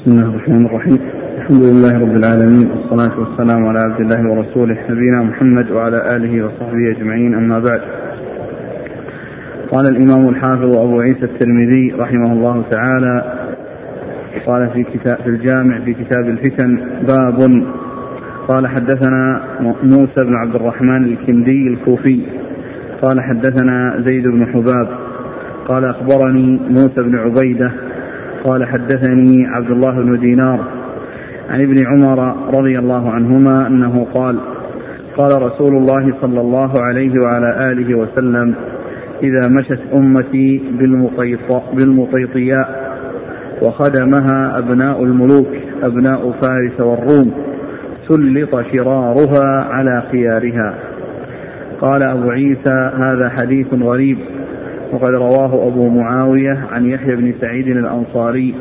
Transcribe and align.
بسم 0.00 0.10
الله 0.12 0.28
الرحمن 0.30 0.66
الرحيم 0.66 0.98
الحمد 1.36 1.62
لله 1.64 1.92
رب 1.98 2.16
العالمين 2.16 2.68
والصلاة 2.70 3.20
والسلام 3.20 3.66
على 3.66 3.78
عبد 3.78 4.00
الله 4.00 4.30
ورسوله 4.30 4.76
نبينا 4.90 5.22
محمد 5.22 5.70
وعلى 5.70 6.16
آله 6.16 6.44
وصحبه 6.46 6.90
أجمعين 6.96 7.34
أما 7.34 7.58
بعد 7.58 7.80
قال 9.70 9.86
الإمام 9.86 10.28
الحافظ 10.28 10.76
أبو 10.78 11.00
عيسى 11.00 11.24
الترمذي 11.24 11.92
رحمه 11.98 12.32
الله 12.32 12.64
تعالى 12.70 13.32
قال 14.46 14.70
في 14.70 14.82
كتاب 14.84 15.16
في 15.24 15.28
الجامع 15.28 15.80
في 15.80 15.94
كتاب 15.94 16.28
الفتن 16.28 16.76
باب 17.06 17.64
قال 18.48 18.66
حدثنا 18.66 19.42
موسى 19.82 20.24
بن 20.24 20.34
عبد 20.36 20.54
الرحمن 20.54 21.04
الكندي 21.04 21.66
الكوفي 21.68 22.20
قال 23.02 23.20
حدثنا 23.20 24.02
زيد 24.06 24.22
بن 24.24 24.46
حباب 24.46 24.88
قال 25.68 25.84
أخبرني 25.84 26.60
موسى 26.70 27.02
بن 27.02 27.18
عبيدة 27.18 27.70
قال 28.44 28.64
حدثني 28.68 29.46
عبد 29.46 29.70
الله 29.70 29.90
بن 30.02 30.20
دينار 30.20 30.64
عن 31.50 31.60
ابن 31.62 31.78
عمر 31.86 32.36
رضي 32.58 32.78
الله 32.78 33.10
عنهما 33.10 33.66
انه 33.66 34.06
قال 34.14 34.38
قال 35.16 35.42
رسول 35.42 35.76
الله 35.76 36.14
صلى 36.22 36.40
الله 36.40 36.72
عليه 36.82 37.12
وعلى 37.24 37.72
اله 37.72 37.94
وسلم 37.98 38.54
اذا 39.22 39.48
مشت 39.48 39.78
امتي 39.94 40.62
بالمطيطياء 41.74 42.94
وخدمها 43.62 44.58
ابناء 44.58 45.02
الملوك 45.04 45.48
ابناء 45.82 46.30
فارس 46.42 46.80
والروم 46.80 47.32
سلط 48.08 48.66
شرارها 48.72 49.62
على 49.70 50.02
خيارها 50.12 50.74
قال 51.80 52.02
ابو 52.02 52.30
عيسى 52.30 52.90
هذا 52.98 53.32
حديث 53.40 53.66
غريب 53.82 54.18
وقد 54.92 55.14
رواه 55.14 55.66
أبو 55.68 55.88
معاوية 55.88 56.58
عن 56.72 56.86
يحيى 56.86 57.16
بن 57.16 57.32
سعيد 57.40 57.68
الأنصاري 57.68 58.54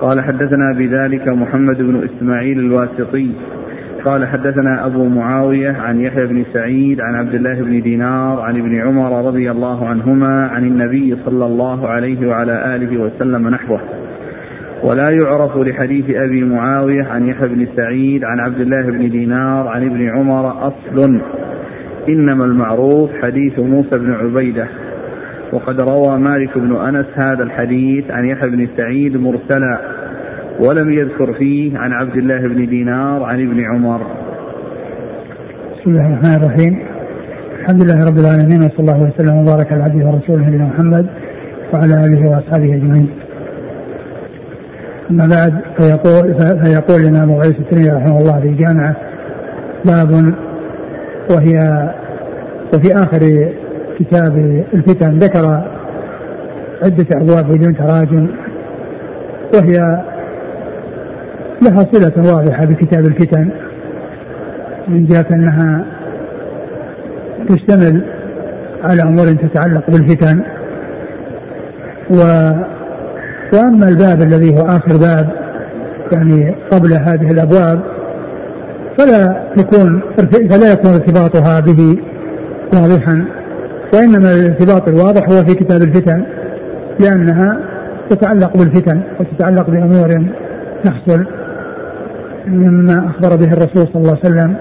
قال 0.00 0.20
حدثنا 0.24 0.72
بذلك 0.76 1.32
محمد 1.32 1.76
بن 1.82 2.04
إسماعيل 2.08 2.58
الواسطي 2.58 3.30
قال 4.04 4.28
حدثنا 4.28 4.86
أبو 4.86 5.04
معاوية 5.04 5.70
عن 5.72 6.00
يحيى 6.00 6.26
بن 6.26 6.44
سعيد 6.52 7.00
عن 7.00 7.14
عبد 7.14 7.34
الله 7.34 7.54
بن 7.62 7.80
دينار 7.82 8.40
عن 8.40 8.56
ابن 8.56 8.80
عمر 8.80 9.24
رضي 9.28 9.50
الله 9.50 9.88
عنهما 9.88 10.48
عن 10.48 10.64
النبي 10.64 11.16
صلى 11.24 11.44
الله 11.46 11.88
عليه 11.88 12.28
وعلى 12.28 12.74
آله 12.76 13.00
وسلم 13.00 13.48
نحوه 13.48 13.80
ولا 14.90 15.10
يعرف 15.10 15.56
لحديث 15.56 16.04
أبي 16.16 16.44
معاوية 16.44 17.04
عن 17.04 17.26
يحيى 17.28 17.48
بن 17.48 17.66
سعيد 17.76 18.24
عن 18.24 18.40
عبد 18.40 18.60
الله 18.60 18.82
بن 18.86 19.10
دينار 19.10 19.68
عن 19.68 19.86
ابن 19.86 20.08
عمر 20.10 20.68
أصل 20.68 21.20
إنما 22.08 22.44
المعروف 22.44 23.10
حديث 23.22 23.58
موسى 23.58 23.98
بن 23.98 24.12
عبيدة 24.12 24.66
وقد 25.52 25.80
روى 25.80 26.18
مالك 26.18 26.58
بن 26.58 26.76
أنس 26.76 27.06
هذا 27.24 27.42
الحديث 27.42 28.04
عن 28.10 28.24
يحيى 28.24 28.50
بن 28.50 28.68
سعيد 28.76 29.16
مرسلا 29.16 29.78
ولم 30.68 30.92
يذكر 30.92 31.32
فيه 31.32 31.78
عن 31.78 31.92
عبد 31.92 32.16
الله 32.16 32.38
بن 32.48 32.66
دينار 32.68 33.22
عن 33.22 33.40
ابن 33.46 33.64
عمر 33.74 34.00
بسم 35.76 35.90
الله 35.90 36.08
الرحمن 36.12 36.36
الرحيم 36.42 36.78
الحمد 37.60 37.82
لله 37.82 38.04
رب 38.06 38.16
العالمين 38.18 38.58
وصلى 38.58 38.80
الله 38.80 39.02
وسلم 39.08 39.36
وبارك 39.36 39.72
على 39.72 39.82
عبده 39.82 40.06
ورسوله 40.06 40.48
نبينا 40.48 40.64
محمد 40.64 41.06
وعلى 41.74 41.94
اله 41.94 42.30
واصحابه 42.30 42.74
اجمعين. 42.74 43.08
اما 45.10 45.26
بعد 45.30 45.54
فيقول 45.76 46.34
فيقول 46.34 47.00
الامام 47.00 47.30
ابو 47.30 47.34
عيسى 47.40 47.58
الترمذي 47.58 47.90
رحمه 47.90 48.18
الله 48.18 48.40
في 48.40 48.46
الجامعه 48.48 48.96
باب 49.84 50.34
وهي 51.30 51.84
وفي 52.74 52.94
اخر 52.94 53.48
كتاب 54.00 54.62
الفتن 54.74 55.18
ذكر 55.18 55.46
عدة 56.84 57.06
أبواب 57.22 57.52
بدون 57.52 57.76
تراجم 57.76 58.26
وهي 59.54 59.76
لها 61.62 61.86
صلة 61.92 62.34
واضحة 62.36 62.66
بكتاب 62.66 63.04
الفتن 63.04 63.50
من 64.88 65.06
جهة 65.06 65.26
أنها 65.34 65.84
تشتمل 67.48 68.00
على 68.82 69.02
أمور 69.02 69.26
تتعلق 69.32 69.90
بالفتن 69.90 70.40
و 72.10 72.16
وأما 73.54 73.88
الباب 73.88 74.22
الذي 74.22 74.58
هو 74.58 74.62
آخر 74.66 74.96
باب 75.00 75.28
يعني 76.12 76.54
قبل 76.70 76.92
هذه 76.92 77.26
الأبواب 77.32 77.80
فلا 78.98 79.42
يكون 79.58 80.02
فلا 80.48 80.72
يكون 80.72 80.90
ارتباطها 80.92 81.60
به 81.60 81.96
واضحا 82.74 83.24
وإنما 83.94 84.32
الارتباط 84.34 84.88
الواضح 84.88 85.28
هو 85.28 85.44
في 85.44 85.54
كتاب 85.54 85.82
الفتن 85.82 86.24
لأنها 87.00 87.58
تتعلق 88.10 88.56
بالفتن 88.56 89.00
وتتعلق 89.20 89.70
بأمور 89.70 90.26
تحصل 90.84 91.24
مما 92.46 93.06
أخبر 93.08 93.36
به 93.36 93.52
الرسول 93.52 93.86
صلى 93.92 94.02
الله 94.02 94.18
عليه 94.24 94.34
وسلم 94.34 94.54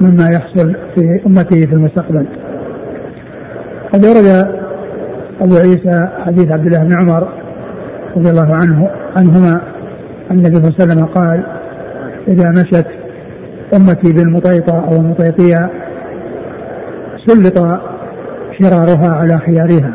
مما 0.00 0.26
يحصل 0.34 0.76
في 0.96 1.20
أمته 1.26 1.66
في 1.66 1.72
المستقبل 1.72 2.26
قد 3.94 4.04
ورد 4.04 4.52
أبو 5.42 5.54
عيسى 5.56 6.08
حديث 6.26 6.50
عبد 6.52 6.66
الله 6.66 6.78
بن 6.78 6.96
عمر 7.00 7.28
رضي 8.16 8.30
الله 8.30 8.54
عنه 8.54 8.90
عنهما 9.16 9.60
أن 10.30 10.36
النبي 10.38 10.54
صلى 10.56 10.68
الله 10.68 10.74
عليه 10.78 10.92
وسلم 10.92 11.06
قال 11.06 11.42
إذا 12.28 12.50
مشت 12.50 12.86
أمتي 13.74 14.12
بالمطيطة 14.12 14.84
أو 14.92 14.92
المطيطية 14.96 15.70
سلط 17.26 17.80
شرارها 18.62 19.08
على 19.08 19.38
خيارها 19.38 19.92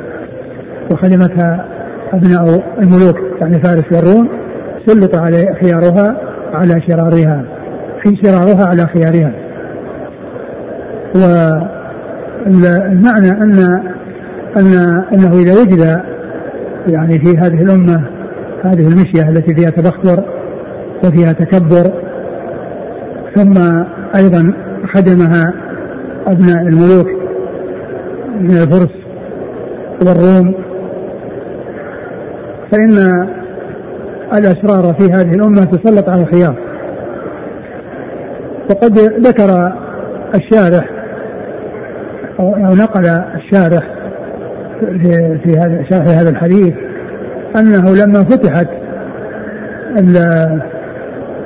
وخدمتها 0.91 1.65
أبناء 2.13 2.63
الملوك 2.83 3.19
يعني 3.41 3.59
فارس 3.63 3.83
والروم 3.91 4.29
سلط 4.87 5.15
على 5.15 5.55
خيارها 5.61 6.17
على 6.53 6.81
شرارها 6.89 7.45
في 8.03 8.15
شرارها 8.23 8.65
على 8.65 8.87
خيارها 8.87 9.31
والمعنى 11.15 13.29
أن 13.31 13.83
أن 14.57 14.73
أنه 15.15 15.31
إذا 15.33 15.53
وجد 15.61 16.01
يعني 16.93 17.19
في 17.19 17.37
هذه 17.37 17.61
الأمة 17.63 18.03
هذه 18.63 18.87
المشية 18.87 19.29
التي 19.29 19.55
فيها 19.55 19.69
تبختر 19.69 20.23
وفيها 21.05 21.31
تكبر 21.31 21.91
ثم 23.35 23.57
أيضا 24.15 24.53
خدمها 24.95 25.53
أبناء 26.27 26.57
الملوك 26.61 27.22
من 28.41 28.57
الفرس 28.57 28.89
والروم 30.07 30.53
فإن 32.71 33.27
الأشرار 34.33 34.93
في 34.99 35.11
هذه 35.13 35.31
الأمة 35.31 35.63
تسلط 35.63 36.09
على 36.09 36.21
الخيار 36.21 36.55
وقد 38.69 38.99
ذكر 38.99 39.73
الشارح 40.35 40.89
أو 42.39 42.75
نقل 42.75 43.05
الشارح 43.35 43.93
في 45.43 45.57
هذا 45.57 45.83
شرح 45.89 46.07
هذا 46.07 46.29
الحديث 46.29 46.73
أنه 47.57 47.95
لما 47.95 48.23
فتحت 48.23 48.67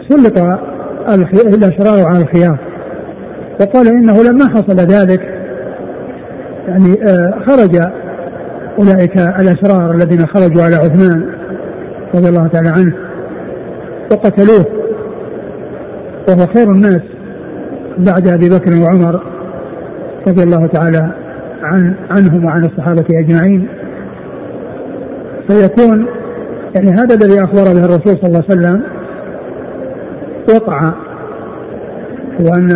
سلط 0.10 0.40
الاشرار 1.56 2.08
على 2.08 2.22
الخيار 2.24 2.58
وقال 3.62 3.88
انه 3.88 4.14
لما 4.24 4.48
حصل 4.50 4.76
ذلك 4.76 5.22
يعني 6.68 6.96
خرج 7.46 7.80
اولئك 8.80 9.18
الاشرار 9.18 9.96
الذين 9.96 10.28
خرجوا 10.28 10.64
على 10.64 10.76
عثمان 10.76 11.26
رضي 12.16 12.30
الله 12.30 12.48
تعالى 12.48 12.70
عنه 12.70 12.94
وقتلوه 14.12 14.66
وهو 16.30 16.48
خير 16.48 16.72
الناس 16.72 17.02
بعد 17.98 18.28
ابي 18.28 18.50
بكر 18.50 18.74
وعمر 18.82 19.24
رضي 20.28 20.44
الله 20.44 20.68
تعالى 20.68 21.12
عن 21.62 21.94
عنهم 22.10 22.46
وعن 22.46 22.66
الصحابه 22.66 23.06
اجمعين 23.12 23.68
فيكون 25.50 26.06
يعني 26.76 26.90
هذا 26.92 27.16
الذي 27.16 27.44
اخبر 27.44 27.64
به 27.64 27.80
الرسول 27.86 28.04
صلى 28.22 28.28
الله 28.28 28.44
عليه 28.50 28.60
وسلم 28.60 28.82
وقع 30.56 30.92
وان 32.40 32.72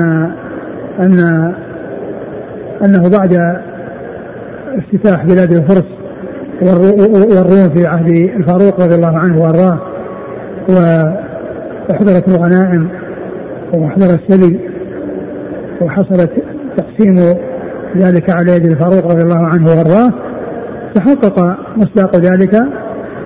ان 1.00 1.20
انه 2.86 3.10
بعد 3.10 3.38
افتتاح 4.78 5.26
بلاد 5.26 5.52
الفرس 5.52 5.86
والروم 6.62 7.70
في 7.76 7.86
عهد 7.86 8.10
الفاروق 8.38 8.82
رضي 8.82 8.96
الله 8.96 9.18
عنه 9.20 9.42
وارضاه 9.42 9.91
وأحضرت 10.70 12.28
الغنائم 12.28 12.90
وأحضر 13.74 14.14
السبي 14.20 14.60
وحصلت 15.82 16.32
تقسيم 16.78 17.16
ذلك 17.98 18.30
على 18.30 18.52
يد 18.52 18.66
الفاروق 18.66 19.06
رضي 19.12 19.22
الله 19.22 19.48
عنه 19.48 19.66
وارضاه 19.70 20.14
تحقق 20.96 21.58
مصداق 21.78 22.16
ذلك 22.16 22.52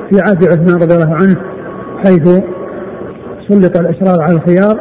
في 0.10 0.20
عهد 0.20 0.44
عثمان 0.44 0.82
رضي 0.82 0.96
الله 0.96 1.16
عنه 1.16 1.36
حيث 2.04 2.40
سلط 3.50 3.78
الإشرار 3.80 4.22
على 4.22 4.34
الخيار 4.36 4.80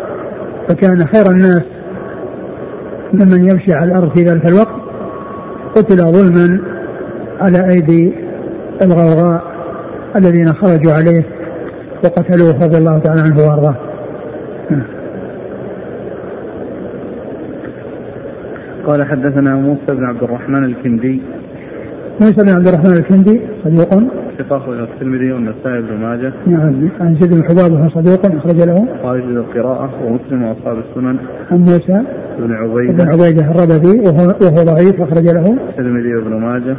فكان 0.69 1.07
خير 1.07 1.31
الناس 1.31 1.63
ممن 3.15 3.49
يمشي 3.51 3.73
على 3.73 3.93
الأرض 3.93 4.17
في 4.17 4.25
ذلك 4.25 4.47
الوقت 4.47 4.77
قتل 5.77 5.97
ظلما 5.97 6.61
على 7.41 7.71
أيدي 7.71 8.13
الغوغاء 8.83 9.43
الذين 10.17 10.49
خرجوا 10.53 10.93
عليه 10.93 11.25
وقتلوه 12.05 12.65
رضي 12.65 12.79
الله 12.79 12.99
تعالى 12.99 13.21
عنه 13.21 13.49
وارضاه 13.49 13.75
قال 18.87 19.05
حدثنا 19.07 19.55
موسى 19.55 19.87
بن 19.95 20.05
عبد 20.05 20.23
الرحمن 20.23 20.65
الكندي 20.65 21.23
موسى 22.21 22.43
بن 22.43 22.57
عبد 22.57 22.69
الرحمن 22.69 22.93
الكندي 22.93 23.41
صديق 23.65 24.03
اتفاق 24.39 24.69
الى 24.69 24.83
الترمذي 24.85 25.33
والنسائي 25.33 25.83
بن 25.83 25.97
ماجه 26.03 26.33
نعم 26.47 26.89
عن 27.01 27.15
زيد 27.21 27.35
بن 27.35 27.45
حباب 27.45 27.73
وهو 27.73 27.89
صديق 27.91 28.37
اخرج 28.37 28.61
له 28.67 28.87
خارج 29.03 29.23
القراءة 29.25 29.91
ومسلم 30.05 30.43
واصحاب 30.43 30.77
السنن 30.91 31.17
عن 31.51 31.59
موسى 31.59 32.01
بن 32.39 32.53
عبيده 32.55 33.05
بن 33.05 33.09
عبيده 33.11 33.43
الربذي 33.51 34.01
وهو 34.01 34.27
وهو 34.43 34.65
ضعيف 34.65 35.01
اخرج 35.01 35.25
له 35.27 35.59
الترمذي 35.69 36.15
وابن 36.17 36.35
ماجه 36.41 36.77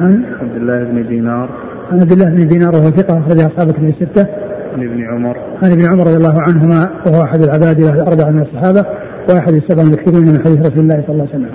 عن 0.00 0.22
عبد 0.42 0.56
الله 0.56 0.84
بن 0.84 1.08
دينار 1.08 1.48
عن 1.90 2.00
عبد 2.00 2.12
الله 2.12 2.24
بن 2.30 2.48
دينار 2.48 2.74
وهو 2.74 2.90
ثقة 2.90 3.18
أخرج 3.18 3.38
أصحاب 3.40 3.72
كتب 3.72 3.88
الستة. 4.00 4.26
عن 4.74 4.82
ابن 4.82 5.02
عمر. 5.14 5.36
عن 5.62 5.72
ابن 5.72 5.88
عمر 5.90 6.00
رضي 6.02 6.16
الله 6.16 6.40
عنهما 6.42 6.90
وهو 7.06 7.22
أحد 7.22 7.38
له 7.40 7.90
الأربعة 8.02 8.30
من 8.30 8.42
الصحابة 8.42 8.86
وأحد 9.34 9.52
السبعة 9.52 9.82
المكثرين 9.82 10.28
من 10.32 10.38
حديث 10.44 10.58
رسول 10.58 10.80
الله 10.80 11.04
صلى 11.06 11.12
الله 11.14 11.28
عليه 11.32 11.34
وسلم. 11.34 11.50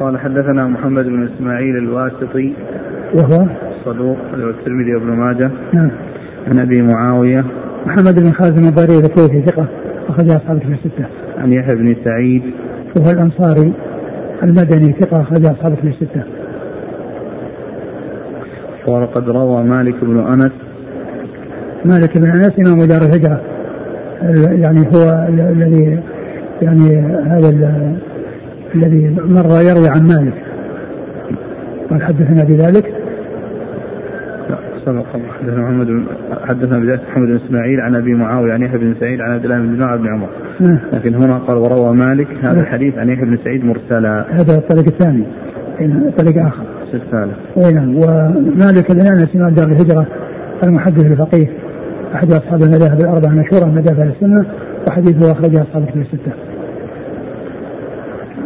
قال 0.00 0.18
حدثنا 0.20 0.66
محمد 0.66 1.04
بن 1.04 1.28
إسماعيل 1.28 1.76
الواسطي 1.76 2.52
وهو 3.14 3.46
صدوق 3.84 4.16
الترمذي 4.34 4.94
وابن 4.94 5.06
ماجه. 5.10 5.50
نعم. 5.72 5.90
عن 6.48 6.58
أبي 6.58 6.82
معاوية. 6.82 7.44
محمد 7.86 8.20
بن 8.20 8.32
خازم 8.32 8.68
الضرير 8.68 8.98
الكوفي 9.04 9.42
ثقة 9.46 9.66
أخرج 10.08 10.26
أصحاب 10.30 10.58
كتب 10.58 10.70
الستة. 10.72 11.06
عن 11.38 11.52
يحيى 11.52 11.74
بن 11.76 11.96
سعيد. 12.04 12.42
وهو 12.98 13.10
الأنصاري 13.10 13.72
المدني 14.42 14.92
ثقة 15.00 15.20
أخرج 15.22 15.46
أصحاب 15.46 15.74
كتب 15.76 15.88
الستة. 15.88 16.22
قال 18.86 19.12
قد 19.12 19.28
روى 19.28 19.62
مالك 19.64 19.94
بن 20.04 20.18
انس 20.18 20.52
مالك 21.84 22.18
بن 22.18 22.26
انس 22.28 22.52
امام 22.58 22.86
دار 22.86 23.00
الهجره 23.02 23.40
يعني 24.54 24.80
هو 24.80 25.28
الذي 25.52 26.00
يعني 26.62 27.00
هذا 27.26 27.90
الذي 28.74 29.08
مر 29.20 29.48
يروي 29.60 29.88
عن 29.88 30.02
مالك 30.02 30.34
قال 31.90 32.02
حدثنا 32.02 32.44
بذلك 32.44 32.92
سبق 34.86 35.04
حدثنا 35.38 35.62
محمد 35.62 36.04
حدثنا 36.48 36.78
بذلك 36.80 37.00
محمد 37.10 37.28
بن 37.28 37.40
اسماعيل 37.46 37.80
عن 37.80 37.94
ابي 37.96 38.14
معاويه 38.14 38.52
عن 38.52 38.62
يحيى 38.62 38.78
بن 38.78 38.94
سعيد 39.00 39.20
عن 39.20 39.30
عبد 39.30 39.44
الله 39.44 39.58
بن 39.58 39.72
دينار 39.72 39.96
بن 39.96 40.06
عمر 40.08 40.28
نعم. 40.60 40.78
لكن 40.92 41.14
هنا 41.14 41.38
قال 41.38 41.56
وروى 41.56 41.94
مالك 41.96 42.26
هذا 42.30 42.42
نعم. 42.42 42.56
الحديث 42.60 42.98
عن 42.98 43.08
يحيى 43.08 43.24
بن 43.24 43.38
سعيد 43.44 43.64
مرسلا 43.64 44.24
هذا 44.30 44.54
الطريق 44.56 44.86
الثاني 44.86 45.24
طريق 46.18 46.46
اخر 46.46 46.64
الثالث. 46.94 47.34
اي 47.58 47.72
نعم 47.72 47.96
ومالك 47.96 48.92
بن 48.92 49.00
انس 49.00 49.28
امام 49.36 49.54
دار 49.54 49.66
الهجره 49.68 50.06
المحدث 50.64 51.04
الفقيه 51.04 51.46
احد 52.14 52.32
اصحاب 52.32 52.62
المذاهب 52.62 53.00
الاربعه 53.00 53.30
المشهوره 53.30 53.64
مذاهب 53.66 54.00
اهل 54.00 54.08
السنه 54.16 54.46
وحديثه 54.88 55.32
اخرجه 55.32 55.62
اصحاب 55.62 55.82
الكتب 55.82 56.00
السته. 56.00 56.32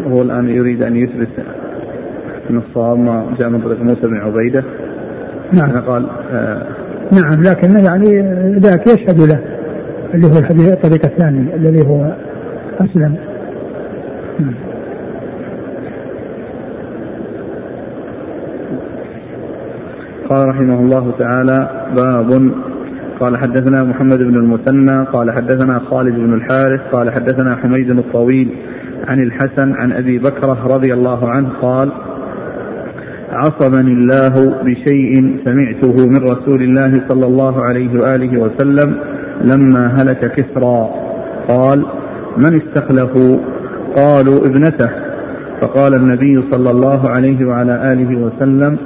هو 0.06 0.22
الان 0.22 0.48
يريد 0.48 0.84
ان 0.84 0.96
يثبت 0.96 1.28
ان 2.50 2.56
الصواب 2.58 2.98
ما 2.98 3.26
جاء 3.40 3.50
من 3.50 3.60
طريق 3.60 3.80
موسى 3.80 4.06
بن 4.08 4.16
عبيده. 4.20 4.64
نعم. 5.52 5.80
قال 5.80 6.06
آه 6.32 6.66
نعم 7.12 7.42
لكن 7.50 7.84
يعني 7.84 8.06
ذاك 8.58 8.86
يشهد 8.86 9.20
له 9.20 9.40
اللي 10.14 10.26
هو 10.26 10.38
الحديث 10.40 10.72
الطريق 10.72 11.04
الثاني 11.06 11.54
الذي 11.54 11.88
هو 11.88 12.12
اسلم. 12.80 13.14
نعم. 14.40 14.54
قال 20.30 20.48
رحمه 20.48 20.74
الله 20.80 21.12
تعالى 21.18 21.68
باب 21.96 22.50
قال 23.20 23.36
حدثنا 23.38 23.84
محمد 23.84 24.18
بن 24.24 24.34
المثنى 24.36 25.04
قال 25.12 25.30
حدثنا 25.30 25.78
خالد 25.78 26.14
بن 26.14 26.34
الحارث 26.34 26.80
قال 26.92 27.12
حدثنا 27.12 27.56
حميد 27.56 27.90
الطويل 27.90 28.56
عن 29.08 29.22
الحسن 29.22 29.72
عن 29.72 29.92
ابي 29.92 30.18
بكره 30.18 30.66
رضي 30.66 30.94
الله 30.94 31.28
عنه 31.30 31.48
قال 31.62 31.90
عصمني 33.32 33.92
الله 33.92 34.30
بشيء 34.62 35.36
سمعته 35.44 36.06
من 36.08 36.16
رسول 36.16 36.62
الله 36.62 37.00
صلى 37.08 37.26
الله 37.26 37.62
عليه 37.62 37.90
واله 37.94 38.38
وسلم 38.40 38.96
لما 39.44 39.86
هلك 39.98 40.32
كسرى 40.34 40.90
قال 41.48 41.86
من 42.38 42.60
استخلفوا 42.62 43.38
قالوا 43.96 44.46
ابنته 44.46 44.90
فقال 45.62 45.94
النبي 45.94 46.36
صلى 46.52 46.70
الله 46.70 47.02
عليه 47.16 47.44
وعلى 47.46 47.92
اله 47.92 48.16
وسلم 48.20 48.76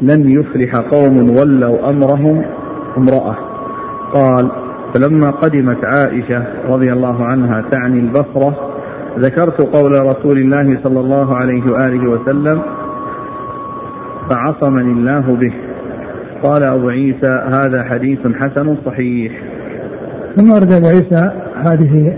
لن 0.00 0.30
يفلح 0.30 0.72
قوم 0.76 1.30
ولوا 1.40 1.90
أمرهم 1.90 2.42
امرأة 2.96 3.36
قال 4.12 4.50
فلما 4.94 5.30
قدمت 5.30 5.84
عائشة 5.84 6.44
رضي 6.68 6.92
الله 6.92 7.24
عنها 7.24 7.64
تعني 7.70 8.00
البصرة 8.00 8.56
ذكرت 9.18 9.76
قول 9.76 9.92
رسول 10.06 10.38
الله 10.38 10.78
صلى 10.84 11.00
الله 11.00 11.34
عليه 11.36 11.62
وآله 11.72 12.10
وسلم 12.10 12.62
فعصمني 14.30 14.92
الله 14.92 15.20
به 15.36 15.52
قال 16.42 16.62
أبو 16.62 16.88
عيسى 16.88 17.26
هذا 17.54 17.82
حديث 17.84 18.18
حسن 18.34 18.76
صحيح 18.86 19.32
ثم 20.36 20.50
ورد 20.50 20.72
أبو 20.72 20.86
عيسى 20.86 21.30
هذه 21.56 22.16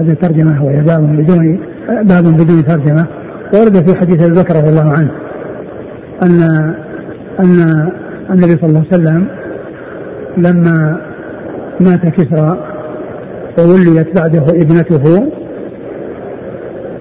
هذه 0.00 0.10
الترجمة 0.10 0.64
وهي 0.64 0.76
باب 0.76 1.02
بدون 1.16 1.58
باب 1.88 2.24
بدون 2.24 2.64
ترجمة 2.64 3.06
ورد 3.54 3.74
في 3.90 3.98
حديث 4.00 4.22
أبي 4.30 4.40
بكر 4.40 4.54
رضي 4.54 4.68
الله 4.70 4.92
عنه 4.98 5.10
أن 6.22 6.42
أن 7.40 7.88
النبي 8.30 8.52
صلى 8.56 8.66
الله 8.68 8.84
عليه 8.92 8.92
وسلم 9.02 9.26
لما 10.36 11.00
مات 11.80 12.00
كسرى 12.08 12.58
ووليت 13.58 14.16
بعده 14.20 14.42
ابنته 14.42 15.24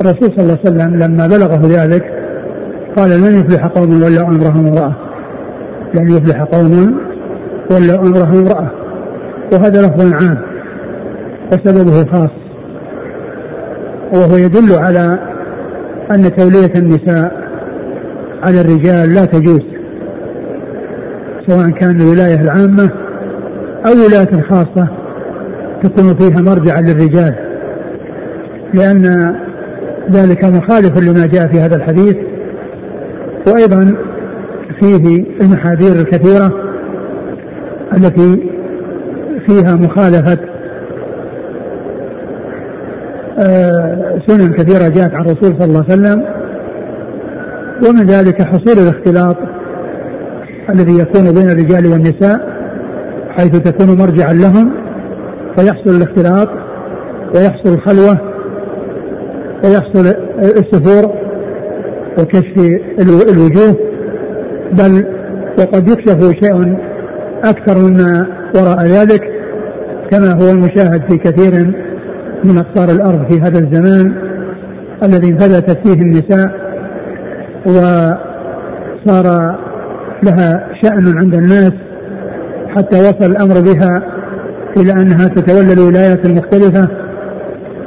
الرسول 0.01 0.33
صلى 0.35 0.43
الله 0.43 0.57
عليه 0.65 0.69
وسلم 0.69 0.95
لما 0.99 1.27
بلغه 1.27 1.83
ذلك 1.85 2.03
قال 2.97 3.09
لن 3.09 3.39
يفلح 3.39 3.65
قوم 3.67 3.89
ولوا 4.03 4.27
امرهم 4.27 4.67
امراه 4.67 4.93
لن 5.95 6.09
يفلح 6.11 6.41
قوم 6.43 6.99
ولوا 7.71 7.99
امرهم 8.07 8.37
امراه 8.39 8.67
وهذا 9.53 9.81
لفظ 9.81 10.13
عام 10.13 10.37
وسببه 11.53 12.11
خاص 12.11 12.29
وهو 14.13 14.35
يدل 14.37 14.73
على 14.79 15.19
ان 16.11 16.35
توليه 16.35 16.73
النساء 16.77 17.38
على 18.43 18.61
الرجال 18.61 19.13
لا 19.13 19.25
تجوز 19.25 19.61
سواء 21.47 21.69
كان 21.69 22.01
الولاية 22.01 22.41
العامة 22.41 22.89
أو 23.87 23.91
ولاية 24.07 24.41
خاصة 24.49 24.87
تكون 25.83 26.15
فيها 26.15 26.41
مرجعا 26.41 26.81
للرجال 26.81 27.35
لأن 28.73 29.35
ذلك 30.11 30.45
مخالف 30.45 30.97
لما 31.09 31.25
جاء 31.27 31.47
في 31.47 31.59
هذا 31.59 31.75
الحديث 31.75 32.15
وأيضا 33.47 33.95
فيه 34.79 35.23
المحاذير 35.41 35.91
الكثيرة 35.95 36.51
التي 37.97 38.43
فيها 39.47 39.75
مخالفة 39.75 40.37
آه، 43.39 44.19
سنن 44.27 44.53
كثيرة 44.53 44.89
جاءت 44.89 45.13
عن 45.13 45.21
الرسول 45.25 45.55
صلى 45.59 45.65
الله 45.65 45.85
عليه 45.89 45.93
وسلم 45.99 46.25
ومن 47.87 48.05
ذلك 48.09 48.41
حصول 48.41 48.79
الاختلاط 48.87 49.37
الذي 50.69 50.91
يكون 50.99 51.33
بين 51.33 51.51
الرجال 51.51 51.87
والنساء 51.91 52.39
حيث 53.37 53.59
تكون 53.59 53.97
مرجعا 53.97 54.33
لهم 54.33 54.71
فيحصل 55.57 55.89
الاختلاط 55.89 56.49
ويحصل 57.35 57.73
الخلوة 57.73 58.17
ويحصل 59.63 60.15
السفور 60.57 61.11
وكشف 62.21 62.53
الوجوه 63.35 63.77
بل 64.71 65.05
وقد 65.59 65.87
يكشف 65.87 66.39
شيء 66.43 66.77
أكثر 67.43 67.77
مما 67.81 68.27
وراء 68.57 68.85
ذلك 68.85 69.21
كما 70.11 70.31
هو 70.41 70.49
المشاهد 70.51 71.01
في 71.11 71.17
كثير 71.17 71.75
من 72.43 72.57
أقطار 72.57 72.89
الأرض 72.89 73.31
في 73.31 73.41
هذا 73.41 73.59
الزمان 73.67 74.13
الذي 75.03 75.27
انفلتت 75.29 75.87
فيه 75.87 75.93
النساء 76.01 76.68
وصار 77.65 79.57
لها 80.23 80.67
شأن 80.83 81.17
عند 81.17 81.33
الناس 81.35 81.71
حتى 82.75 82.97
وصل 82.97 83.31
الأمر 83.31 83.53
بها 83.61 84.03
إلى 84.77 84.91
أنها 84.93 85.27
تتولى 85.27 85.73
الولايات 85.73 86.25
المختلفة 86.25 86.87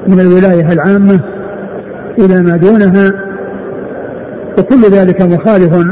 من 0.08 0.20
الولاية 0.20 0.66
العامة 0.72 1.20
إلى 2.18 2.34
ما 2.40 2.56
دونها 2.56 3.12
وكل 4.58 4.82
ذلك 4.92 5.22
مخالف 5.22 5.84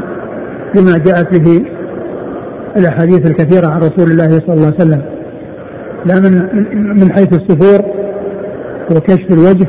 لما 0.74 0.98
جاءت 0.98 1.38
به 1.40 1.64
الأحاديث 2.76 3.26
الكثيرة 3.26 3.66
عن 3.70 3.78
رسول 3.80 4.10
الله 4.10 4.28
صلى 4.28 4.54
الله 4.54 4.66
عليه 4.66 4.76
وسلم 4.76 5.02
لا 6.06 6.20
من 6.20 6.46
من 7.00 7.12
حيث 7.12 7.28
السفور 7.32 7.84
وكشف 8.96 9.30
الوجه 9.30 9.66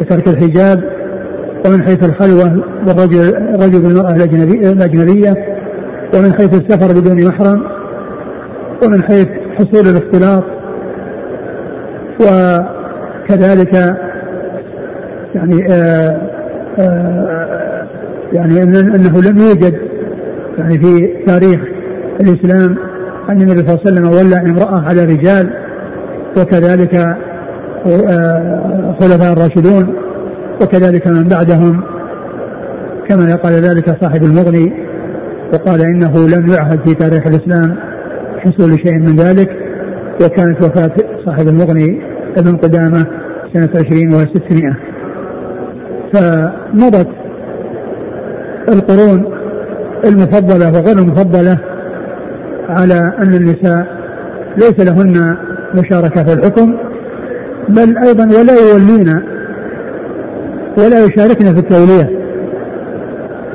وترك 0.00 0.28
الحجاب 0.28 0.95
ومن 1.64 1.84
حيث 1.86 2.04
الخلوة 2.04 2.48
بالرجل 2.86 3.36
الرجل 3.54 3.82
بالمرأة 3.82 4.14
الأجنبية, 4.74 5.34
ومن 6.16 6.32
حيث 6.34 6.54
السفر 6.54 7.00
بدون 7.00 7.26
محرم 7.28 7.62
ومن 8.86 9.02
حيث 9.04 9.26
حصول 9.54 9.88
الاختلاط 9.88 10.44
وكذلك 12.20 13.74
يعني 15.34 15.66
آآ 15.70 15.76
آه، 15.76 16.20
آآ 16.78 16.82
آه، 16.88 17.86
يعني 18.32 18.62
انه 18.62 19.20
لم 19.20 19.38
يوجد 19.38 19.74
يعني 20.58 20.78
في 20.82 21.14
تاريخ 21.26 21.60
الاسلام 22.20 22.76
ان 23.30 23.42
النبي 23.42 23.68
صلى 23.68 23.74
الله 23.74 23.80
عليه 23.86 23.90
وسلم 24.02 24.26
ولى 24.26 24.50
امراه 24.50 24.84
على 24.88 25.04
رجال 25.04 25.50
وكذلك 26.40 26.94
آه، 27.86 28.96
خلفاء 29.00 29.32
الراشدون 29.32 29.94
وكذلك 30.62 31.06
من 31.06 31.28
بعدهم 31.28 31.80
كما 33.08 33.34
قال 33.36 33.52
ذلك 33.54 33.96
صاحب 34.04 34.22
المغني 34.22 34.72
وقال 35.54 35.80
انه 35.80 36.28
لم 36.28 36.46
يعهد 36.52 36.80
في 36.88 36.94
تاريخ 36.94 37.26
الاسلام 37.26 37.76
حصول 38.38 38.78
شيء 38.86 38.98
من 38.98 39.16
ذلك 39.16 39.48
وكانت 40.24 40.64
وفاة 40.64 40.90
صاحب 41.26 41.48
المغني 41.48 42.00
ابن 42.38 42.56
قدامة 42.56 43.06
سنة 43.54 43.68
20 43.74 44.14
و 44.14 44.18
600 44.18 44.76
فمضت 46.12 47.08
القرون 48.68 49.22
المفضلة 50.04 50.72
وغير 50.72 50.98
المفضلة 50.98 51.58
على 52.68 53.12
أن 53.18 53.34
النساء 53.34 53.86
ليس 54.56 54.80
لهن 54.80 55.36
مشاركة 55.74 56.24
في 56.24 56.32
الحكم 56.32 56.74
بل 57.68 57.98
أيضا 58.06 58.24
ولا 58.24 58.54
يولين 58.70 59.35
ولا 60.78 61.04
يشاركنا 61.04 61.52
في 61.54 61.58
التولية 61.60 62.26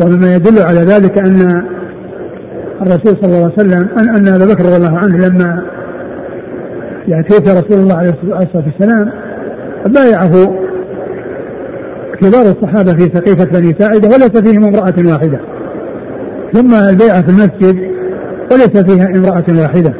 ومما 0.02 0.36
يدل 0.36 0.60
على 0.62 0.80
ذلك 0.80 1.18
أن 1.18 1.64
الرسول 2.82 3.18
صلى 3.22 3.26
الله 3.26 3.44
عليه 3.52 3.54
وسلم 3.54 3.88
أن, 4.00 4.10
أن 4.16 4.28
أبا 4.34 4.54
بكر 4.54 4.64
رضي 4.66 4.76
الله 4.76 4.98
عنه 5.00 5.18
لما 5.28 5.62
يعني 7.08 7.26
رسول 7.42 7.78
الله 7.80 7.98
عليه 7.98 8.10
الصلاة 8.10 8.64
والسلام 8.66 9.12
بايعه 9.86 10.32
كبار 12.22 12.42
الصحابة 12.42 12.94
في 12.94 13.04
سقيفة 13.18 13.60
بني 13.60 13.76
ساعدة 13.80 14.08
وليس 14.08 14.38
فيهم 14.38 14.64
امرأة 14.64 15.12
واحدة 15.14 15.40
ثم 16.54 16.74
البيعة 16.74 17.22
في 17.22 17.30
المسجد 17.30 17.76
وليس 18.52 18.78
فيها 18.84 19.06
امرأة 19.06 19.46
واحدة 19.62 19.94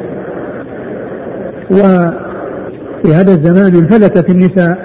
وفي 1.70 3.14
هذا 3.14 3.32
الزمان 3.32 3.74
انفلتت 3.74 4.30
النساء 4.30 4.78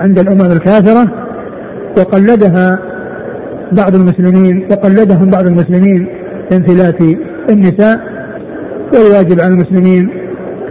عند 0.00 0.18
الأمم 0.18 0.52
الكافرة 0.52 1.27
وقلدها 1.98 2.78
بعض 3.72 3.94
المسلمين 3.94 4.66
وقلدهم 4.72 5.30
بعض 5.30 5.46
المسلمين 5.46 6.08
في 6.50 6.56
انفلات 6.56 7.00
النساء 7.50 8.00
والواجب 8.94 9.40
على 9.40 9.52
المسلمين 9.54 10.10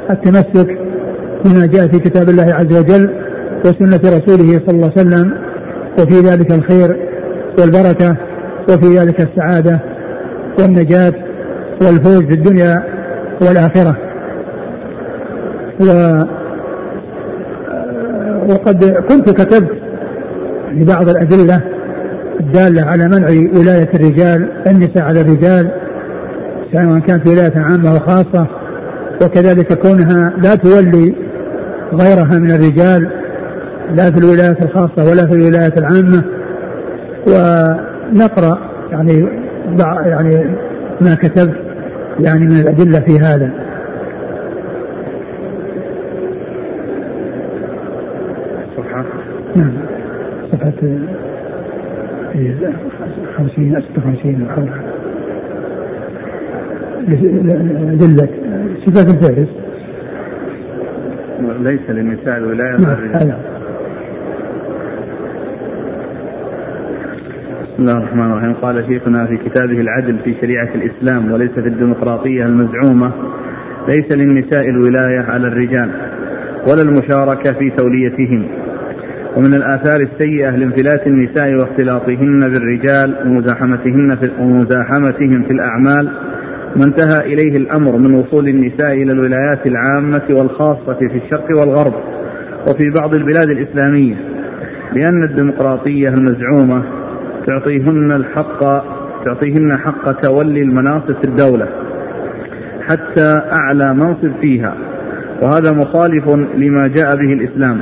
التمسك 0.10 0.78
بما 1.46 1.66
جاء 1.66 1.88
في 1.88 2.00
كتاب 2.00 2.30
الله 2.30 2.54
عز 2.54 2.80
وجل 2.80 3.10
وسنة 3.66 3.98
رسوله 4.18 4.62
صلى 4.68 4.76
الله 4.76 4.92
عليه 4.98 5.02
وسلم 5.08 5.32
وفي 6.00 6.14
ذلك 6.30 6.52
الخير 6.52 6.98
والبركة 7.60 8.18
وفي 8.70 8.98
ذلك 8.98 9.22
السعادة 9.22 9.80
والنجاة 10.62 11.14
والفوز 11.86 12.22
في 12.24 12.34
الدنيا 12.34 12.84
والآخرة 13.42 13.98
و 15.80 15.86
وقد 18.52 18.86
كنت 19.10 19.30
كتبت 19.30 19.77
لبعض 20.72 21.10
الأدلة 21.10 21.62
الدالة 22.40 22.82
على 22.82 23.04
منع 23.06 23.28
ولاية 23.60 23.90
الرجال 23.96 24.48
النساء 24.68 25.04
على 25.04 25.22
الرجال 25.22 25.72
سواء 26.74 27.00
كانت 27.00 27.28
ولاية 27.30 27.54
عامة 27.56 27.96
وخاصة 27.96 28.48
وكذلك 29.24 29.74
كونها 29.82 30.34
لا 30.38 30.56
تولي 30.56 31.16
غيرها 31.94 32.38
من 32.38 32.52
الرجال 32.52 33.10
لا 33.96 34.12
في 34.12 34.18
الولايات 34.18 34.64
الخاصة 34.66 35.10
ولا 35.12 35.26
في 35.30 35.36
الولايات 35.36 35.78
العامة 35.78 36.24
ونقرأ 37.28 38.60
يعني 38.92 39.28
يعني 40.06 40.56
ما 41.02 41.16
كتبت 41.16 41.54
يعني 42.20 42.46
من 42.46 42.60
الأدلة 42.60 43.00
في 43.00 43.20
هذا 43.20 43.50
نعم 49.56 49.72
صفحة 50.52 50.74
50 53.36 53.82
56 53.82 54.48
دلت 57.90 58.32
صفات 58.86 59.08
الفارس 59.16 59.48
ليس 61.62 61.80
للنساء 61.90 62.38
الولاية 62.38 62.72
نعم، 62.72 62.98
هذا 63.16 63.40
بسم 67.64 67.80
الله 67.84 67.98
الرحمن 67.98 68.32
الرحيم 68.32 68.54
قال 68.54 68.86
شيخنا 68.88 69.26
في 69.26 69.38
كتابه 69.38 69.82
العدل 69.82 70.20
في 70.24 70.36
شريعة 70.42 70.70
الإسلام 70.76 71.32
وليس 71.32 71.52
في 71.52 71.60
الديمقراطية 71.68 72.44
المزعومة 72.44 73.12
ليس 73.88 74.18
للنساء 74.18 74.62
الولاية 74.70 75.20
على 75.20 75.48
الرجال 75.48 75.90
ولا 76.70 76.82
المشاركة 76.90 77.54
في 77.54 77.70
توليتهم 77.70 78.48
ومن 79.38 79.54
الآثار 79.54 79.96
السيئة 80.02 80.50
لانفلات 80.50 81.08
النساء 81.08 81.54
واختلاطهن 81.56 82.50
بالرجال 82.50 83.26
ومزاحمتهن 83.28 84.16
في 84.22 84.32
ومزاحمتهم 84.42 85.44
في 85.44 85.52
الأعمال 85.54 86.06
ما 86.76 86.84
انتهى 86.86 87.34
إليه 87.34 87.58
الأمر 87.58 87.98
من 87.98 88.14
وصول 88.16 88.48
النساء 88.48 88.92
إلى 88.94 89.12
الولايات 89.12 89.68
العامة 89.68 90.22
والخاصة 90.30 90.94
في 91.00 91.22
الشرق 91.26 91.48
والغرب 91.60 91.94
وفي 92.70 92.90
بعض 93.00 93.16
البلاد 93.18 93.50
الإسلامية 93.50 94.16
لأن 94.94 95.24
الديمقراطية 95.24 96.10
المزعومة 96.10 96.84
تعطيهن 97.48 98.12
الحق 98.12 98.60
تعطيهن 99.26 99.78
حق 99.78 100.12
تولي 100.12 100.62
المناصب 100.62 101.14
في 101.16 101.28
الدولة 101.30 101.68
حتى 102.90 103.40
أعلى 103.52 103.94
منصب 103.94 104.32
فيها 104.42 104.76
وهذا 105.44 105.78
مخالف 105.78 106.26
لما 106.58 106.88
جاء 106.88 107.16
به 107.16 107.34
الإسلام 107.34 107.82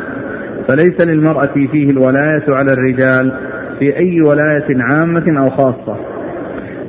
فليس 0.68 1.02
للمرأة 1.02 1.54
فيه 1.72 1.90
الولاية 1.92 2.44
على 2.50 2.74
الرجال 2.74 3.38
في 3.80 3.98
أي 3.98 4.22
ولاية 4.22 4.84
عامة 4.84 5.40
أو 5.40 5.50
خاصة 5.50 5.98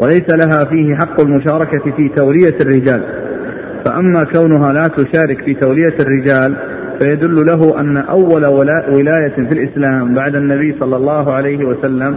وليس 0.03 0.29
لها 0.31 0.71
فيه 0.71 0.95
حق 0.95 1.21
المشاركة 1.21 1.93
في 1.97 2.09
تولية 2.17 2.59
الرجال 2.61 3.03
فأما 3.89 4.21
كونها 4.37 4.73
لا 4.73 4.83
تشارك 4.83 5.45
في 5.45 5.55
تولية 5.55 5.95
الرجال 6.01 6.57
فيدل 7.03 7.35
له 7.35 7.81
أن 7.81 7.97
أول 7.97 8.47
ولاية 8.99 9.35
في 9.35 9.53
الإسلام 9.55 10.15
بعد 10.15 10.35
النبي 10.35 10.77
صلى 10.81 10.97
الله 10.97 11.33
عليه 11.33 11.65
وسلم 11.69 12.17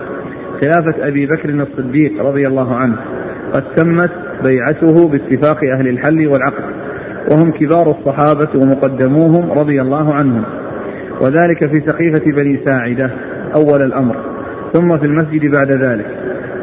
خلافة 0.61 1.07
أبي 1.07 1.25
بكر 1.25 1.49
الصديق 1.49 2.11
رضي 2.23 2.47
الله 2.47 2.75
عنه 2.75 2.95
قد 3.53 3.63
تمت 3.75 4.11
بيعته 4.43 5.07
باتفاق 5.09 5.57
أهل 5.77 5.87
الحل 5.87 6.27
والعقد 6.27 6.63
وهم 7.31 7.51
كبار 7.51 7.91
الصحابة 7.99 8.47
ومقدموهم 8.55 9.51
رضي 9.51 9.81
الله 9.81 10.13
عنهم 10.13 10.43
وذلك 11.21 11.69
في 11.71 11.81
سقيفة 11.88 12.31
بني 12.35 12.59
ساعدة 12.65 13.11
أول 13.57 13.81
الأمر 13.81 14.15
ثم 14.73 14.97
في 14.97 15.05
المسجد 15.05 15.45
بعد 15.51 15.71
ذلك 15.71 16.05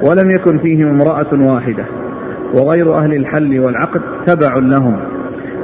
ولم 0.08 0.30
يكن 0.30 0.58
فيهم 0.58 0.86
امرأة 0.88 1.50
واحدة 1.54 1.84
وغير 2.60 2.98
أهل 2.98 3.14
الحل 3.14 3.60
والعقد 3.60 4.00
تبع 4.26 4.54
لهم 4.58 5.00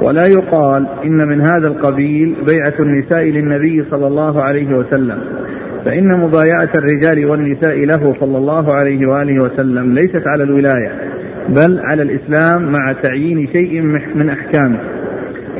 ولا 0.07 0.23
يقال 0.37 0.87
إن 1.05 1.17
من 1.27 1.41
هذا 1.41 1.67
القبيل 1.67 2.35
بيعة 2.53 2.73
النساء 2.79 3.23
للنبي 3.23 3.85
صلى 3.91 4.07
الله 4.07 4.43
عليه 4.43 4.77
وسلم 4.77 5.17
فإن 5.85 6.07
مبايعة 6.07 6.69
الرجال 6.77 7.25
والنساء 7.25 7.73
له 7.75 8.15
صلى 8.19 8.37
الله 8.37 8.73
عليه 8.73 9.07
وآله 9.09 9.45
وسلم 9.45 9.93
ليست 9.93 10.27
على 10.27 10.43
الولاية 10.43 10.91
بل 11.49 11.79
على 11.83 12.03
الإسلام 12.03 12.71
مع 12.71 12.93
تعيين 13.03 13.47
شيء 13.47 13.81
من 14.15 14.29
أحكامه 14.29 14.79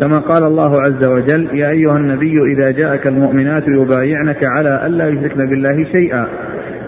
كما 0.01 0.17
قال 0.19 0.43
الله 0.43 0.81
عز 0.81 1.07
وجل 1.07 1.49
يا 1.55 1.69
أيها 1.69 1.97
النبي 1.97 2.39
إذا 2.53 2.71
جاءك 2.71 3.07
المؤمنات 3.07 3.63
يبايعنك 3.67 4.45
على 4.45 4.85
ألا 4.85 5.07
يشركن 5.07 5.45
بالله 5.49 5.83
شيئا 5.91 6.27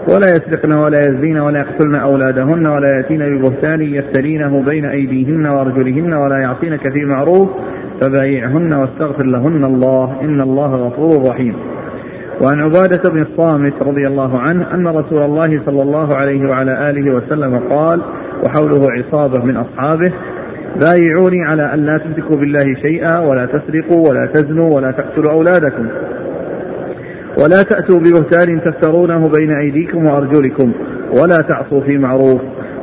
ولا 0.08 0.26
يسرقن 0.34 0.72
ولا 0.72 0.98
يزين 1.08 1.38
ولا 1.38 1.58
يقتلن 1.58 1.94
أولادهن 1.94 2.66
ولا 2.66 2.96
يأتين 2.96 3.38
ببهتان 3.38 3.82
يفترينه 3.82 4.62
بين 4.62 4.84
أيديهن 4.84 5.46
وأرجلهن 5.46 6.12
ولا 6.14 6.38
يعصينك 6.38 6.92
في 6.92 7.04
معروف 7.04 7.48
فبايعهن 8.02 8.72
واستغفر 8.72 9.24
لهن 9.26 9.64
الله 9.64 10.16
إن 10.20 10.40
الله 10.40 10.76
غفور 10.86 11.30
رحيم 11.34 11.56
وعن 12.44 12.60
عبادة 12.62 13.10
بن 13.10 13.22
الصامت 13.22 13.82
رضي 13.82 14.06
الله 14.06 14.38
عنه 14.38 14.74
أن 14.74 14.86
رسول 14.86 15.22
الله 15.24 15.60
صلى 15.66 15.82
الله 15.82 16.08
عليه 16.16 16.48
وعلى 16.48 16.90
آله 16.90 17.14
وسلم 17.14 17.58
قال 17.58 18.02
وحوله 18.46 18.82
عصابة 18.98 19.44
من 19.44 19.56
أصحابه 19.56 20.12
بايعوني 20.76 21.42
على 21.44 21.74
أن 21.74 21.78
لا 21.78 21.98
تشركوا 21.98 22.36
بالله 22.40 22.74
شيئا 22.82 23.18
ولا 23.18 23.46
تسرقوا 23.46 24.08
ولا 24.10 24.26
تزنوا 24.26 24.74
ولا 24.76 24.90
تقتلوا 24.90 25.32
أولادكم 25.32 25.86
ولا 27.42 27.62
تأتوا 27.62 27.98
ببهتان 27.98 28.60
تفترونه 28.60 29.22
بين 29.38 29.50
أيديكم 29.56 30.04
وأرجلكم 30.04 30.72
ولا 31.22 31.36
تعصوا 31.48 31.80
في 31.80 31.98
معروف 31.98 32.38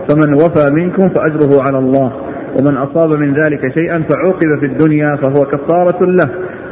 فمن 0.09 0.33
وفى 0.33 0.73
منكم 0.75 1.09
فأجره 1.09 1.61
على 1.63 1.77
الله 1.77 2.11
ومن 2.59 2.77
أصاب 2.77 3.09
من 3.19 3.33
ذلك 3.43 3.73
شيئا 3.73 4.03
فعوقب 4.13 4.59
في 4.59 4.65
الدنيا 4.65 5.15
فهو 5.15 5.45
كفارة 5.45 6.05
له 6.05 6.29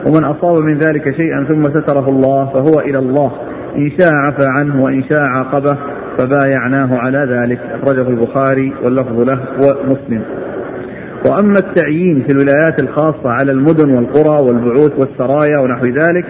ومن 0.08 0.24
أصاب 0.24 0.56
من 0.56 0.80
ذلك 0.80 1.15
شيئا 1.15 1.46
ثم 1.50 1.63
ستره 1.63 2.06
الله 2.06 2.51
فهو 2.56 2.80
إلى 2.80 3.00
الله 3.00 3.32
إن 3.75 3.89
شاء 4.00 4.13
عفى 4.15 4.46
عنه 4.50 4.84
وإن 4.84 5.03
شاء 5.12 5.20
عاقبه 5.22 5.77
فبايعناه 6.18 6.98
على 6.98 7.18
ذلك 7.18 7.60
أخرجه 7.84 8.10
البخاري 8.10 8.74
واللفظ 8.86 9.20
له 9.20 9.39
ومسلم 9.58 10.22
وأما 11.30 11.60
التعيين 11.60 12.24
في 12.28 12.34
الولايات 12.34 12.80
الخاصة 12.80 13.30
على 13.30 13.51
المدن 13.51 13.90
والقرى 13.92 14.40
والبعوث 14.42 14.92
والسرايا 14.98 15.58
ونحو 15.60 15.86
ذلك 15.86 16.25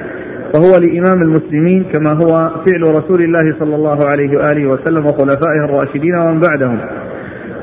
فهو 0.53 0.77
لإمام 0.79 1.21
المسلمين 1.21 1.83
كما 1.83 2.13
هو 2.13 2.51
فعل 2.65 2.83
رسول 2.95 3.21
الله 3.23 3.55
صلى 3.59 3.75
الله 3.75 3.99
عليه 4.07 4.37
وآله 4.37 4.65
وسلم 4.67 5.05
وخلفائه 5.05 5.65
الراشدين 5.65 6.15
ومن 6.19 6.39
بعدهم 6.39 6.79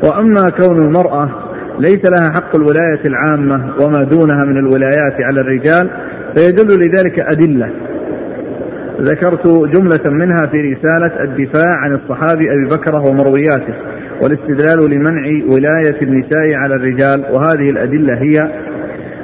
وأما 0.05 0.43
كون 0.61 0.83
المرأة 0.85 1.31
ليس 1.79 2.01
لها 2.05 2.31
حق 2.35 2.57
الولاية 2.57 3.01
العامة 3.09 3.55
وما 3.83 4.05
دونها 4.05 4.45
من 4.45 4.57
الولايات 4.59 5.15
على 5.21 5.41
الرجال 5.41 5.91
فيدل 6.35 6.75
لذلك 6.75 7.19
أدلة 7.19 7.71
ذكرت 9.01 9.47
جملة 9.75 10.11
منها 10.15 10.47
في 10.51 10.57
رسالة 10.75 11.23
الدفاع 11.25 11.71
عن 11.77 11.95
الصحابي 11.95 12.45
أبي 12.53 12.65
بكر 12.77 12.95
ومروياته 12.95 13.75
والاستدلال 14.23 14.91
لمنع 14.91 15.27
ولاية 15.55 15.99
النساء 16.03 16.55
على 16.55 16.75
الرجال 16.75 17.21
وهذه 17.33 17.71
الأدلة 17.71 18.15
هي 18.15 18.51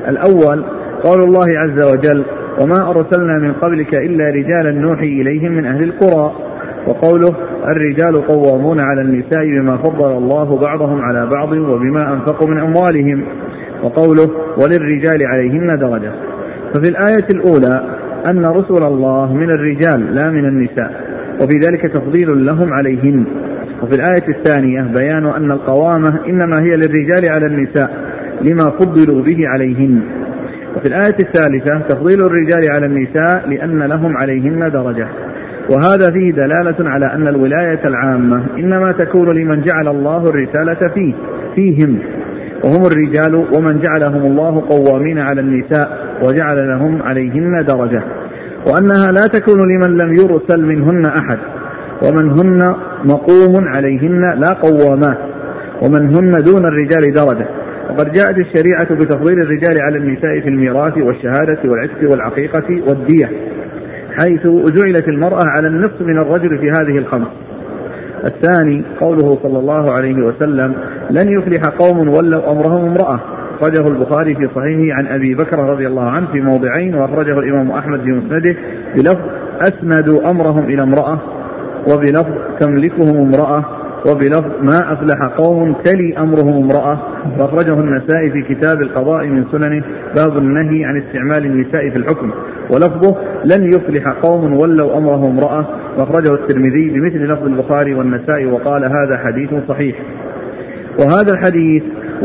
الأول 0.09 0.65
قول 1.03 1.21
الله 1.25 1.59
عز 1.59 1.93
وجل 1.95 2.25
وما 2.63 2.91
أرسلنا 2.91 3.39
من 3.39 3.53
قبلك 3.53 3.95
إلا 3.95 4.25
رجالا 4.25 4.71
نوحي 4.73 5.07
إليهم 5.07 5.53
من 5.53 5.67
أهل 5.67 5.83
القرى 5.83 6.33
وقوله 6.87 7.33
الرجال 7.69 8.27
قوامون 8.27 8.81
على 8.81 9.01
النساء 9.01 9.45
بما 9.45 9.77
فضل 9.77 10.13
الله 10.17 10.57
بعضهم 10.59 11.01
على 11.03 11.27
بعض 11.27 11.53
وبما 11.53 12.13
أنفقوا 12.13 12.49
من 12.51 12.59
أموالهم 12.61 13.23
وقوله 13.83 14.31
وللرجال 14.63 15.23
عليهن 15.27 15.79
درجة 15.79 16.13
ففي 16.75 16.89
الآية 16.89 17.27
الأولى 17.35 17.87
أن 18.27 18.45
رسل 18.45 18.85
الله 18.85 19.35
من 19.35 19.51
الرجال 19.51 20.15
لا 20.15 20.31
من 20.31 20.45
النساء 20.45 20.91
وفي 21.43 21.59
ذلك 21.67 21.93
تفضيل 21.93 22.47
لهم 22.47 22.73
عليهن 22.73 23.25
وفي 23.83 23.95
الآية 23.95 24.29
الثانية 24.29 24.83
بيان 24.83 25.27
أن 25.27 25.51
القوامة 25.51 26.09
إنما 26.27 26.61
هي 26.63 26.77
للرجال 26.77 27.29
على 27.29 27.47
النساء 27.47 27.91
لما 28.43 28.65
فضلوا 28.81 29.23
به 29.23 29.39
عليهن 29.49 30.01
وفي 30.77 30.87
الآية 30.87 31.17
الثالثة 31.21 31.79
تفضيل 31.89 32.19
الرجال 32.27 32.71
على 32.71 32.87
النساء 32.87 33.49
لأن 33.49 33.83
لهم 33.83 34.17
عليهن 34.17 34.71
درجة 34.71 35.09
وهذا 35.73 36.11
فيه 36.13 36.33
دلالة 36.33 36.91
على 36.91 37.13
أن 37.13 37.29
الولاية 37.29 37.81
العامة 37.85 38.43
إنما 38.59 38.93
تكون 38.93 39.37
لمن 39.39 39.63
جعل 39.63 39.89
الله 39.89 40.23
الرسالة 40.25 40.93
فيه 40.95 41.15
فيهم 41.55 41.99
وهم 42.65 42.83
الرجال 42.93 43.35
ومن 43.59 43.81
جعلهم 43.81 44.27
الله 44.27 44.61
قوامين 44.69 45.19
على 45.19 45.41
النساء 45.41 45.99
وجعل 46.29 46.69
لهم 46.69 47.03
عليهن 47.03 47.65
درجة 47.65 48.03
وأنها 48.73 49.07
لا 49.07 49.27
تكون 49.33 49.61
لمن 49.75 49.97
لم 49.97 50.13
يرسل 50.13 50.65
منهن 50.65 51.03
أحد 51.07 51.39
ومن 52.03 52.31
هن 52.31 52.75
مقوم 53.05 53.69
عليهن 53.69 54.21
لا 54.41 54.49
قوامات 54.53 55.19
ومن 55.87 56.17
هن 56.17 56.39
دون 56.39 56.67
الرجال 56.67 57.13
درجة 57.15 57.47
وقد 57.91 58.13
جاءت 58.13 58.39
الشريعة 58.39 58.95
بتفضيل 58.95 59.39
الرجال 59.39 59.75
على 59.83 59.99
النساء 59.99 60.41
في 60.41 60.49
الميراث 60.49 60.97
والشهادة 60.99 61.59
والعتق 61.65 62.11
والعقيقة 62.11 62.65
والدية 62.89 63.27
حيث 64.21 64.47
جعلت 64.47 65.09
المرأة 65.09 65.45
على 65.47 65.69
النصف 65.69 66.01
من 66.01 66.19
الرجل 66.19 66.59
في 66.59 66.71
هذه 66.71 66.99
الخمس 66.99 67.27
الثاني 68.25 68.85
قوله 69.01 69.39
صلى 69.43 69.59
الله 69.59 69.93
عليه 69.93 70.25
وسلم 70.27 70.73
لن 71.11 71.39
يفلح 71.39 71.63
قوم 71.79 72.09
ولوا 72.09 72.53
أمرهم 72.53 72.85
امرأة 72.89 73.21
أخرجه 73.61 73.89
البخاري 73.93 74.35
في 74.35 74.49
صحيحه 74.55 74.97
عن 74.99 75.07
أبي 75.07 75.35
بكر 75.35 75.59
رضي 75.59 75.87
الله 75.87 76.11
عنه 76.11 76.27
في 76.33 76.41
موضعين 76.41 76.95
وأخرجه 76.95 77.39
الإمام 77.39 77.71
أحمد 77.71 78.01
في 78.01 78.09
مسنده 78.11 78.57
بلفظ 78.95 79.21
أسندوا 79.61 80.31
أمرهم 80.31 80.65
إلى 80.65 80.83
امرأة 80.83 81.21
وبلفظ 81.93 82.29
تملكهم 82.61 83.17
امرأة 83.29 83.65
وبلفظ 84.11 84.51
ما 84.63 84.93
أفلح 84.93 85.23
قوم 85.37 85.73
تلي 85.85 86.19
أمرهم 86.19 86.65
امرأة 86.71 86.99
وأخرجه 87.39 87.73
النسائي 87.75 88.31
في 88.31 88.55
كتاب 88.55 88.83
القضاء 88.83 89.25
من 89.27 89.45
سننه 89.53 89.83
باب 90.17 90.39
النهي 90.39 90.85
عن 90.85 91.03
استعمال 91.03 91.47
النساء 91.47 91.91
في 91.91 91.97
الحكم 91.99 92.31
ولفظه 92.75 93.15
لن 93.45 93.73
يفلح 93.75 94.09
قوم 94.23 94.53
ولوا 94.61 94.99
أمرهم 94.99 95.39
امرأة 95.39 95.67
وأخرجه 95.99 96.35
الترمذي 96.35 96.91
بمثل 96.91 97.33
لفظ 97.33 97.45
البخاري 97.47 97.95
والنسائي 97.95 98.47
وقال 98.47 98.83
هذا 98.93 99.19
حديث 99.19 99.51
صحيح 99.69 99.97
وهذا 101.01 101.33
الحديث 101.35 101.83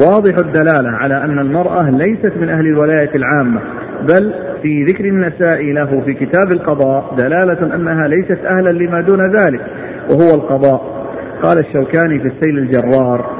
واضح 0.08 0.36
الدلالة 0.45 0.89
على 0.89 1.17
أن 1.24 1.39
المرأة 1.39 1.89
ليست 1.91 2.34
من 2.41 2.50
أهل 2.50 2.65
الولاية 2.65 3.12
العامة 3.15 3.62
بل 4.02 4.34
في 4.62 4.84
ذكر 4.84 5.06
النساء 5.06 5.62
له 5.62 6.02
في 6.06 6.14
كتاب 6.14 6.52
القضاء 6.52 7.16
دلالة 7.18 7.76
أنها 7.76 8.08
ليست 8.08 8.40
أهلا 8.46 8.70
لما 8.70 9.02
دون 9.02 9.26
ذلك 9.38 9.62
وهو 10.10 10.32
القضاء 10.42 11.06
قال 11.42 11.58
الشوكاني 11.60 12.20
في 12.20 12.28
السيل 12.28 12.58
الجرار 12.58 13.40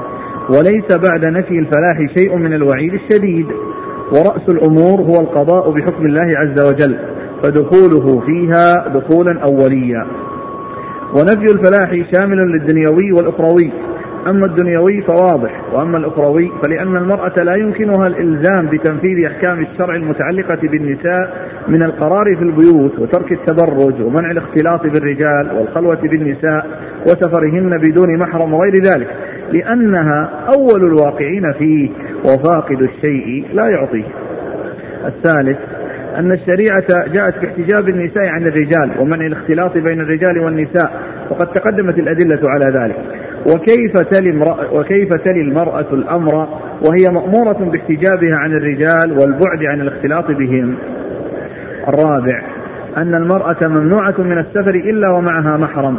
وليس 0.50 1.12
بعد 1.12 1.28
نفي 1.28 1.60
الفلاح 1.60 2.16
شيء 2.18 2.36
من 2.36 2.54
الوعيد 2.54 2.94
الشديد 2.94 3.46
ورأس 4.14 4.50
الأمور 4.50 5.02
هو 5.02 5.22
القضاء 5.22 5.72
بحكم 5.72 6.06
الله 6.06 6.38
عز 6.38 6.70
وجل 6.72 6.98
فدخوله 7.44 8.22
فيها 8.26 8.88
دخولا 8.88 9.40
أوليا 9.42 10.06
ونفي 11.16 11.52
الفلاح 11.54 11.92
شامل 12.12 12.38
للدنيوي 12.38 13.12
والأخروي 13.18 13.72
أما 14.28 14.46
الدنيوي 14.46 15.02
فواضح 15.02 15.74
وأما 15.74 15.98
الأخروي 15.98 16.52
فلأن 16.66 16.98
المرأة 16.98 17.34
لا 17.44 17.56
يمكنها 17.56 18.08
الإلزام 18.08 18.66
بتنفيذ 18.72 19.26
أحكام 19.26 19.60
الشرع 19.66 19.96
المتعلقة 19.96 20.60
بالنساء 20.64 21.48
من 21.68 21.84
القرار 21.84 22.36
في 22.36 22.42
البيوت 22.42 23.00
وترك 23.00 23.32
التبرج 23.32 24.02
ومنع 24.02 24.32
الاختلاط 24.32 24.82
بالرجال 24.84 25.52
والخلوة 25.58 25.96
بالنساء 26.04 26.68
وسفرهن 27.04 27.78
بدون 27.78 28.20
محرم 28.20 28.54
وغير 28.54 28.72
ذلك 28.84 29.08
لأنها 29.52 30.30
أول 30.58 30.82
الواقعين 30.88 31.52
فيه 31.54 31.90
وفاقد 32.26 32.80
الشيء 32.82 33.46
لا 33.54 33.70
يعطيه 33.70 34.08
الثالث 35.06 35.58
أن 36.16 36.32
الشريعة 36.32 37.08
جاءت 37.14 37.40
باحتجاب 37.42 37.90
النساء 37.90 38.24
عن 38.28 38.48
الرجال 38.48 38.92
ومنع 39.00 39.26
الاختلاط 39.26 39.78
بين 39.78 40.02
الرجال 40.02 40.40
والنساء 40.40 40.92
وقد 41.30 41.52
تقدمت 41.52 42.00
الأدلة 42.00 42.40
على 42.50 42.76
ذلك 42.80 43.20
وكيف 43.46 43.98
تلي 43.98 44.54
وكيف 44.72 45.14
تلي 45.14 45.42
المرأة 45.42 45.86
الأمر 45.94 46.36
وهي 46.88 47.06
مأمورة 47.12 47.70
باحتجابها 47.72 48.36
عن 48.36 48.52
الرجال 48.52 49.12
والبعد 49.12 49.64
عن 49.70 49.82
الاختلاط 49.82 50.32
بهم. 50.32 50.76
الرابع 51.88 52.42
أن 52.98 53.16
المرأة 53.16 53.56
ممنوعة 53.64 54.16
من 54.20 54.38
السفر 54.38 54.70
إلا 54.76 55.10
ومعها 55.12 55.58
محرم 55.58 55.98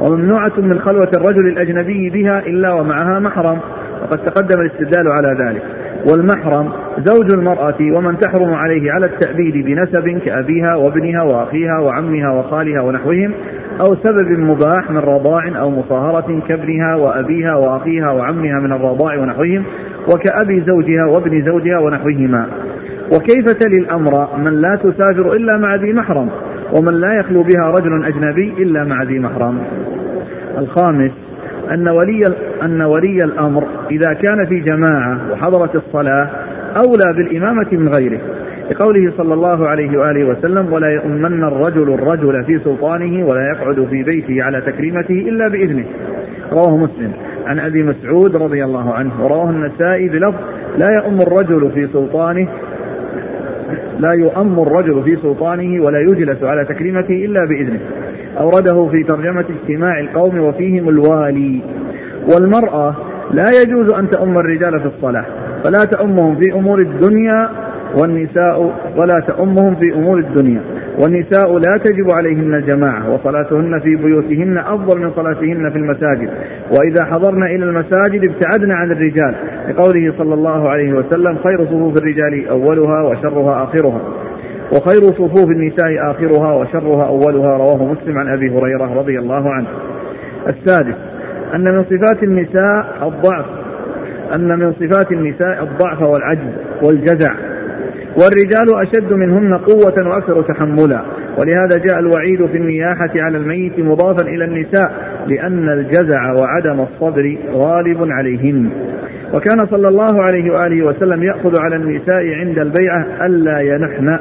وممنوعة 0.00 0.52
من 0.58 0.78
خلوة 0.80 1.10
الرجل 1.16 1.46
الأجنبي 1.48 2.10
بها 2.10 2.38
إلا 2.38 2.72
ومعها 2.72 3.18
محرم 3.18 3.58
وقد 4.02 4.24
تقدم 4.24 4.60
الاستدلال 4.60 5.08
على 5.12 5.28
ذلك 5.44 5.62
والمحرم 6.10 6.72
زوج 7.06 7.32
المرأة 7.32 7.74
ومن 7.80 8.18
تحرم 8.20 8.54
عليه 8.54 8.92
على 8.92 9.06
التأبيد 9.06 9.64
بنسب 9.66 10.18
كأبيها 10.24 10.74
وابنها 10.76 11.22
وأخيها 11.22 11.78
وعمها 11.78 12.30
وخالها 12.30 12.82
ونحوهم 12.82 13.32
أو 13.86 13.96
سبب 13.96 14.30
مباح 14.38 14.90
من 14.90 14.98
رضاع 14.98 15.58
أو 15.60 15.70
مصاهرة 15.70 16.42
كابنها 16.48 16.94
وأبيها 16.96 17.54
وأخيها 17.56 18.10
وعمها 18.10 18.60
من 18.60 18.72
الرضاع 18.72 19.18
ونحوهم 19.18 19.64
وكأبي 20.14 20.64
زوجها 20.70 21.04
وابن 21.14 21.44
زوجها 21.44 21.78
ونحوهما 21.78 22.46
وكيف 23.16 23.44
تلي 23.52 23.84
الأمر 23.84 24.28
من 24.38 24.60
لا 24.60 24.74
تسافر 24.82 25.32
إلا 25.32 25.58
مع 25.58 25.74
ذي 25.74 25.92
محرم 25.92 26.28
ومن 26.78 27.00
لا 27.00 27.14
يخلو 27.20 27.42
بها 27.42 27.68
رجل 27.68 28.04
أجنبي 28.04 28.62
إلا 28.62 28.84
مع 28.84 29.02
ذي 29.02 29.18
محرم 29.18 29.58
الخامس 30.58 31.12
أن 31.70 31.88
ولي 31.88 32.20
أن 32.62 32.82
ولي 32.82 33.18
الأمر 33.24 33.64
إذا 33.90 34.12
كان 34.12 34.46
في 34.48 34.60
جماعة 34.60 35.32
وحضرت 35.32 35.76
الصلاة 35.76 36.30
أولى 36.86 37.16
بالإمامة 37.16 37.66
من 37.72 37.88
غيره 37.88 38.20
لقوله 38.70 39.12
صلى 39.16 39.34
الله 39.34 39.68
عليه 39.68 39.98
وآله 39.98 40.24
وسلم 40.28 40.72
ولا 40.72 40.88
يؤمن 40.88 41.44
الرجل 41.44 41.94
الرجل 41.94 42.44
في 42.44 42.58
سلطانه 42.64 43.26
ولا 43.26 43.52
يقعد 43.56 43.86
في 43.90 44.02
بيته 44.02 44.42
على 44.42 44.60
تكريمته 44.60 45.14
إلا 45.14 45.48
بإذنه 45.48 45.84
رواه 46.52 46.76
مسلم 46.76 47.12
عن 47.46 47.58
أبي 47.60 47.82
مسعود 47.82 48.36
رضي 48.36 48.64
الله 48.64 48.94
عنه 48.94 49.24
ورواه 49.24 49.50
النسائي 49.50 50.08
بلفظ 50.08 50.38
لا 50.78 50.90
يؤم 50.98 51.16
الرجل 51.26 51.70
في 51.74 51.86
سلطانه 51.92 52.48
لا 53.98 54.12
يؤم 54.12 54.60
الرجل 54.60 55.02
في 55.02 55.16
سلطانه 55.16 55.84
ولا 55.84 56.00
يجلس 56.00 56.42
على 56.44 56.64
تكريمته 56.64 57.24
إلا 57.24 57.40
بإذنه 57.48 57.80
أورده 58.40 58.86
في 58.88 59.02
ترجمة 59.02 59.40
اجتماع 59.50 60.00
القوم 60.00 60.38
وفيهم 60.40 60.88
الوالي 60.88 61.60
والمرأة 62.34 62.96
لا 63.30 63.44
يجوز 63.64 63.92
أن 63.94 64.10
تأم 64.10 64.36
الرجال 64.36 64.80
في 64.80 64.86
الصلاة 64.86 65.24
فلا 65.64 65.84
تأمهم 65.92 66.36
في 66.40 66.52
أمور 66.52 66.78
الدنيا 66.78 67.48
والنساء 68.02 68.72
ولا 68.96 69.20
تأمهم 69.26 69.74
في 69.74 69.94
أمور 69.94 70.18
الدنيا 70.18 70.60
والنساء 71.02 71.58
لا 71.58 71.78
تجب 71.84 72.10
عليهن 72.10 72.54
الجماعة 72.54 73.14
وصلاتهن 73.14 73.80
في 73.80 73.96
بيوتهن 73.96 74.58
أفضل 74.58 74.98
من 75.00 75.10
صلاتهن 75.16 75.70
في 75.70 75.78
المساجد 75.78 76.30
وإذا 76.78 77.04
حضرن 77.04 77.42
إلى 77.42 77.64
المساجد 77.64 78.30
ابتعدن 78.30 78.70
عن 78.72 78.92
الرجال 78.92 79.34
لقوله 79.68 80.12
صلى 80.18 80.34
الله 80.34 80.68
عليه 80.70 80.92
وسلم 80.92 81.36
خير 81.44 81.64
صفوف 81.64 81.94
الرجال 82.02 82.48
أولها 82.48 83.02
وشرها 83.02 83.64
آخرها 83.64 84.00
وخير 84.72 85.00
صفوف 85.00 85.50
النساء 85.50 86.10
آخرها 86.10 86.52
وشرها 86.52 87.06
أولها 87.06 87.56
رواه 87.56 87.84
مسلم 87.92 88.18
عن 88.18 88.32
أبي 88.34 88.50
هريرة 88.50 88.94
رضي 88.94 89.18
الله 89.18 89.50
عنه 89.52 89.66
السادس 90.48 90.94
أن 91.54 91.64
من 91.64 91.84
صفات 91.84 92.22
النساء 92.22 92.84
الضعف 93.08 93.44
أن 94.34 94.58
من 94.58 94.72
صفات 94.72 95.12
النساء 95.12 95.62
الضعف 95.62 96.02
والعجز 96.02 96.50
والجزع 96.82 97.34
والرجال 98.16 98.82
أشد 98.86 99.12
منهن 99.12 99.58
قوة 99.58 100.08
وأكثر 100.08 100.42
تحملا 100.42 101.02
ولهذا 101.40 101.76
جاء 101.90 101.98
الوعيد 101.98 102.46
في 102.46 102.56
النياحة 102.56 103.10
على 103.16 103.38
الميت 103.38 103.78
مضافا 103.78 104.26
إلى 104.28 104.44
النساء 104.44 104.92
لأن 105.26 105.68
الجزع 105.72 106.32
وعدم 106.32 106.80
الصبر 106.80 107.36
غالب 107.54 108.08
عليهن 108.10 108.70
وكان 109.34 109.58
صلى 109.70 109.88
الله 109.88 110.22
عليه 110.22 110.52
وآله 110.52 110.82
وسلم 110.86 111.22
يأخذ 111.22 111.52
على 111.60 111.76
النساء 111.76 112.34
عند 112.34 112.58
البيعة 112.58 113.06
ألا 113.26 113.60
ينحن 113.60 114.18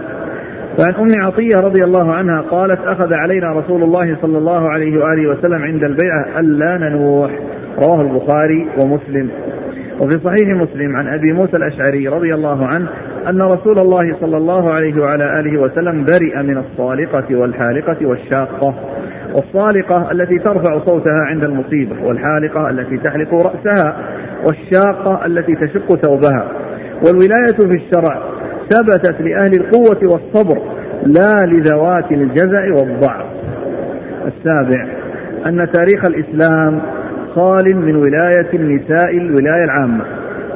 وعن 0.79 0.95
أم 0.95 1.21
عطية 1.23 1.55
رضي 1.63 1.83
الله 1.83 2.13
عنها 2.13 2.41
قالت 2.41 2.79
أخذ 2.85 3.13
علينا 3.13 3.47
رسول 3.51 3.83
الله 3.83 4.17
صلى 4.21 4.37
الله 4.37 4.69
عليه 4.69 4.99
وآله 4.99 5.29
وسلم 5.29 5.63
عند 5.63 5.83
البيعة 5.83 6.39
ألا 6.39 6.77
ننوح 6.77 7.31
رواه 7.79 8.01
البخاري 8.01 8.67
ومسلم 8.81 9.29
وفي 10.03 10.19
صحيح 10.25 10.47
مسلم 10.49 10.95
عن 10.95 11.07
أبي 11.07 11.33
موسى 11.33 11.57
الأشعري 11.57 12.07
رضي 12.07 12.33
الله 12.33 12.65
عنه 12.67 12.87
أن 13.29 13.41
رسول 13.41 13.75
الله 13.81 14.15
صلى 14.21 14.37
الله 14.37 14.73
عليه 14.73 15.01
وعلى 15.01 15.39
آله 15.39 15.61
وسلم 15.61 16.05
برئ 16.05 16.41
من 16.43 16.57
الصالقة 16.57 17.35
والحالقة 17.35 18.05
والشاقة 18.05 18.75
والصالقة 19.35 20.11
التي 20.11 20.39
ترفع 20.39 20.79
صوتها 20.85 21.23
عند 21.25 21.43
المصيبة 21.43 21.95
والحالقة 22.03 22.69
التي 22.69 22.97
تحلق 22.97 23.33
رأسها 23.33 23.95
والشاقة 24.47 25.25
التي 25.25 25.55
تشق 25.55 25.95
ثوبها 25.95 26.45
والولاية 27.05 27.57
في 27.65 27.73
الشرع 27.85 28.21
ثبتت 28.73 29.21
لأهل 29.21 29.53
القوة 29.61 29.97
والصبر 30.09 30.57
لا 31.05 31.33
لذوات 31.47 32.11
الجزع 32.11 32.73
والضعف 32.73 33.25
السابع 34.27 34.87
أن 35.45 35.67
تاريخ 35.71 36.05
الإسلام 36.05 36.81
خال 37.35 37.75
من 37.75 37.95
ولاية 37.95 38.47
النساء 38.53 39.17
الولاية 39.17 39.63
العامة 39.63 40.03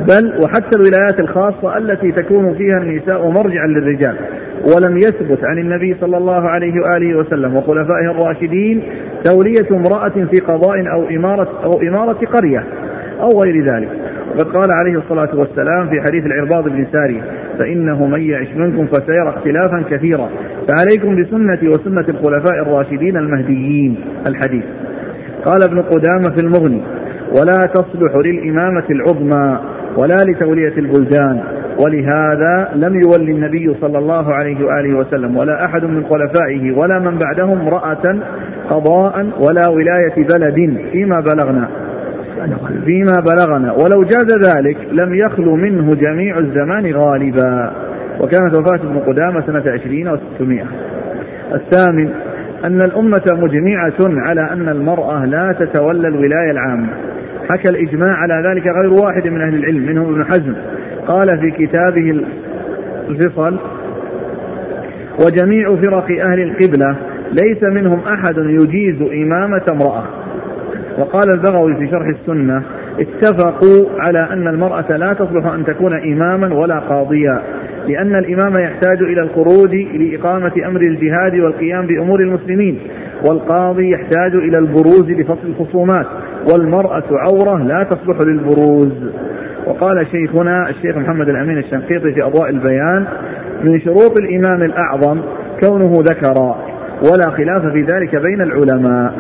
بل 0.08 0.28
وحتى 0.44 0.80
الولايات 0.80 1.20
الخاصة 1.20 1.78
التي 1.78 2.12
تكون 2.12 2.54
فيها 2.56 2.78
النساء 2.78 3.30
مرجعا 3.30 3.68
للرجال 3.68 4.16
ولم 4.76 4.98
يثبت 4.98 5.40
عن 5.44 5.58
النبي 5.58 5.96
صلى 6.02 6.18
الله 6.18 6.50
عليه 6.50 6.74
وآله 6.82 7.18
وسلم 7.18 7.56
وخلفائه 7.58 8.12
الراشدين 8.12 8.84
تولية 9.24 9.68
امرأة 9.72 10.28
في 10.32 10.40
قضاء 10.40 10.92
أو 10.94 11.10
إمارة, 11.10 11.50
أو 11.64 11.82
إمارة 11.82 12.26
قرية 12.26 12.64
أو 13.20 13.30
غير 13.46 13.74
ذلك 13.76 13.90
وقد 14.32 14.46
قال 14.46 14.70
عليه 14.82 15.00
الصلاة 15.00 15.36
والسلام 15.36 15.90
في 15.90 16.02
حديث 16.02 16.26
العرباض 16.26 16.70
بن 16.70 16.86
ساري 16.92 17.22
فإنه 17.60 18.06
من 18.08 18.22
يعش 18.22 18.48
منكم 18.56 18.88
فسيرى 18.88 19.30
اختلافا 19.30 19.84
كثيرا 19.90 20.30
فعليكم 20.68 21.22
بسنتي 21.24 21.68
وسنة 21.70 22.06
الخلفاء 22.10 22.62
الراشدين 22.62 23.18
المهديين 23.18 23.96
الحديث 24.30 24.64
قال 25.46 25.64
ابن 25.70 25.82
قدامة 25.82 26.36
في 26.36 26.44
المغني 26.44 26.82
ولا 27.40 27.58
تصلح 27.74 28.16
للإمامة 28.16 28.84
العظمى 28.90 29.60
ولا 29.98 30.16
لتولية 30.16 30.74
البلدان 30.78 31.40
ولهذا 31.86 32.70
لم 32.76 33.02
يولي 33.06 33.32
النبي 33.32 33.76
صلى 33.82 33.98
الله 33.98 34.34
عليه 34.34 34.66
وآله 34.66 34.98
وسلم 34.98 35.38
ولا 35.38 35.66
أحد 35.66 35.84
من 35.86 36.04
خلفائه 36.12 36.72
ولا 36.72 37.00
من 37.00 37.18
بعدهم 37.18 37.70
رأة 37.70 38.20
قضاء 38.70 39.28
ولا 39.48 39.68
ولاية 39.68 40.16
بلد 40.28 40.78
فيما 40.92 41.20
بلغنا 41.20 41.70
فيما 42.86 43.14
بلغنا 43.34 43.72
ولو 43.72 44.04
جاز 44.04 44.56
ذلك 44.56 44.78
لم 44.92 45.16
يخلو 45.26 45.56
منه 45.56 45.92
جميع 45.96 46.38
الزمان 46.40 46.94
غالبا 46.96 47.72
وكانت 48.20 48.58
وفاة 48.58 48.90
ابن 48.90 49.00
قدامة 49.00 49.46
سنة 49.48 49.72
عشرين 49.72 50.08
وستمائة 50.08 50.66
الثامن 51.54 52.10
أن 52.64 52.82
الأمة 52.82 53.24
مجمعة 53.32 53.94
على 54.00 54.42
أن 54.52 54.70
المرأة 54.70 55.26
لا 55.26 55.56
تتولى 55.60 56.08
الولاية 56.08 56.52
العامة 56.52 56.88
حكى 57.52 57.70
الإجماع 57.70 58.10
على 58.12 58.50
ذلك 58.50 58.64
غير 58.64 58.90
واحد 59.04 59.28
من 59.28 59.42
أهل 59.42 59.56
العلم 59.56 59.86
منهم 59.86 60.10
ابن 60.14 60.26
حزم 60.26 60.54
قال 61.08 61.40
في 61.40 61.52
كتابه 61.66 62.26
الفصل 63.10 63.60
وجميع 65.26 65.76
فرق 65.76 66.06
أهل 66.26 66.40
القبلة 66.40 66.96
ليس 67.32 67.64
منهم 67.64 68.00
أحد 68.00 68.38
يجيز 68.38 69.02
إمامة 69.02 69.62
امرأة 69.72 70.04
وقال 70.98 71.30
البغوي 71.32 71.76
في 71.76 71.88
شرح 71.92 72.08
السنة 72.08 72.64
اتفقوا 73.00 74.00
على 74.02 74.28
أن 74.34 74.48
المرأة 74.48 74.98
لا 74.98 75.14
تصلح 75.14 75.46
أن 75.46 75.66
تكون 75.66 76.00
إماما 76.14 76.56
ولا 76.56 76.80
قاضيا 76.80 77.42
لأن 77.88 78.16
الإمام 78.16 78.58
يحتاج 78.64 79.02
إلى 79.02 79.22
الخروج 79.22 79.76
لإقامة 79.76 80.52
أمر 80.68 80.82
الجهاد 80.82 81.34
والقيام 81.40 81.88
بأمور 81.88 82.20
المسلمين 82.20 82.80
والقاضي 83.30 83.92
يحتاج 83.92 84.36
إلى 84.36 84.58
البروز 84.58 85.10
لفصل 85.12 85.48
الخصومات 85.48 86.06
والمرأة 86.52 87.04
عورة 87.12 87.64
لا 87.64 87.84
تصلح 87.84 88.18
للبروز 88.28 89.12
وقال 89.66 90.08
شيخنا 90.12 90.70
الشيخ 90.70 90.98
محمد 90.98 91.30
الأمين 91.30 91.58
الشنقيطي 91.58 92.14
في 92.14 92.24
أضواء 92.24 92.50
البيان 92.50 93.06
من 93.64 93.80
شروط 93.82 94.20
الإمام 94.20 94.64
الأعظم 94.64 95.20
كونه 95.68 95.92
ذكرا 96.10 96.56
ولا 97.12 97.32
خلاف 97.38 97.66
في 97.74 97.82
ذلك 97.82 98.16
بين 98.16 98.42
العلماء 98.42 99.14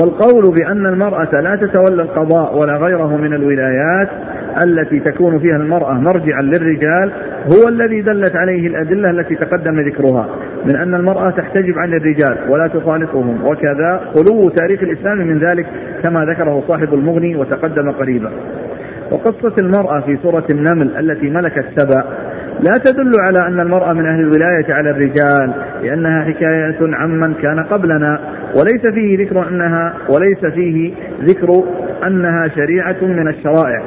والقول 0.00 0.54
بأن 0.54 0.86
المرأة 0.86 1.40
لا 1.40 1.56
تتولى 1.56 2.02
القضاء 2.02 2.56
ولا 2.58 2.74
غيره 2.76 3.16
من 3.16 3.34
الولايات 3.34 4.08
التي 4.66 5.00
تكون 5.00 5.38
فيها 5.38 5.56
المرأة 5.56 5.92
مرجعا 5.92 6.42
للرجال 6.42 7.12
هو 7.52 7.68
الذي 7.68 8.00
دلت 8.02 8.36
عليه 8.36 8.66
الأدلة 8.66 9.10
التي 9.10 9.34
تقدم 9.34 9.80
ذكرها 9.80 10.26
من 10.64 10.76
أن 10.76 10.94
المرأة 10.94 11.30
تحتجب 11.30 11.78
عن 11.78 11.88
الرجال 11.94 12.38
ولا 12.54 12.68
تخالطهم 12.68 13.42
وكذا 13.44 14.00
خلو 14.14 14.48
تاريخ 14.48 14.82
الإسلام 14.82 15.18
من 15.18 15.38
ذلك 15.38 15.66
كما 16.04 16.24
ذكره 16.24 16.62
صاحب 16.68 16.94
المغني 16.94 17.36
وتقدم 17.36 17.90
قريبا 17.90 18.30
وقصة 19.12 19.54
المرأة 19.60 20.00
في 20.00 20.16
سورة 20.22 20.44
النمل 20.50 20.90
التي 20.96 21.30
ملكت 21.30 21.64
سبأ 21.76 22.04
لا 22.60 22.72
تدل 22.84 23.12
على 23.20 23.46
أن 23.46 23.60
المرأة 23.60 23.92
من 23.92 24.06
أهل 24.06 24.20
الولاية 24.20 24.74
على 24.74 24.90
الرجال 24.90 25.52
لأنها 25.82 26.24
حكاية 26.24 26.76
عمن 26.94 27.34
كان 27.34 27.64
قبلنا 27.64 28.18
وليس 28.50 28.82
فيه 28.94 29.18
ذكر 29.24 29.48
أنها 29.48 29.94
وليس 30.14 30.54
فيه 30.54 30.92
ذكر 31.22 31.48
أنها 32.06 32.48
شريعة 32.48 32.96
من 33.02 33.28
الشرائع 33.28 33.82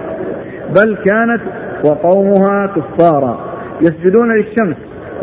بل 0.81 0.97
كانت 1.05 1.41
وقومها 1.85 2.67
كفارا 2.67 3.39
يسجدون 3.81 4.33
للشمس 4.37 4.75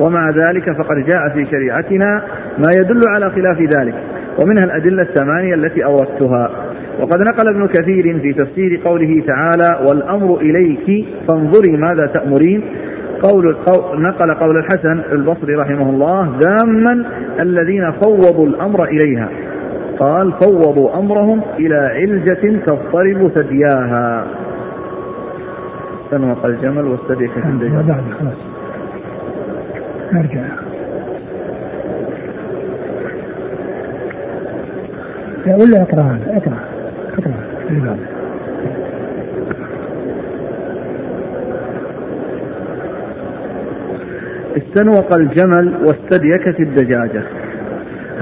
ومع 0.07 0.31
ذلك 0.31 0.73
فقد 0.77 0.97
جاء 1.07 1.29
في 1.35 1.47
شريعتنا 1.51 2.23
ما 2.59 2.69
يدل 2.77 3.01
على 3.09 3.31
خلاف 3.31 3.59
ذلك 3.61 3.95
ومنها 4.43 4.65
الأدلة 4.65 5.03
الثمانية 5.03 5.55
التي 5.55 5.85
أوردتها 5.85 6.51
وقد 7.01 7.21
نقل 7.21 7.49
ابن 7.49 7.67
كثير 7.67 8.19
في 8.21 8.33
تفسير 8.33 8.81
قوله 8.85 9.23
تعالى 9.27 9.87
والأمر 9.89 10.37
إليك 10.41 11.05
فانظري 11.29 11.77
ماذا 11.77 12.07
تأمرين 12.07 12.63
قول 13.23 13.57
نقل 13.95 14.31
قول 14.35 14.57
الحسن 14.59 15.01
البصري 15.13 15.55
رحمه 15.55 15.91
الله 15.91 16.33
داما 16.41 17.05
الذين 17.41 17.91
فوضوا 17.93 18.47
الأمر 18.47 18.85
إليها 18.85 19.29
قال 19.99 20.33
فوضوا 20.33 20.99
أمرهم 20.99 21.41
إلى 21.59 21.77
علجة 21.77 22.61
تضطرب 22.67 23.29
ثدياها 23.35 24.27
فنوق 26.11 26.47
الجمل 26.47 26.85
والثدي 26.85 27.29
في 27.29 27.41
بعد 27.89 28.03
خلاص 28.21 28.39
نرجع 30.13 30.41
لا 35.47 35.55
ولا 35.57 35.83
اقرأ 35.83 36.19
اقرأ 36.29 36.59
اقرأ 37.19 37.39
إيه، 37.71 37.97
استنوق 44.57 45.15
الجمل 45.17 45.75
واستديكت 45.87 46.61
الدجاجة 46.61 47.23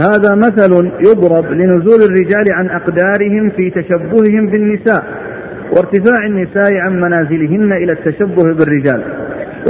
هذا 0.01 0.35
مثل 0.35 0.91
يضرب 1.09 1.51
لنزول 1.53 2.01
الرجال 2.03 2.45
عن 2.53 2.69
أقدارهم 2.71 3.51
في 3.57 3.71
تشبههم 3.71 4.47
بالنساء 4.51 5.05
وارتفاع 5.77 6.27
النساء 6.27 6.75
عن 6.77 7.01
منازلهن 7.01 7.73
إلى 7.73 7.93
التشبه 7.93 8.43
بالرجال 8.45 9.05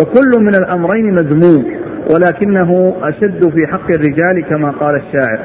وكل 0.00 0.44
من 0.44 0.55
الأمرين 0.55 1.14
مذموم 1.14 1.64
ولكنه 2.14 2.94
أشد 3.03 3.50
في 3.50 3.66
حق 3.66 3.90
الرجال 3.90 4.44
كما 4.50 4.70
قال 4.70 4.94
الشاعر 4.96 5.38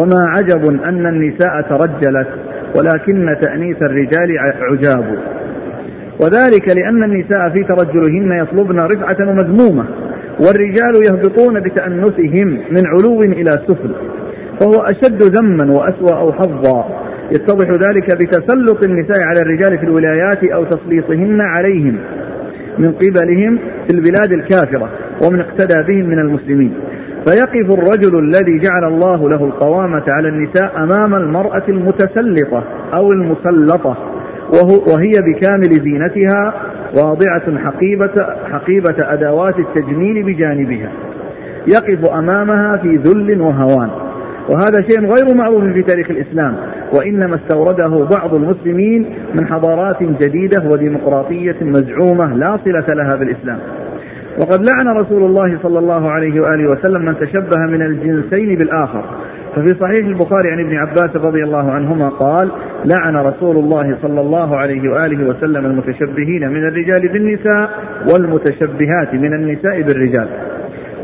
وما 0.00 0.28
عجب 0.28 0.82
أن 0.84 1.06
النساء 1.06 1.60
ترجلت 1.62 2.28
ولكن 2.78 3.36
تأنيث 3.42 3.76
الرجال 3.82 4.38
عجاب 4.60 5.18
وذلك 6.22 6.76
لأن 6.76 7.02
النساء 7.04 7.50
في 7.50 7.64
ترجلهن 7.64 8.32
يطلبن 8.38 8.80
رفعة 8.80 9.28
ومذمومة 9.28 9.84
والرجال 10.40 11.08
يهبطون 11.08 11.60
بتأنسهم 11.60 12.46
من 12.70 12.82
علو 12.86 13.22
إلى 13.22 13.50
سفل 13.68 13.94
فهو 14.60 14.82
أشد 14.84 15.22
ذما 15.22 15.70
وأسوأ 15.72 16.18
أو 16.20 16.32
حظا 16.32 17.02
يتضح 17.32 17.70
ذلك 17.70 18.16
بتسلط 18.16 18.84
النساء 18.84 19.22
على 19.24 19.40
الرجال 19.40 19.78
في 19.78 19.84
الولايات 19.84 20.44
أو 20.44 20.64
تسليطهن 20.64 21.40
عليهم 21.40 21.96
من 22.78 22.92
قبلهم 22.92 23.58
في 23.88 23.94
البلاد 23.96 24.32
الكافرة 24.32 24.88
ومن 25.26 25.40
اقتدى 25.40 25.82
بهم 25.82 26.10
من 26.10 26.18
المسلمين 26.18 26.72
فيقف 27.28 27.74
الرجل 27.78 28.18
الذي 28.18 28.58
جعل 28.58 28.84
الله 28.92 29.30
له 29.30 29.44
القوامة 29.44 30.04
على 30.08 30.28
النساء 30.28 30.70
أمام 30.76 31.14
المرأة 31.14 31.62
المتسلطة 31.68 32.64
أو 32.94 33.12
المسلطة 33.12 33.96
وهي 34.92 35.12
بكامل 35.34 35.62
زينتها 35.82 36.54
واضعة 36.94 37.58
حقيبة, 37.58 38.10
حقيبة 38.50 38.94
أدوات 39.12 39.54
التجميل 39.58 40.22
بجانبها 40.22 40.92
يقف 41.66 42.10
أمامها 42.10 42.76
في 42.76 42.96
ذل 42.96 43.40
وهوان 43.40 43.90
وهذا 44.50 44.82
شيء 44.88 45.00
غير 45.00 45.34
معروف 45.36 45.64
في 45.64 45.82
تاريخ 45.82 46.10
الإسلام 46.10 46.56
وإنما 46.98 47.36
استورده 47.36 48.04
بعض 48.18 48.34
المسلمين 48.34 49.06
من 49.34 49.46
حضارات 49.46 50.02
جديدة 50.02 50.68
وديمقراطية 50.72 51.56
مزعومة 51.62 52.34
لا 52.34 52.58
صلة 52.64 52.84
لها 52.94 53.16
بالإسلام 53.16 53.58
وقد 54.38 54.64
لعن 54.68 54.96
رسول 54.96 55.22
الله 55.24 55.58
صلى 55.62 55.78
الله 55.78 56.10
عليه 56.10 56.40
وآله 56.40 56.70
وسلم 56.70 57.04
من 57.04 57.18
تشبه 57.20 57.60
من 57.68 57.82
الجنسين 57.82 58.54
بالآخر 58.54 59.04
ففي 59.56 59.74
صحيح 59.80 60.06
البخاري 60.06 60.50
عن 60.52 60.60
ابن 60.60 60.76
عباس 60.76 61.16
رضي 61.16 61.44
الله 61.44 61.70
عنهما 61.72 62.08
قال 62.08 62.50
لعن 62.84 63.16
رسول 63.16 63.56
الله 63.56 63.98
صلى 64.02 64.20
الله 64.20 64.56
عليه 64.56 64.88
وآله 64.90 65.28
وسلم 65.28 65.66
المتشبهين 65.66 66.48
من 66.48 66.68
الرجال 66.68 67.08
بالنساء 67.12 67.70
والمتشبهات 68.12 69.14
من 69.14 69.34
النساء 69.34 69.82
بالرجال 69.82 70.28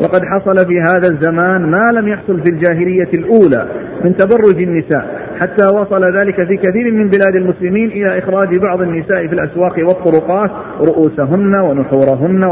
وقد 0.00 0.20
حصل 0.24 0.66
في 0.66 0.80
هذا 0.80 1.08
الزمان 1.12 1.70
ما 1.70 2.00
لم 2.00 2.08
يحصل 2.08 2.40
في 2.44 2.50
الجاهلية 2.52 3.08
الأولى 3.14 3.68
من 4.04 4.16
تبرج 4.16 4.62
النساء 4.62 5.20
حتى 5.42 5.74
وصل 5.74 6.16
ذلك 6.16 6.34
في 6.36 6.56
كثير 6.56 6.90
من 6.92 7.08
بلاد 7.08 7.36
المسلمين 7.36 7.90
إلى 7.90 8.18
إخراج 8.18 8.56
بعض 8.56 8.80
النساء 8.80 9.26
في 9.26 9.32
الأسواق 9.34 9.72
والطرقات 9.78 10.50
رؤوسهن 10.80 11.54
ونحورهن 11.54 12.44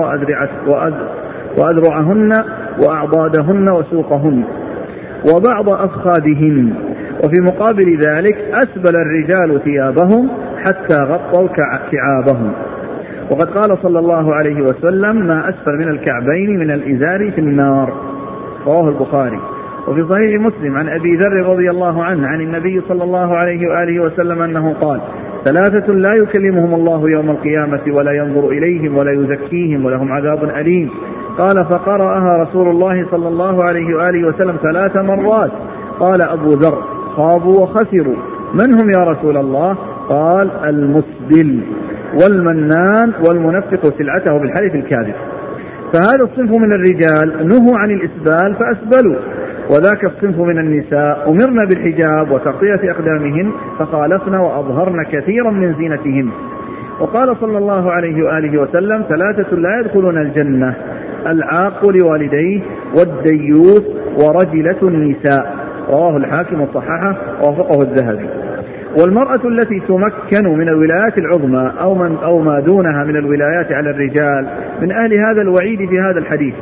وأذرعهن 1.58 2.32
وأعضادهن 2.86 3.68
وسوقهن 3.68 4.44
وبعض 5.24 5.68
أفخاذهن 5.68 6.72
وفي 7.24 7.40
مقابل 7.40 7.98
ذلك 7.98 8.36
أسبل 8.38 8.94
الرجال 8.96 9.62
ثيابهم 9.64 10.28
حتى 10.58 10.96
غطوا 11.02 11.48
كعابهم 11.90 12.52
وقد 13.32 13.50
قال 13.50 13.78
صلى 13.82 13.98
الله 13.98 14.34
عليه 14.34 14.62
وسلم 14.62 15.26
ما 15.26 15.48
أسفل 15.48 15.72
من 15.78 15.88
الكعبين 15.90 16.58
من 16.58 16.70
الإزار 16.70 17.30
في 17.30 17.40
النار 17.40 17.92
رواه 18.66 18.88
البخاري 18.88 19.40
وفي 19.88 20.04
صحيح 20.08 20.40
مسلم 20.40 20.76
عن 20.76 20.88
أبي 20.88 21.14
ذر 21.16 21.32
رضي 21.50 21.70
الله 21.70 22.04
عنه 22.04 22.26
عن 22.28 22.40
النبي 22.40 22.80
صلى 22.88 23.04
الله 23.04 23.36
عليه 23.36 23.68
وآله 23.68 24.00
وسلم 24.02 24.42
أنه 24.42 24.72
قال 24.72 25.00
ثلاثة 25.44 25.92
لا 25.92 26.12
يكلمهم 26.22 26.74
الله 26.74 27.10
يوم 27.10 27.30
القيامة 27.30 27.80
ولا 27.94 28.12
ينظر 28.12 28.48
إليهم 28.48 28.96
ولا 28.96 29.12
يزكيهم 29.12 29.84
ولهم 29.84 30.12
عذاب 30.12 30.44
أليم 30.44 30.90
قال 31.38 31.64
فقرأها 31.64 32.36
رسول 32.42 32.68
الله 32.68 33.06
صلى 33.10 33.28
الله 33.28 33.64
عليه 33.64 33.94
وآله 33.96 34.28
وسلم 34.28 34.56
ثلاث 34.62 34.96
مرات 34.96 35.50
قال 35.98 36.22
أبو 36.22 36.48
ذر 36.48 36.82
خابوا 37.16 37.60
وخسروا 37.62 38.16
من 38.54 38.80
هم 38.82 38.90
يا 38.98 39.04
رسول 39.10 39.36
الله 39.36 39.76
قال 40.08 40.50
المسبل 40.64 41.60
والمنان 42.22 43.12
والمنفق 43.28 43.94
سلعته 43.98 44.38
بالحلف 44.38 44.74
الكاذب 44.74 45.14
فهذا 45.92 46.24
الصنف 46.24 46.50
من 46.50 46.72
الرجال 46.72 47.48
نهوا 47.48 47.78
عن 47.78 47.90
الإسبال 47.90 48.54
فأسبلوا 48.54 49.16
وذاك 49.70 50.04
الصنف 50.04 50.38
من 50.38 50.58
النساء 50.58 51.30
أمرن 51.30 51.64
بالحجاب 51.68 52.30
وتغطية 52.30 52.90
أقدامهن 52.90 53.52
فخالفن 53.78 54.34
وأظهرن 54.34 55.04
كثيرا 55.12 55.50
من 55.50 55.74
زينتهن 55.74 56.28
وقال 57.00 57.36
صلى 57.40 57.58
الله 57.58 57.90
عليه 57.92 58.24
وآله 58.24 58.60
وسلم 58.62 59.04
ثلاثة 59.08 59.56
لا 59.56 59.80
يدخلون 59.80 60.18
الجنة 60.18 60.74
العاق 61.26 61.88
لوالديه 61.88 62.60
والديوث 62.98 63.82
ورجلة 64.24 64.76
النساء 64.82 65.54
رواه 65.94 66.16
الحاكم 66.16 66.62
الصححة 66.62 67.16
ووافقه 67.42 67.82
الذهبي 67.82 68.28
والمرأة 69.00 69.40
التي 69.48 69.80
تمكن 69.88 70.58
من 70.58 70.68
الولايات 70.68 71.18
العظمى 71.18 71.72
أو 71.80 71.94
من 71.94 72.16
أو 72.16 72.38
ما 72.38 72.60
دونها 72.60 73.04
من 73.04 73.16
الولايات 73.16 73.72
على 73.72 73.90
الرجال 73.90 74.46
من 74.82 74.92
أهل 74.92 75.20
هذا 75.20 75.42
الوعيد 75.42 75.78
في 75.78 76.00
هذا 76.00 76.18
الحديث 76.18 76.54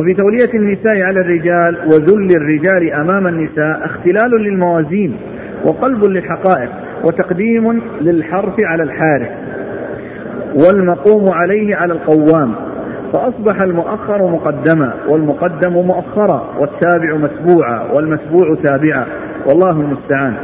وفي 0.00 0.14
تولية 0.14 0.50
النساء 0.54 1.00
على 1.02 1.20
الرجال 1.20 1.78
وذل 1.86 2.30
الرجال 2.36 2.92
أمام 2.92 3.26
النساء 3.26 3.84
اختلال 3.86 4.30
للموازين 4.42 5.16
وقلب 5.64 6.04
للحقائق 6.10 6.70
وتقديم 7.04 7.82
للحرف 8.00 8.54
على 8.58 8.82
الحارث 8.82 9.28
والمقوم 10.66 11.22
عليه 11.32 11.76
على 11.76 11.92
القوام 11.92 12.54
فأصبح 13.14 13.56
المؤخر 13.64 14.30
مقدما 14.30 14.94
والمقدم 15.08 15.72
مؤخرا 15.72 16.54
والتابع 16.58 17.14
مسبوعا 17.16 17.84
والمتبوع 17.96 18.54
تابعا 18.64 19.06
والله 19.48 19.70
المستعان 19.70 20.34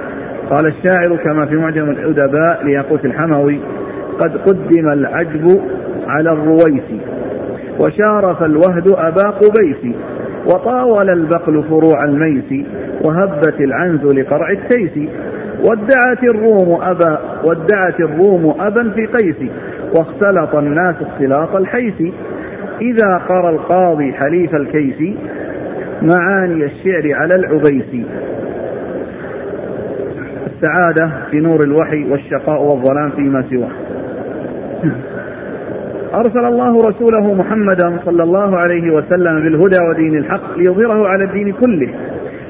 قال 0.50 0.66
الشاعر 0.66 1.16
كما 1.16 1.46
في 1.46 1.56
معجم 1.56 1.90
الأدباء 1.90 2.60
لياقوت 2.64 3.04
الحموي 3.04 3.60
قد 4.18 4.36
قدم 4.36 4.88
العجب 4.92 5.46
على 6.08 6.30
الرويس 6.32 6.92
وشارف 7.78 8.42
الوهد 8.42 8.88
أبا 8.96 9.22
قبيس 9.30 9.96
وطاول 10.46 11.10
البقل 11.10 11.62
فروع 11.62 12.04
الميس 12.04 12.66
وهبت 13.04 13.60
العنز 13.60 14.04
لقرع 14.14 14.50
التيس 14.50 15.10
وادعت 15.64 16.22
الروم 16.22 16.82
أبا 16.82 17.18
وادعت 17.44 18.00
الروم 18.00 18.54
أبا 18.60 18.90
في 18.90 19.06
قيس 19.06 19.50
واختلط 19.98 20.54
الناس 20.54 20.94
اختلاط 21.02 21.56
الحيس 21.56 22.00
إذا 22.80 23.16
قرى 23.28 23.48
القاضي 23.50 24.12
حليف 24.12 24.54
الكيس 24.54 25.16
معاني 26.02 26.64
الشعر 26.64 27.14
على 27.14 27.32
العبيس 27.38 28.04
السعادة 30.46 31.10
في 31.30 31.36
نور 31.36 31.60
الوحي 31.64 32.04
والشقاء 32.10 32.62
والظلام 32.62 33.10
فيما 33.10 33.44
سواه 33.50 33.70
أرسل 36.14 36.44
الله 36.44 36.88
رسوله 36.88 37.34
محمدا 37.34 37.98
صلى 38.04 38.22
الله 38.22 38.56
عليه 38.58 38.92
وسلم 38.94 39.40
بالهدى 39.42 39.76
ودين 39.90 40.16
الحق 40.16 40.58
ليظهره 40.58 41.08
على 41.08 41.24
الدين 41.24 41.52
كله 41.52 41.94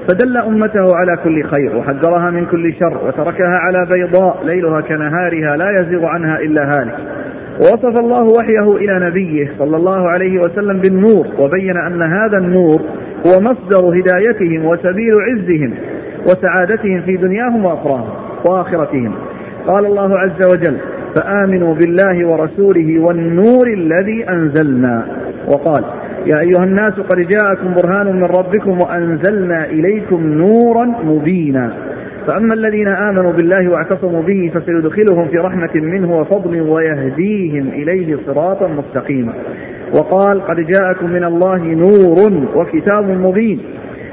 فدل 0.09 0.37
أمته 0.37 0.97
على 0.97 1.17
كل 1.25 1.45
خير 1.45 1.77
وحذرها 1.77 2.31
من 2.31 2.47
كل 2.47 2.75
شر 2.75 2.99
وتركها 3.07 3.53
على 3.61 3.87
بيضاء 3.91 4.43
ليلها 4.45 4.81
كنهارها 4.81 5.57
لا 5.57 5.81
يزيغ 5.81 6.05
عنها 6.07 6.39
إلا 6.39 6.63
هالك 6.79 6.95
ووصف 7.61 8.01
الله 8.01 8.27
وحيه 8.39 8.77
إلى 8.77 9.07
نبيه 9.07 9.53
صلى 9.59 9.77
الله 9.77 10.09
عليه 10.09 10.39
وسلم 10.39 10.81
بالنور 10.81 11.27
وبين 11.41 11.77
أن 11.77 12.03
هذا 12.03 12.39
النور 12.39 12.81
هو 13.27 13.41
مصدر 13.41 14.01
هدايتهم 14.01 14.65
وسبيل 14.65 15.15
عزهم 15.19 15.75
وسعادتهم 16.23 17.03
في 17.03 17.17
دنياهم 17.17 17.65
وأخراهم 17.65 18.09
وآخرتهم 18.51 19.13
قال 19.67 19.87
الله 19.87 20.11
عز 20.19 20.53
وجل 20.55 20.77
فآمنوا 21.15 21.75
بالله 21.75 22.27
ورسوله 22.29 22.99
والنور 23.01 23.67
الذي 23.67 24.29
أنزلنا 24.29 25.07
وقال 25.49 25.85
يا 26.27 26.41
أيها 26.41 26.65
الناس 26.65 26.93
قد 26.95 27.17
جاءكم 27.19 27.75
برهان 27.75 28.17
من 28.17 28.25
ربكم 28.25 28.79
وأنزلنا 28.85 29.65
إليكم 29.67 30.27
نورا 30.27 30.85
مبينا 30.85 31.73
فأما 32.31 32.55
الذين 32.55 32.89
آمنوا 32.89 33.33
بالله 33.33 33.69
واعتصموا 33.69 34.23
به 34.23 34.51
فسيدخلهم 34.55 35.29
في 35.29 35.37
رحمة 35.39 35.75
منه 35.75 36.19
وفضل 36.19 36.61
ويهديهم 36.61 37.69
إليه 37.69 38.17
صراطا 38.27 38.69
مستقيما 38.69 39.33
وقال 39.95 40.43
قد 40.47 40.57
جاءكم 40.57 41.11
من 41.13 41.25
الله 41.25 41.59
نور 41.61 42.35
وكتاب 42.57 43.11
مبين 43.11 43.59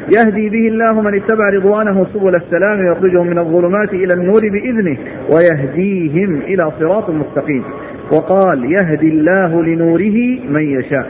يهدي 0.07 0.49
به 0.49 0.67
الله 0.67 1.01
من 1.01 1.15
اتبع 1.17 1.49
رضوانه 1.49 2.05
سبل 2.13 2.35
السلام 2.35 2.79
ويخرجهم 2.79 3.27
من 3.27 3.37
الظلمات 3.39 3.93
إلى 3.93 4.13
النور 4.13 4.41
بإذنه 4.49 4.97
ويهديهم 5.35 6.41
إلى 6.41 6.71
صراط 6.79 7.09
مستقيم 7.09 7.63
وقال 8.11 8.65
يهدي 8.71 9.07
الله 9.09 9.63
لنوره 9.63 10.17
من 10.49 10.79
يشاء 10.79 11.05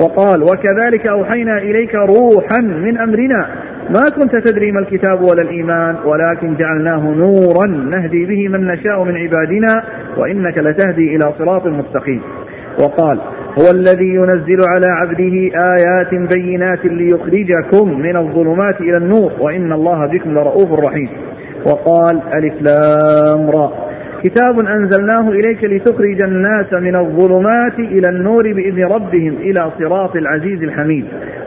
وقال 0.00 0.42
وكذلك 0.42 1.06
أوحينا 1.06 1.58
إليك 1.58 1.94
روحا 1.94 2.60
من 2.62 2.98
أمرنا 2.98 3.46
ما 3.94 4.04
كنت 4.24 4.36
تدري 4.48 4.72
ما 4.72 4.80
الكتاب 4.80 5.20
ولا 5.20 5.42
الإيمان 5.42 5.96
ولكن 6.04 6.54
جعلناه 6.56 7.10
نورا 7.10 7.66
نهدي 7.68 8.24
به 8.24 8.48
من 8.48 8.66
نشاء 8.66 9.04
من 9.04 9.16
عبادنا 9.16 9.84
وإنك 10.16 10.58
لتهدي 10.58 11.16
إلى 11.16 11.32
صراط 11.38 11.66
مستقيم 11.66 12.20
وقال 12.84 13.18
هو 13.58 13.70
الذي 13.74 14.08
ينزل 14.14 14.58
على 14.68 14.86
عبده 14.86 15.34
آيات 15.78 16.30
بينات 16.34 16.84
ليخرجكم 16.84 18.00
من 18.00 18.16
الظلمات 18.16 18.80
إلى 18.80 18.96
النور 18.96 19.32
وإن 19.40 19.72
الله 19.72 20.06
بكم 20.06 20.30
لرؤوف 20.34 20.72
رحيم 20.86 21.08
وقال 21.66 22.20
ألف 22.34 22.54
لام 22.62 23.50
را 23.50 23.72
كتاب 24.24 24.60
أنزلناه 24.60 25.28
إليك 25.30 25.64
لتخرج 25.64 26.20
الناس 26.20 26.72
من 26.72 26.96
الظلمات 26.96 27.78
إلى 27.78 28.08
النور 28.08 28.52
بإذن 28.52 28.84
ربهم 28.84 29.34
إلى 29.36 29.70
صراط 29.78 30.16
العزيز 30.16 30.62
الحميد 30.62 31.04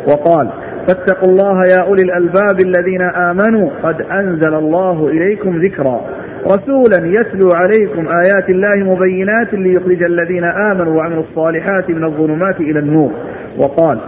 وقال 0.08 0.50
فاتقوا 0.88 1.30
الله 1.30 1.64
يا 1.78 1.82
أولي 1.88 2.02
الألباب 2.02 2.58
الذين 2.66 3.02
آمنوا 3.02 3.70
قد 3.84 4.02
أنزل 4.02 4.54
الله 4.54 5.08
إليكم 5.08 5.58
ذكرا 5.58 6.02
رسولا 6.48 6.98
يتلو 7.06 7.50
عليكم 7.52 8.08
آيات 8.08 8.50
الله 8.50 8.94
مبينات 8.96 9.54
ليخرج 9.54 10.04
الذين 10.04 10.44
آمنوا 10.44 10.94
وعملوا 10.96 11.24
الصالحات 11.24 11.90
من 11.90 12.04
الظلمات 12.04 12.60
إلى 12.62 12.80
النور 12.80 13.12
وقال 13.58 14.00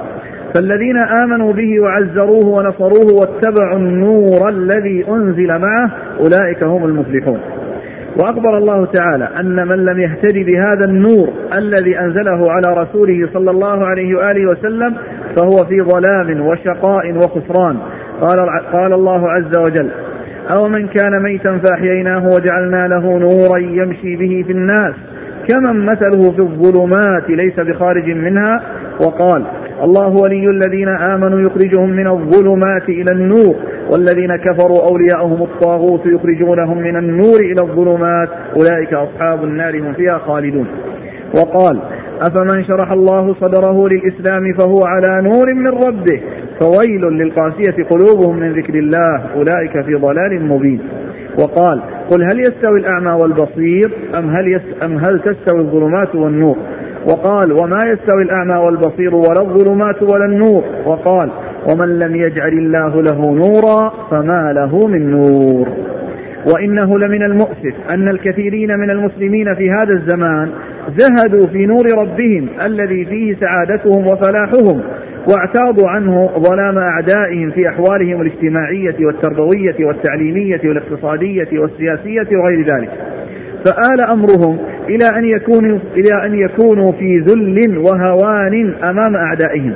فالذين 0.56 0.98
آمنوا 0.98 1.54
به 1.54 1.80
وعزروه 1.80 2.46
ونصروه 2.48 3.14
واتبعوا 3.20 3.78
النور 3.80 4.50
الذي 4.50 5.06
أنزل 5.10 5.48
معه 5.60 5.92
أولئك 6.20 6.64
هم 6.64 6.86
المفلحون 6.86 7.40
وأخبر 8.22 8.58
الله 8.58 8.86
تعالى 8.86 9.28
أن 9.40 9.68
من 9.68 9.86
لم 9.86 10.00
يهتدي 10.00 10.44
بهذا 10.44 10.86
النور 10.86 11.30
الذي 11.56 12.00
أنزله 12.00 12.52
على 12.52 12.74
رسوله 12.82 13.30
صلى 13.34 13.52
الله 13.52 13.86
عليه 13.86 14.16
وآله 14.16 14.50
وسلم 14.52 14.94
فهو 15.36 15.50
في 15.70 15.82
ظلام 15.82 16.42
وشقاء 16.42 17.12
وخسران 17.16 17.78
قال, 18.22 18.50
قال 18.74 18.94
الله 18.94 19.32
عز 19.32 19.58
وجل 19.58 19.90
أو 20.50 20.68
من 20.68 20.88
كان 20.88 21.24
ميتا 21.24 21.58
فأحييناه 21.58 22.26
وجعلنا 22.28 22.88
له 22.88 23.18
نورا 23.18 23.58
يمشي 23.58 24.16
به 24.16 24.44
في 24.46 24.52
الناس 24.52 24.94
كمن 25.48 25.86
مثله 25.86 26.32
في 26.32 26.40
الظلمات 26.40 27.30
ليس 27.30 27.60
بخارج 27.60 28.06
منها 28.10 28.64
وقال 29.02 29.44
الله 29.84 30.08
ولي 30.24 30.48
الذين 30.50 30.88
آمنوا 30.88 31.40
يخرجهم 31.42 31.90
من 31.90 32.08
الظلمات 32.08 32.90
إلى 32.90 33.12
النور 33.12 33.56
والذين 33.92 34.36
كفروا 34.36 34.90
أولياءهم 34.90 35.44
الطاغوت 35.44 36.06
يخرجونهم 36.06 36.78
من 36.78 36.96
النور 36.98 37.40
إلى 37.40 37.62
الظلمات 37.62 38.30
أولئك 38.58 38.94
أصحاب 38.94 39.44
النار 39.44 39.80
هم 39.80 39.94
فيها 39.94 40.18
خالدون 40.18 40.66
وقال 41.36 41.80
أفمن 42.22 42.64
شرح 42.66 42.92
الله 42.92 43.34
صدره 43.42 43.88
للإسلام 43.88 44.54
فهو 44.54 44.84
على 44.86 45.22
نور 45.22 45.54
من 45.54 45.68
ربه 45.68 46.22
فويل 46.60 47.02
للقاسية 47.02 47.84
قلوبهم 47.90 48.40
من 48.40 48.54
ذكر 48.54 48.74
الله 48.76 49.22
أولئك 49.36 49.82
في 49.86 49.94
ضلال 49.96 50.46
مبين 50.48 50.80
وقال 51.40 51.82
قل 52.12 52.24
هل 52.24 52.40
يستوي 52.40 52.80
الأعمى 52.80 53.12
والبصير 53.12 53.92
أم 54.18 54.30
هل, 54.36 54.48
يس 54.54 54.62
أم 54.84 54.98
هل 54.98 55.20
تستوي 55.22 55.60
الظلمات 55.62 56.16
والنور 56.16 56.58
وقال 57.08 57.52
وما 57.62 57.86
يستوي 57.90 58.22
الأعمى 58.22 58.56
والبصير 58.56 59.16
ولا 59.16 59.42
الظلمات 59.42 60.02
ولا 60.04 60.26
النور 60.26 60.64
وقال 60.86 61.30
ومن 61.72 62.00
لم 62.00 62.16
يجعل 62.16 62.52
الله 62.54 63.02
له 63.02 63.32
نورا 63.34 63.94
فما 64.12 64.54
له 64.54 64.88
من 64.88 65.12
نور 65.12 65.68
وإنه 66.54 67.00
لمن 67.00 67.24
المؤسف 67.24 67.74
أن 67.90 68.08
الكثيرين 68.08 68.76
من 68.78 68.90
المسلمين 68.90 69.56
في 69.56 69.70
هذا 69.70 69.94
الزمان 69.94 70.50
زهدوا 70.98 71.48
في 71.48 71.66
نور 71.66 71.84
ربهم 71.98 72.48
الذي 72.66 73.06
فيه 73.06 73.36
سعادتهم 73.36 74.08
وفلاحهم 74.08 74.82
واعتاضوا 75.30 75.90
عنه 75.90 76.30
ظلام 76.38 76.78
أعدائهم 76.78 77.52
في 77.52 77.70
أحوالهم 77.70 78.22
الاجتماعية 78.22 79.06
والتربوية 79.06 79.86
والتعليمية 79.86 80.62
والاقتصادية 80.66 81.60
والسياسية 81.60 82.28
وغير 82.40 82.62
ذلك 82.76 82.90
فآل 83.66 84.02
أمرهم 84.14 84.60
إلى 84.90 85.18
أن 85.20 85.26
يكونوا, 85.26 85.80
إلى 85.96 86.26
أن 86.26 86.40
يكونوا 86.40 86.92
في 86.92 87.20
ذل 87.28 87.78
وهوان 87.78 88.74
أمام 88.84 89.16
أعدائهم 89.16 89.74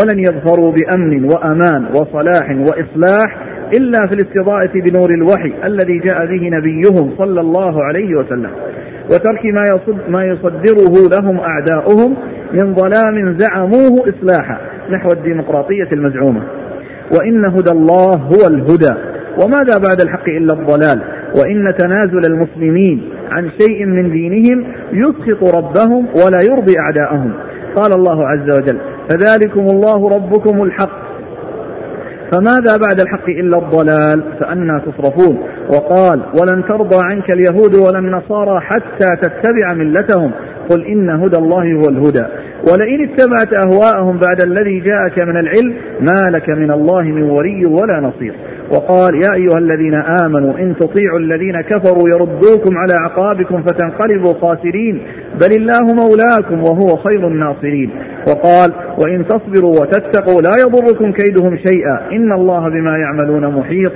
ولن 0.00 0.18
يظفروا 0.18 0.72
بأمن 0.72 1.24
وأمان 1.24 1.86
وصلاح 1.90 2.50
وإصلاح 2.50 3.36
إلا 3.80 4.06
في 4.06 4.12
الاستضاءة 4.14 4.70
بنور 4.74 5.08
الوحي 5.14 5.52
الذي 5.66 5.98
جاء 5.98 6.26
به 6.26 6.48
نبيهم 6.56 7.14
صلى 7.18 7.40
الله 7.40 7.84
عليه 7.84 8.14
وسلم 8.18 8.50
وترك 9.06 9.44
ما, 9.44 9.62
ما 10.08 10.24
يصدره 10.24 11.18
لهم 11.18 11.40
أعداؤهم 11.40 12.16
من 12.52 12.74
ظلام 12.74 13.38
زعموه 13.38 14.08
إصلاحا 14.08 14.58
نحو 14.88 15.12
الديمقراطية 15.12 15.88
المزعومة 15.92 16.42
وإن 17.18 17.44
هدى 17.44 17.70
الله 17.70 18.14
هو 18.16 18.46
الهدى 18.46 18.94
وماذا 19.44 19.78
بعد 19.78 20.00
الحق 20.00 20.28
إلا 20.28 20.52
الضلال 20.54 21.00
وإن 21.42 21.74
تنازل 21.78 22.24
المسلمين 22.32 23.08
عن 23.30 23.50
شيء 23.60 23.86
من 23.86 24.10
دينهم 24.12 24.64
يسخط 24.92 25.56
ربهم 25.56 26.06
ولا 26.24 26.38
يرضي 26.50 26.74
أعداءهم 26.78 27.32
قال 27.76 27.92
الله 27.92 28.28
عز 28.28 28.56
وجل 28.58 28.78
فذلكم 29.10 29.60
الله 29.60 30.08
ربكم 30.08 30.62
الحق 30.62 31.10
فماذا 32.32 32.76
بعد 32.86 33.00
الحق 33.00 33.28
إلا 33.28 33.58
الضلال 33.58 34.22
فأنا 34.40 34.80
تصرفون 34.86 35.38
وقال 35.68 36.20
ولن 36.40 36.64
ترضى 36.68 36.96
عنك 37.04 37.30
اليهود 37.30 37.76
ولا 37.76 37.98
النصارى 37.98 38.60
حتى 38.60 39.06
تتبع 39.22 39.74
ملتهم 39.74 40.30
قل 40.70 40.86
إن 40.86 41.10
هدى 41.22 41.36
الله 41.38 41.62
هو 41.74 41.88
الهدى 41.88 42.24
ولئن 42.72 43.08
اتبعت 43.08 43.48
أهواءهم 43.66 44.18
بعد 44.18 44.42
الذي 44.42 44.80
جاءك 44.80 45.18
من 45.28 45.36
العلم 45.36 45.74
ما 46.00 46.24
لك 46.36 46.48
من 46.48 46.70
الله 46.70 47.02
من 47.02 47.22
ولي 47.22 47.66
ولا 47.66 48.00
نصير 48.00 48.34
وقال 48.72 49.14
يا 49.14 49.34
أيها 49.34 49.58
الذين 49.58 49.94
آمنوا 50.24 50.58
إن 50.58 50.76
تطيعوا 50.76 51.18
الذين 51.18 51.60
كفروا 51.60 52.08
يردوكم 52.08 52.76
على 52.78 52.94
عقابكم 52.94 53.62
فتنقلبوا 53.62 54.34
خاسرين 54.40 55.02
بل 55.40 55.52
الله 55.56 55.80
مولاكم 55.94 56.62
وهو 56.62 56.96
خير 56.96 57.26
الناصرين 57.26 57.90
وقال 58.28 58.72
وإن 58.98 59.26
تصبروا 59.26 59.80
وتتقوا 59.80 60.42
لا 60.42 60.50
يضركم 60.66 61.12
كيدهم 61.12 61.56
شيئا 61.56 62.12
إن 62.12 62.32
الله 62.32 62.68
بما 62.68 62.98
يعملون 62.98 63.46
محيط 63.56 63.92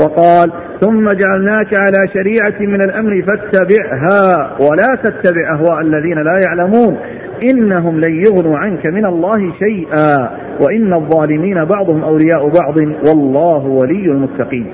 وقال 0.00 0.52
ثم 0.84 1.08
جعلناك 1.08 1.74
على 1.74 1.98
شريعة 2.14 2.60
من 2.60 2.80
الأمر 2.84 3.22
فاتبعها 3.28 4.56
ولا 4.68 4.86
تتبع 5.02 5.54
أهواء 5.54 5.80
الذين 5.80 6.18
لا 6.22 6.38
يعلمون 6.46 6.96
إنهم 7.42 8.00
لن 8.00 8.24
يغنوا 8.26 8.58
عنك 8.58 8.86
من 8.86 9.06
الله 9.06 9.52
شيئا 9.58 10.30
وإن 10.64 10.92
الظالمين 10.94 11.64
بعضهم 11.64 12.02
أولياء 12.02 12.48
بعض 12.48 12.76
والله 13.08 13.64
ولي 13.66 14.04
المتقين 14.04 14.66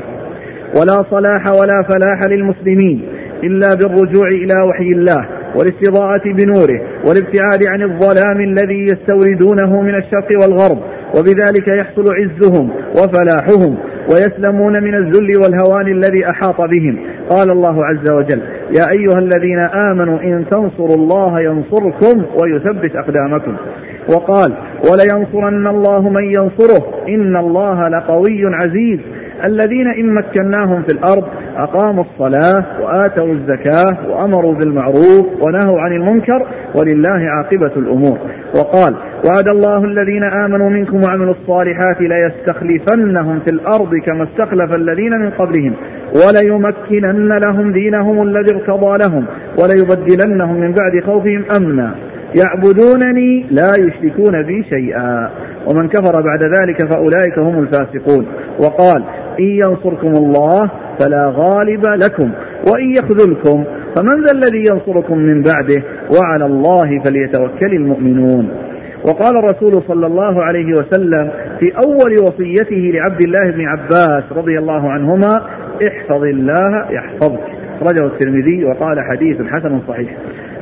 ولا 0.81 0.93
صلاح 1.11 1.45
ولا 1.63 1.83
فلاح 1.89 2.21
للمسلمين 2.29 3.05
إلا 3.45 3.69
بالرجوع 3.75 4.29
إلى 4.29 4.55
وحي 4.69 4.85
الله 4.89 5.29
والاستضاءة 5.57 6.23
بنوره 6.33 6.81
والابتعاد 7.09 7.61
عن 7.69 7.83
الظلام 7.83 8.41
الذي 8.41 8.83
يستوردونه 8.93 9.83
من 9.83 9.95
الشرق 9.95 10.29
والغرب 10.31 10.79
وبذلك 11.19 11.69
يحصل 11.69 12.05
عزهم 12.15 12.71
وفلاحهم 12.97 13.77
ويسلمون 14.13 14.73
من 14.83 14.95
الذل 14.95 15.33
والهوان 15.37 15.87
الذي 15.89 16.31
أحاط 16.31 16.61
بهم 16.61 16.97
قال 17.31 17.51
الله 17.53 17.85
عز 17.85 18.11
وجل 18.11 18.41
يا 18.79 18.85
أيها 18.91 19.19
الذين 19.19 19.59
آمنوا 19.91 20.21
إن 20.21 20.45
تنصروا 20.51 20.95
الله 20.97 21.41
ينصركم 21.41 22.25
ويثبت 22.43 22.97
أقدامكم 22.97 23.57
وقال 24.09 24.53
ولينصرن 24.91 25.67
الله 25.67 26.09
من 26.09 26.25
ينصره 26.25 27.07
إن 27.09 27.37
الله 27.37 27.89
لقوي 27.89 28.45
عزيز 28.47 29.01
الذين 29.45 29.87
إن 29.89 30.15
مكناهم 30.15 30.83
في 30.83 30.93
الأرض 30.95 31.25
أقاموا 31.59 32.05
الصلاة 32.05 32.81
وآتوا 32.83 33.33
الزكاة 33.33 34.09
وأمروا 34.11 34.55
بالمعروف 34.55 35.27
ونهوا 35.43 35.81
عن 35.81 35.93
المنكر 35.93 36.47
ولله 36.81 37.11
عاقبة 37.29 37.73
الأمور 37.77 38.19
وقال 38.59 38.95
وعد 39.27 39.49
الله 39.49 39.85
الذين 39.85 40.25
آمنوا 40.25 40.71
منكم 40.71 41.01
وعملوا 41.07 41.35
الصالحات 41.43 42.01
ليستخلفنهم 42.01 43.41
في 43.41 43.51
الأرض 43.53 43.95
كما 44.07 44.25
استخلف 44.25 44.73
الذين 44.75 45.11
من 45.13 45.31
قبلهم 45.31 45.73
وليمكنن 46.27 47.39
لهم 47.39 47.73
دينهم 47.73 48.23
الذي 48.23 48.55
ارتضى 48.57 48.99
لهم 49.05 49.25
وليبدلنهم 49.63 50.61
من 50.61 50.73
بعد 50.75 51.05
خوفهم 51.07 51.45
أمنا 51.57 51.95
يعبدونني 52.35 53.47
لا 53.51 53.71
يشركون 53.79 54.43
بي 54.43 54.65
شيئا 54.71 55.31
ومن 55.67 55.89
كفر 55.89 56.21
بعد 56.21 56.43
ذلك 56.43 56.91
فأولئك 56.93 57.39
هم 57.39 57.59
الفاسقون 57.59 58.27
وقال 58.61 59.05
إن 59.41 59.45
ينصركم 59.45 60.09
الله 60.13 60.71
فلا 61.01 61.33
غالب 61.37 61.85
لكم 62.03 62.31
وإن 62.73 62.91
يخذلكم 62.97 63.65
فمن 63.97 64.25
ذا 64.25 64.33
الذي 64.35 64.59
ينصركم 64.73 65.19
من 65.19 65.43
بعده 65.43 65.83
وعلى 66.21 66.45
الله 66.47 67.03
فليتوكل 67.05 67.73
المؤمنون 67.73 68.49
وقال 69.05 69.37
الرسول 69.39 69.83
صلى 69.89 70.07
الله 70.07 70.43
عليه 70.45 70.73
وسلم 70.79 71.31
في 71.61 71.73
أول 71.87 72.13
وصيته 72.23 72.91
لعبد 72.95 73.23
الله 73.25 73.51
بن 73.51 73.65
عباس 73.67 74.25
رضي 74.33 74.59
الله 74.59 74.91
عنهما 74.91 75.41
احفظ 75.89 76.23
الله 76.23 76.91
يحفظك 76.91 77.39
رجل 77.83 78.07
الترمذي 78.07 78.65
وقال 78.65 78.97
حديث 79.13 79.37
حسن 79.51 79.81
صحيح 79.89 80.11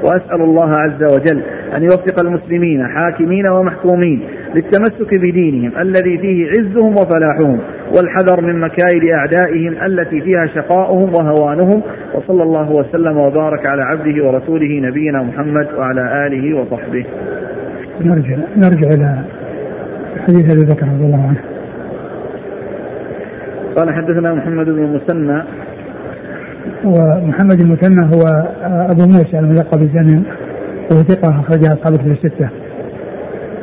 وأسأل 0.03 0.41
الله 0.41 0.71
عز 0.71 1.05
وجل 1.05 1.43
أن 1.77 1.83
يوفق 1.83 2.21
المسلمين 2.21 2.87
حاكمين 2.87 3.47
ومحكومين 3.47 4.21
للتمسك 4.55 5.19
بدينهم 5.21 5.73
الذي 5.81 6.19
فيه 6.19 6.47
عزهم 6.49 6.93
وفلاحهم 6.93 7.59
والحذر 7.97 8.41
من 8.41 8.61
مكائد 8.61 9.03
أعدائهم 9.15 9.75
التي 9.87 10.21
فيها 10.21 10.47
شقاؤهم 10.47 11.11
وهوانهم 11.15 11.83
وصلى 12.15 12.43
الله 12.43 12.71
وسلم 12.71 13.17
وبارك 13.17 13.67
على 13.67 13.83
عبده 13.83 14.25
ورسوله 14.25 14.81
نبينا 14.89 15.23
محمد 15.23 15.67
وعلى 15.79 16.27
آله 16.27 16.57
وصحبه 16.57 17.05
نرجع 18.01 18.37
نرجع 18.57 18.89
إلى 18.95 19.19
حديث 20.27 20.53
أبي 20.55 20.65
بكر 20.75 20.87
رضي 20.87 21.05
الله 21.05 21.23
عنه 21.29 21.41
قال 23.77 23.95
حدثنا 23.95 24.35
محمد 24.35 24.67
بن 24.67 24.83
مسنى 25.03 25.43
ومحمد 26.85 27.61
المثنى 27.61 28.05
هو 28.17 28.23
ابو 28.91 29.03
موسى 29.05 29.39
الملقب 29.39 29.79
بسنن 29.81 30.23
وهو 30.91 31.03
ثقه 31.03 31.41
اخرجها 31.41 31.73
اصحاب 31.73 31.95
في 32.03 32.13
السته. 32.13 32.49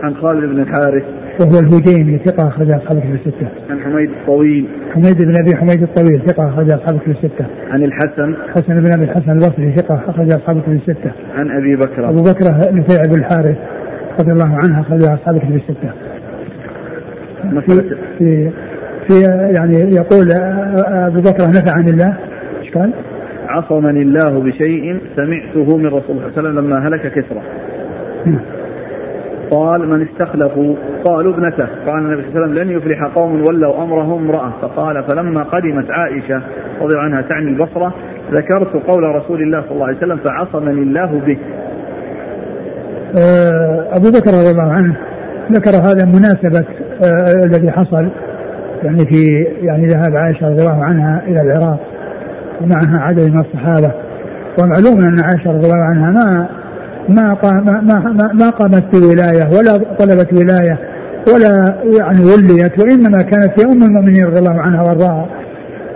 عن 0.03 0.15
خالد 0.15 0.43
بن 0.45 0.59
الحارث 0.59 1.03
وهو 1.41 1.59
الهجين 1.59 2.19
ثقة 2.25 2.47
أخرج 2.47 2.71
أصحاب 2.71 2.99
كتب 2.99 3.13
الستة. 3.13 3.47
عن 3.69 3.79
حميد 3.79 4.09
الطويل. 4.09 4.65
حميد 4.93 5.17
بن 5.23 5.33
أبي 5.41 5.55
حميد 5.55 5.83
الطويل 5.83 6.21
ثقة 6.27 6.49
أخرج 6.49 6.69
أصحاب 6.71 6.99
كتب 6.99 7.09
الستة. 7.11 7.45
عن 7.71 7.83
الحسن. 7.83 8.35
حسن 8.51 8.79
بن 8.81 8.91
أبي 8.95 9.03
الحسن 9.03 9.31
البصري 9.31 9.75
ثقة 9.75 10.01
أخرج 10.07 10.31
أصحاب 10.33 10.61
كتب 10.61 10.71
الستة. 10.71 11.11
عن 11.35 11.51
أبي 11.51 11.75
بكر. 11.75 12.09
أبو 12.09 12.21
بكر 12.21 12.73
نفيع 12.75 13.01
بن 13.09 13.19
الحارث 13.19 13.57
رضي 14.19 14.31
الله 14.31 14.55
عنه 14.63 14.81
أخرج 14.81 15.03
أصحاب 15.03 15.37
كتب 15.37 15.55
الستة. 15.55 15.89
في, 17.61 17.87
في 18.17 18.51
في 19.07 19.21
يعني 19.55 19.75
يقول 19.79 20.27
أبو 20.87 21.21
بكر 21.21 21.47
نفع 21.49 21.71
عن 21.77 21.87
الله 21.89 22.17
الإشكال؟ 22.75 22.91
عصمني 23.49 24.01
الله 24.01 24.39
بشيء 24.39 25.01
سمعته 25.15 25.77
من 25.77 25.85
رسول 25.85 25.85
الله 25.85 26.01
صلى 26.05 26.09
الله 26.09 26.23
عليه 26.25 26.31
وسلم 26.37 26.59
لما 26.59 26.87
هلك 26.87 27.11
كسرى. 27.13 27.41
قال 29.51 29.89
من 29.89 30.01
استخلفوا 30.07 30.75
قالوا 31.05 31.33
ابنته 31.33 31.65
قال 31.87 31.97
النبي 31.97 32.21
صلى 32.23 32.29
الله 32.29 32.41
عليه 32.41 32.51
وسلم 32.51 32.53
لن 32.53 32.69
يفلح 32.77 33.03
قوم 33.15 33.41
ولوا 33.49 33.83
امرهم 33.83 34.23
امراه 34.25 34.53
فقال 34.61 35.03
فلما 35.03 35.43
قدمت 35.43 35.91
عائشه 35.91 36.41
رضي 36.81 36.97
عنها 36.99 37.21
تعني 37.21 37.49
البصره 37.49 37.93
ذكرت 38.31 38.73
قول 38.87 39.03
رسول 39.03 39.41
الله 39.41 39.61
صلى 39.61 39.71
الله 39.71 39.85
عليه 39.87 39.97
وسلم 39.97 40.17
فعصمني 40.17 40.81
الله 40.83 41.05
به. 41.25 41.37
آه، 43.21 43.87
ابو 43.91 44.09
بكر 44.09 44.31
رضي 44.31 44.51
الله 44.51 44.73
عنه 44.73 44.95
ذكر 45.51 45.69
هذا 45.69 46.05
مناسبه 46.05 46.65
آه، 47.03 47.45
الذي 47.45 47.71
حصل 47.71 48.07
يعني 48.83 49.05
في 49.11 49.43
يعني 49.61 49.87
ذهاب 49.87 50.15
عائشه 50.17 50.47
رضي 50.49 50.61
الله 50.61 50.83
عنها 50.85 51.23
الى 51.27 51.35
العراق 51.41 51.79
ومعها 52.61 52.99
عدد 52.99 53.31
من 53.33 53.39
الصحابه 53.39 53.91
ومعلوم 54.61 54.99
ان 55.03 55.19
عائشه 55.23 55.51
رضي 55.51 55.65
الله 55.65 55.83
عنها 55.83 56.11
ما 56.11 56.47
ما 57.09 57.37
ما 57.63 57.81
ما, 57.81 58.29
ما 58.33 58.49
قامت 58.49 58.95
بولايه 58.97 59.45
ولا 59.57 59.77
طلبت 59.99 60.33
ولايه 60.33 60.77
ولا 61.33 61.75
يعني 61.99 62.19
وليت 62.25 62.79
وانما 62.79 63.21
كانت 63.21 63.53
هي 63.59 63.65
ام 63.65 63.83
المؤمنين 63.83 64.25
رضي 64.25 64.39
الله 64.39 64.61
عنها 64.61 64.81
وارضاها 64.83 65.25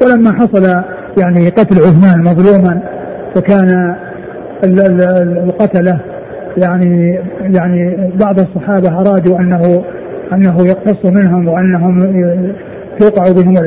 ولما 0.06 0.34
حصل 0.34 0.84
يعني 1.18 1.50
قتل 1.50 1.76
عثمان 1.78 2.22
مظلوما 2.24 2.80
فكان 3.36 3.96
القتله 5.44 6.00
يعني 6.58 7.20
يعني 7.42 8.12
بعض 8.20 8.40
الصحابه 8.40 8.88
ارادوا 9.02 9.40
انه 9.40 9.84
انه 10.34 10.66
يقتص 10.68 11.06
منهم 11.12 11.48
وانهم 11.48 12.00
توقع 13.00 13.24
بهم 13.32 13.58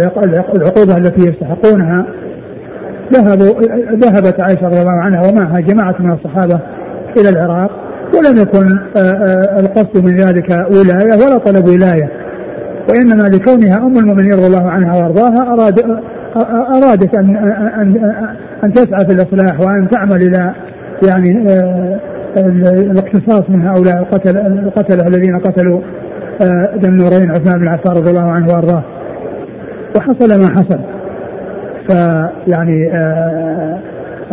العقوبه 0.54 0.96
التي 0.96 1.20
يستحقونها 1.28 2.06
ذهبوا 3.12 3.60
ذهبت 3.94 4.40
عائشه 4.40 4.66
رضي 4.66 4.80
الله 4.80 4.92
عنها 5.00 5.20
ومعها 5.30 5.60
جماعه 5.60 5.94
من 6.00 6.12
الصحابه 6.12 6.60
الى 7.20 7.28
العراق 7.28 7.70
ولم 8.16 8.36
يكن 8.42 8.78
آه، 8.96 9.00
آه، 9.12 9.60
القصد 9.60 10.04
من 10.04 10.16
ذلك 10.16 10.50
ولايه 10.50 11.26
ولا 11.26 11.38
طلب 11.38 11.64
ولايه 11.66 12.10
وانما 12.90 13.22
لكونها 13.36 13.76
ام 13.76 13.98
المؤمنين 13.98 14.32
رضي 14.32 14.46
الله 14.46 14.70
عنها 14.70 14.96
وارضاها 15.02 15.52
اراد 15.54 15.80
آه، 16.36 16.68
ارادت 16.78 17.16
ان 17.18 17.36
ان 17.80 17.96
ان 18.64 18.72
تسعى 18.72 19.04
في 19.06 19.12
الاصلاح 19.12 19.60
وان 19.60 19.88
تعمل 19.88 20.22
الى 20.22 20.54
يعني 21.08 21.46
الاقتصاص 22.90 23.50
من 23.50 23.66
هؤلاء 23.68 23.98
القتل 24.02 24.36
القتله 24.38 25.06
الذين 25.06 25.38
قتلوا 25.38 25.80
ذا 26.80 26.88
النورين 26.88 27.30
عثمان 27.30 27.60
بن 27.60 27.68
عفان 27.68 27.92
رضي 27.96 28.10
الله 28.10 28.30
عنه 28.30 28.52
وارضاه 28.52 28.82
وحصل 29.96 30.40
ما 30.40 30.48
حصل 30.50 30.78
فيعني 31.90 32.90
آه، 32.92 33.78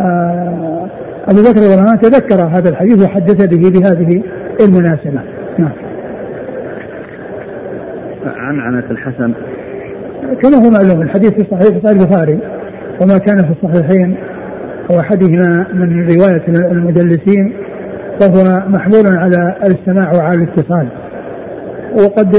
آه، 0.02 0.86
أبو 1.28 1.42
بكر 1.42 1.50
رضي 1.60 1.74
الله 1.74 1.88
عنه 1.90 1.96
تذكر 2.00 2.34
هذا 2.54 2.68
الحديث 2.70 3.04
وحدث 3.04 3.46
به 3.46 3.70
بهذه 3.80 4.22
المناسبة 4.60 5.20
نعم 5.58 5.72
عن 8.26 8.60
عنة 8.60 8.84
الحسن 8.90 9.32
كما 10.42 10.56
هو 10.66 10.70
معلوم 10.70 11.02
الحديث 11.02 11.30
في 11.32 11.44
صحيح 11.50 11.86
البخاري 11.88 12.38
وما 13.02 13.18
كان 13.18 13.36
في 13.36 13.50
الصحيحين 13.62 14.16
أو 14.90 15.00
أحدهما 15.00 15.66
من 15.74 16.06
رواية 16.10 16.42
المدلسين 16.72 17.52
فهو 18.20 18.68
محمول 18.68 19.16
على 19.18 19.54
الاستماع 19.66 20.10
وعلى 20.14 20.42
الاتصال 20.44 20.88
وقد 22.04 22.30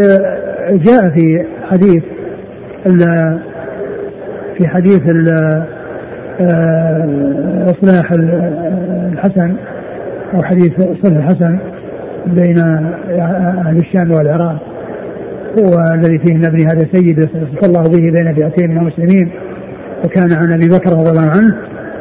جاء 0.73 1.09
في 1.09 1.45
حديث 1.69 2.03
في 4.59 4.67
حديث 4.67 5.01
آه، 6.41 7.05
إصلاح 7.65 8.11
الحسن 8.11 9.53
أو 10.33 10.43
حديث 10.43 10.71
صلح 11.03 11.17
الحسن 11.17 11.59
بين 12.27 12.57
أهل 13.19 13.77
الشام 13.77 14.11
والعراق 14.11 14.57
والذي 15.57 16.19
فيه 16.19 16.35
ان 16.35 16.45
ابن 16.45 16.61
هذا 16.69 16.85
سيد 16.93 17.29
صلى 17.61 17.77
الله 17.77 17.83
به 17.83 18.11
بين 18.11 18.35
فئتين 18.35 18.71
من 18.71 18.77
المسلمين 18.77 19.31
وكان 20.05 20.33
عن 20.33 20.53
ابي 20.53 20.67
بكر 20.69 20.89
رضي 20.91 21.09
الله 21.09 21.29
عنه 21.29 21.55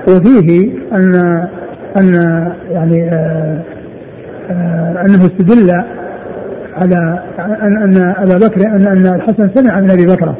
وفيه 0.08 0.72
ان 0.92 1.14
ان 1.96 2.14
يعني 2.70 3.04
آآ 3.04 3.14
آه، 3.14 3.62
آآ 4.50 4.54
آه، 4.54 5.00
انه 5.00 5.16
استدل 5.16 5.70
على 6.76 7.18
ان 7.38 7.76
ان 7.82 8.10
ابا 8.16 8.38
بكر 8.48 8.68
ان 8.68 8.86
ان 8.88 9.14
الحسن 9.14 9.50
سمع 9.54 9.80
من 9.80 9.90
ابي 9.90 10.04
بكر 10.06 10.34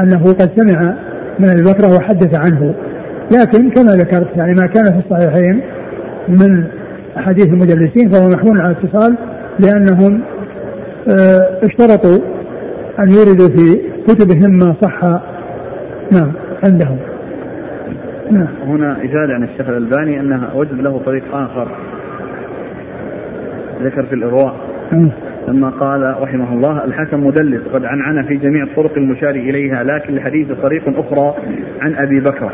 انه 0.00 0.32
قد 0.32 0.50
سمع 0.60 0.94
من 1.38 1.50
البكرة 1.50 1.88
وحدث 1.96 2.34
عنه 2.38 2.74
لكن 3.32 3.70
كما 3.70 3.92
ذكرت 3.92 4.28
يعني 4.36 4.52
ما 4.54 4.66
كان 4.66 4.84
في 4.86 5.02
الصحيحين 5.06 5.60
من 6.28 6.64
حديث 7.16 7.46
المدلسين 7.48 8.10
فهو 8.10 8.28
محمول 8.28 8.60
على 8.60 8.70
الاتصال 8.76 9.14
لأنهم 9.60 10.20
آه، 11.08 11.58
اشترطوا 11.66 12.24
أن 12.98 13.08
يردوا 13.10 13.48
في 13.56 13.80
كتبهم 14.08 14.58
ما 14.58 14.74
صح 14.82 15.04
نعم 16.12 16.32
عندهم 16.64 16.96
نعم 18.30 18.48
هنا 18.66 18.96
إجادة 19.02 19.32
عن 19.34 19.42
الشيخ 19.44 19.68
الألباني 19.68 20.20
أنها 20.20 20.52
وجد 20.54 20.72
له 20.74 21.00
طريق 21.06 21.22
آخر 21.32 21.68
ذكر 23.82 24.06
في 24.06 24.14
الإرواء 24.14 24.54
نعم. 24.92 25.10
لما 25.48 25.68
قال 25.68 26.14
رحمه 26.22 26.52
الله 26.52 26.84
الحكم 26.84 27.26
مدلس 27.26 27.62
قد 27.74 27.84
عنعن 27.84 28.22
في 28.28 28.36
جميع 28.36 28.62
الطرق 28.64 28.92
المشار 28.96 29.30
إليها 29.30 29.84
لكن 29.84 30.14
الحديث 30.14 30.46
طريق 30.52 30.82
أخرى 30.98 31.34
عن 31.80 31.94
أبي 31.96 32.20
بكر 32.20 32.50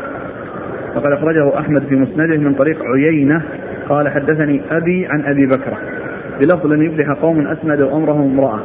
وقد 0.95 1.11
أخرجه 1.11 1.59
أحمد 1.59 1.83
في 1.89 1.95
مسنده 1.95 2.37
من 2.37 2.53
طريق 2.53 2.77
عيينة 2.95 3.41
قال 3.89 4.09
حدثني 4.09 4.61
أبي 4.71 5.05
عن 5.07 5.21
أبي 5.25 5.45
بكر 5.45 5.77
بلفظ 6.41 6.65
لن 6.67 6.81
يفلح 6.85 7.11
قوم 7.21 7.47
أسندوا 7.47 7.97
أمرهم 7.97 8.31
امرأة 8.31 8.59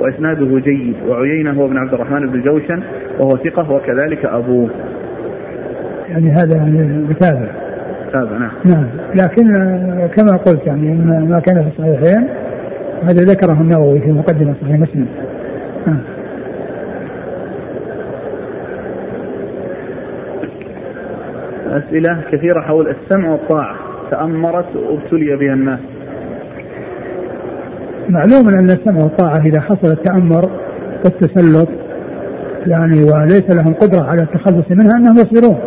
وإسناده 0.00 0.60
جيد 0.60 0.94
وعيينة 1.08 1.50
هو 1.52 1.66
ابن 1.66 1.76
عبد 1.76 1.94
الرحمن 1.94 2.30
بن 2.30 2.40
جوشن 2.40 2.82
وهو 3.20 3.44
ثقة 3.44 3.70
وكذلك 3.72 4.24
أبوه 4.24 4.70
يعني 6.08 6.30
هذا 6.30 6.56
يعني 6.56 7.02
متابع 7.08 7.48
متابع 8.08 8.38
نعم 8.38 8.50
نعم 8.64 8.86
لكن 9.14 9.46
كما 10.16 10.36
قلت 10.36 10.66
يعني 10.66 10.94
ما 11.28 11.42
كان 11.46 11.62
في 11.62 11.68
الصحيحين 11.68 12.28
هذا 13.04 13.20
ذكره 13.22 13.52
النووي 13.60 14.00
في 14.00 14.12
مقدمة 14.12 14.54
صحيح 14.62 14.78
مسلم 14.78 15.06
آه. 15.88 16.00
أسئلة 21.78 22.20
كثيرة 22.32 22.60
حول 22.60 22.88
السمع 22.96 23.28
والطاعة 23.30 23.76
تأمرت 24.10 24.76
وابتلي 24.76 25.36
بها 25.36 25.54
الناس 25.54 25.78
معلوم 28.08 28.48
أن 28.48 28.64
السمع 28.64 29.02
والطاعة 29.02 29.36
إذا 29.46 29.60
حصل 29.60 29.90
التأمر 29.92 30.50
والتسلط 31.04 31.68
يعني 32.66 33.02
وليس 33.04 33.50
لهم 33.50 33.74
قدرة 33.74 34.04
على 34.04 34.22
التخلص 34.22 34.64
منها 34.70 34.96
أنهم 34.98 35.14
يصبرون 35.16 35.58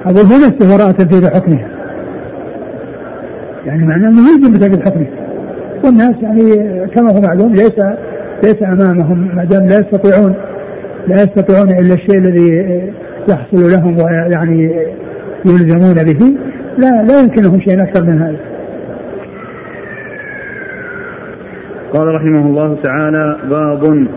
هو 0.06 0.38
نفسه 0.46 0.76
وراء 0.76 0.92
تنفيذ 0.92 1.30
حكمها 1.30 1.68
يعني 3.66 3.86
معناه 3.88 4.10
أنه 4.10 4.18
يلزم 4.22 4.54
بتنفيذ 4.54 4.82
حكمها 4.86 5.28
والناس 5.86 6.16
يعني 6.22 6.48
كما 6.88 7.14
هو 7.18 7.22
معلوم 7.22 7.52
ليس 7.52 7.74
ليس 8.44 8.64
أمامهم 8.64 9.36
ما 9.36 9.44
دام 9.44 9.68
لا 9.68 9.76
يستطيعون 9.80 10.34
لا 11.08 11.16
يستطيعون 11.16 11.70
إلا 11.70 11.94
الشيء 11.94 12.18
الذي 12.18 12.50
يحصل 13.30 13.70
لهم 13.72 13.96
ويعني 14.04 14.76
يلزمون 15.46 15.94
به 15.94 16.38
لا 16.78 16.92
لا 17.04 17.20
يمكنهم 17.22 17.60
شيء 17.60 17.84
اكثر 17.84 18.04
من 18.06 18.22
هذا 18.22 18.40
قال 21.94 22.16
رحمه 22.16 22.46
الله 22.46 22.78
تعالى 22.84 23.38
باب 23.50 24.08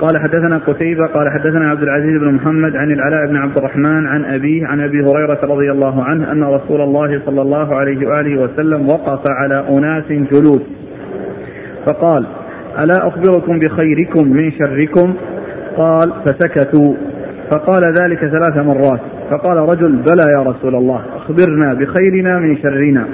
قال 0.00 0.18
حدثنا 0.20 0.58
قتيبة 0.58 1.06
قال 1.06 1.28
حدثنا 1.30 1.70
عبد 1.70 1.82
العزيز 1.82 2.20
بن 2.20 2.34
محمد 2.34 2.76
عن 2.76 2.92
العلاء 2.92 3.26
بن 3.26 3.36
عبد 3.36 3.58
الرحمن 3.58 4.06
عن 4.06 4.24
أبيه 4.24 4.66
عن 4.66 4.80
أبي 4.80 4.96
هريرة 5.00 5.40
رضي 5.54 5.70
الله 5.70 6.04
عنه 6.04 6.32
أن 6.32 6.44
رسول 6.44 6.80
الله 6.80 7.22
صلى 7.26 7.42
الله 7.42 7.74
عليه 7.74 8.08
وآله 8.08 8.40
وسلم 8.42 8.86
وقف 8.88 9.20
على 9.30 9.64
أناس 9.68 10.04
جلوس 10.08 10.62
فقال 11.86 12.26
ألا 12.78 13.08
أخبركم 13.08 13.58
بخيركم 13.58 14.28
من 14.32 14.52
شركم 14.52 15.14
قال 15.76 16.12
فسكتوا 16.26 16.94
فقال 17.50 17.82
ذلك 17.84 18.18
ثلاث 18.18 18.56
مرات 18.66 19.00
فقال 19.30 19.56
رجل 19.56 19.96
بلى 19.96 20.22
يا 20.38 20.42
رسول 20.42 20.74
الله 20.74 21.02
أخبرنا 21.16 21.74
بخيرنا 21.74 22.38
من 22.38 22.56
شرنا 22.56 23.06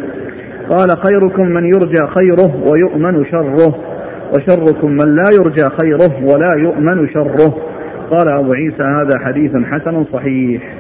قال 0.70 0.90
خيركم 1.04 1.42
من 1.48 1.64
يرجى 1.66 2.06
خيره 2.06 2.62
ويؤمن 2.72 3.24
شره 3.24 3.74
وشركم 4.34 4.92
من 4.92 5.14
لا 5.16 5.24
يرجى 5.38 5.64
خيره 5.82 6.32
ولا 6.32 6.50
يؤمن 6.58 7.08
شره 7.08 7.54
قال 8.10 8.28
أبو 8.28 8.50
عيسى 8.54 8.82
هذا 8.82 9.18
حديث 9.26 9.52
حسن 9.64 10.04
صحيح 10.12 10.74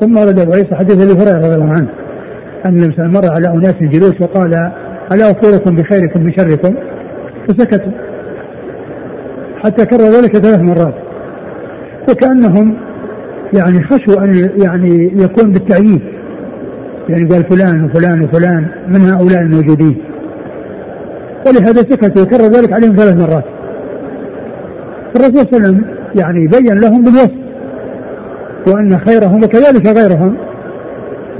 ثم 0.00 0.16
ورد 0.18 0.38
أبو 0.38 0.52
عيسى 0.52 0.74
حديث 0.74 0.96
أبي 1.02 1.22
هريرة 1.22 1.38
رضي 1.38 1.54
الله 1.54 1.70
عنه 1.72 1.88
أن 2.66 2.74
مثلا 2.88 3.08
مر 3.08 3.32
على 3.32 3.48
أناس 3.48 3.74
جلوس 3.80 4.20
وقال 4.22 4.54
ألا 5.12 5.24
أخبركم 5.30 5.76
بخيركم 5.76 6.22
من 6.22 6.32
شركم 6.32 6.76
فسكتوا 7.48 7.92
حتى 9.64 9.86
كرر 9.86 10.02
ذلك 10.04 10.36
ثلاث 10.36 10.60
مرات 10.60 10.94
وكأنهم 12.10 12.85
يعني 13.52 13.84
خشوا 13.84 14.24
ان 14.24 14.50
يعني 14.56 15.12
يكون 15.22 15.50
بالتأييد 15.52 16.00
يعني 17.08 17.28
قال 17.28 17.44
فلان 17.44 17.84
وفلان 17.84 18.24
وفلان 18.24 18.66
من 18.88 19.00
هؤلاء 19.00 19.40
الموجودين 19.40 19.96
ولهذا 21.46 21.78
سكت 21.82 22.20
وكرر 22.20 22.50
ذلك 22.60 22.72
عليهم 22.72 22.92
ثلاث 22.96 23.16
مرات 23.16 23.44
الرسول 25.16 25.32
صلى 25.34 25.46
الله 25.46 25.56
عليه 25.56 25.58
وسلم 25.60 25.84
يعني 26.14 26.40
بين 26.46 26.78
لهم 26.78 27.02
بالوصف 27.02 27.32
وان 28.68 28.98
خيرهم 29.06 29.36
وكذلك 29.44 29.86
غيرهم 29.98 30.36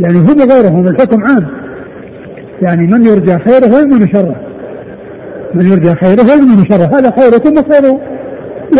يعني 0.01 0.17
هم 0.19 0.53
غيرهم 0.53 0.87
الحكم 0.89 1.25
عام 1.25 1.47
يعني 2.63 2.87
من 2.87 3.05
يرجى 3.07 3.39
خيره 3.39 3.75
ويؤمن 3.75 4.13
شره 4.13 4.37
من 5.55 5.67
يرجى 5.67 5.95
خيره 5.95 6.23
ويؤمن 6.25 6.65
شره 6.71 6.99
هذا 6.99 7.11
خيركم 7.11 7.53
وخير 7.53 7.99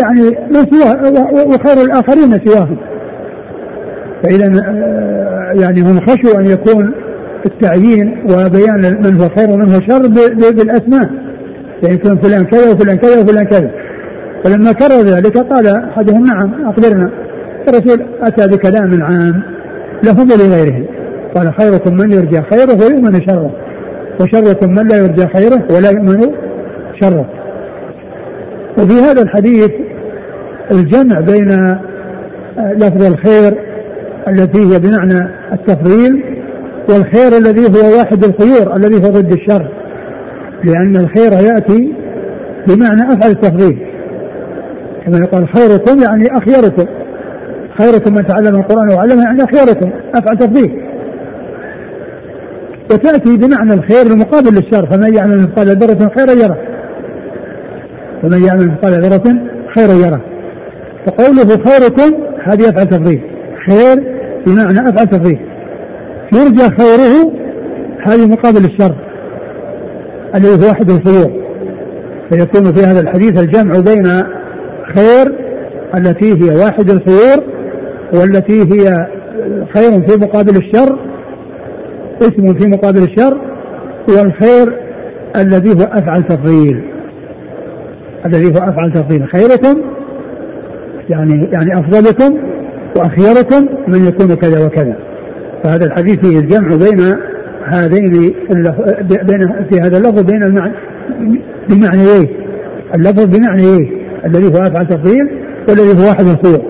يعني 0.01 0.51
من 0.53 0.71
سواه 0.71 1.11
وخير 1.47 1.83
الاخرين 1.85 2.45
سواهم 2.45 2.77
فإذا 4.23 4.69
آه، 4.69 5.53
يعني 5.61 5.81
هم 5.81 5.99
خشوا 5.99 6.39
أن 6.39 6.45
يكون 6.45 6.91
التعيين 7.45 8.17
وبيان 8.23 8.97
من 9.05 9.21
هو 9.21 9.29
خير 9.37 9.49
ومن 9.49 9.69
هو 9.73 9.81
شر 9.89 10.01
بالأسماء 10.51 11.09
يعني 11.83 11.83
فإن 11.83 11.97
كان 11.97 12.17
فلان 12.17 12.45
كذا 12.45 12.71
وفلان 12.71 12.97
كذا 12.97 13.21
وفلان 13.23 13.43
كذا 13.45 13.71
فلما 14.43 14.71
كرر 14.71 15.01
ذلك 15.01 15.37
قال 15.37 15.67
أحدهم 15.67 16.23
نعم 16.25 16.65
أخبرنا 16.69 17.09
الرسول 17.69 18.05
أتى 18.21 18.47
بكلام 18.55 19.03
عام 19.03 19.41
لهم 20.03 20.27
ولغيرهم 20.31 20.85
قال 21.35 21.53
خيركم 21.59 21.93
من 21.97 22.11
يرجى 22.11 22.41
خيره 22.41 22.83
ويؤمن 22.85 23.21
شره 23.27 23.51
وشركم 24.21 24.71
من 24.73 24.87
لا 24.87 24.97
يرجى 24.97 25.27
خيره 25.27 25.67
ولا 25.77 25.89
يؤمن 25.89 26.19
شره 27.01 27.25
وفي 28.77 28.93
هذا 28.93 29.21
الحديث 29.21 29.71
الجمع 30.71 31.19
بين 31.19 31.51
آه، 31.51 32.73
لفظ 32.73 33.03
الخير 33.05 33.67
التي 34.29 34.73
هي 34.73 34.79
بمعنى 34.79 35.19
التفضيل 35.53 36.23
والخير 36.89 37.37
الذي 37.37 37.61
هو 37.61 37.97
واحد 37.97 38.23
الخيور 38.23 38.75
الذي 38.77 38.95
هو 38.95 39.09
ضد 39.11 39.31
الشر 39.31 39.71
لأن 40.63 40.95
الخير 40.95 41.31
يأتي 41.31 41.93
بمعنى 42.67 43.13
أفعل 43.13 43.31
التفضيل 43.31 43.79
كما 45.05 45.17
يقول 45.17 45.47
خيركم 45.49 46.01
يعني 46.01 46.25
أخيركم 46.37 46.85
خيركم 47.81 48.13
من 48.13 48.27
تعلم 48.27 48.55
القرآن 48.55 48.89
وعلمه 48.93 49.23
يعني 49.23 49.43
أخيركم 49.43 49.89
أفعل 50.15 50.37
تفضيل 50.37 50.83
وتأتي 52.93 53.37
بمعنى 53.37 53.73
الخير 53.73 54.05
المقابل 54.11 54.49
للشر 54.49 54.89
فمن 54.91 55.13
يعمل 55.15 55.37
مثقال 55.37 55.67
ذرة 55.67 56.11
خيرا 56.17 56.31
يره 56.31 56.57
فمن 58.21 58.43
يعمل 58.45 58.67
مثقال 58.71 58.93
ذرة 59.05 59.37
خيرا 59.77 60.07
يره 60.07 60.21
فقوله 61.07 61.47
خيركم 61.47 62.23
هذه 62.47 62.61
يفعل 62.61 62.85
تفضيل 62.85 63.21
خير 63.69 64.16
بمعنى 64.47 64.79
افعل 64.89 65.07
تفضيل 65.07 65.39
يرجى 66.33 66.63
خيره 66.79 67.31
هذه 68.07 68.25
مقابل 68.27 68.65
الشر 68.65 68.95
الذي 70.35 70.65
هو 70.65 70.71
احد 70.71 70.89
الفروع 70.89 71.31
فيكون 72.31 72.73
في 72.73 72.85
هذا 72.85 72.99
الحديث 72.99 73.39
الجمع 73.39 73.71
بين 73.79 74.23
خير 74.95 75.35
التي 75.97 76.31
هي 76.43 76.55
واحد 76.57 76.89
الخيور 76.89 77.43
والتي 78.13 78.59
هي 78.61 78.93
خير 79.73 80.07
في 80.07 80.15
مقابل 80.21 80.55
الشر 80.57 80.99
اسم 82.21 82.53
في 82.53 82.67
مقابل 82.67 83.03
الشر 83.03 83.41
والخير 84.09 84.77
الذي 85.35 85.69
هو 85.69 85.83
افعل 85.83 86.23
تفضيل 86.23 86.81
الذي 88.25 88.45
هو 88.45 88.69
افعل 88.69 88.91
تفضيل 88.93 89.27
خيركم 89.33 89.81
يعني 91.09 91.43
يعني 91.51 91.73
افضلكم 91.73 92.56
وأخيركم 92.95 93.67
من 93.87 94.05
يكون 94.07 94.33
كذا 94.35 94.65
وكذا 94.65 94.97
فهذا 95.63 95.85
الحديث 95.85 96.15
فيه 96.25 96.39
الجمع 96.39 96.67
بين 96.75 97.15
هذين 97.71 98.11
بين 99.09 99.41
في 99.69 99.79
هذا 99.81 99.97
اللفظ 99.97 100.21
بين 100.31 100.43
المعنى 100.43 100.73
بمعنييه 101.69 102.19
إيه؟ 102.19 102.27
اللفظ 102.95 103.25
بمعنييه 103.37 103.77
إيه؟ 103.79 103.91
الذي 104.25 104.45
هو 104.47 104.59
افعل 104.61 104.87
تفضيل 104.87 105.29
والذي 105.69 106.01
هو 106.03 106.07
واحد 106.07 106.25
الخير 106.25 106.61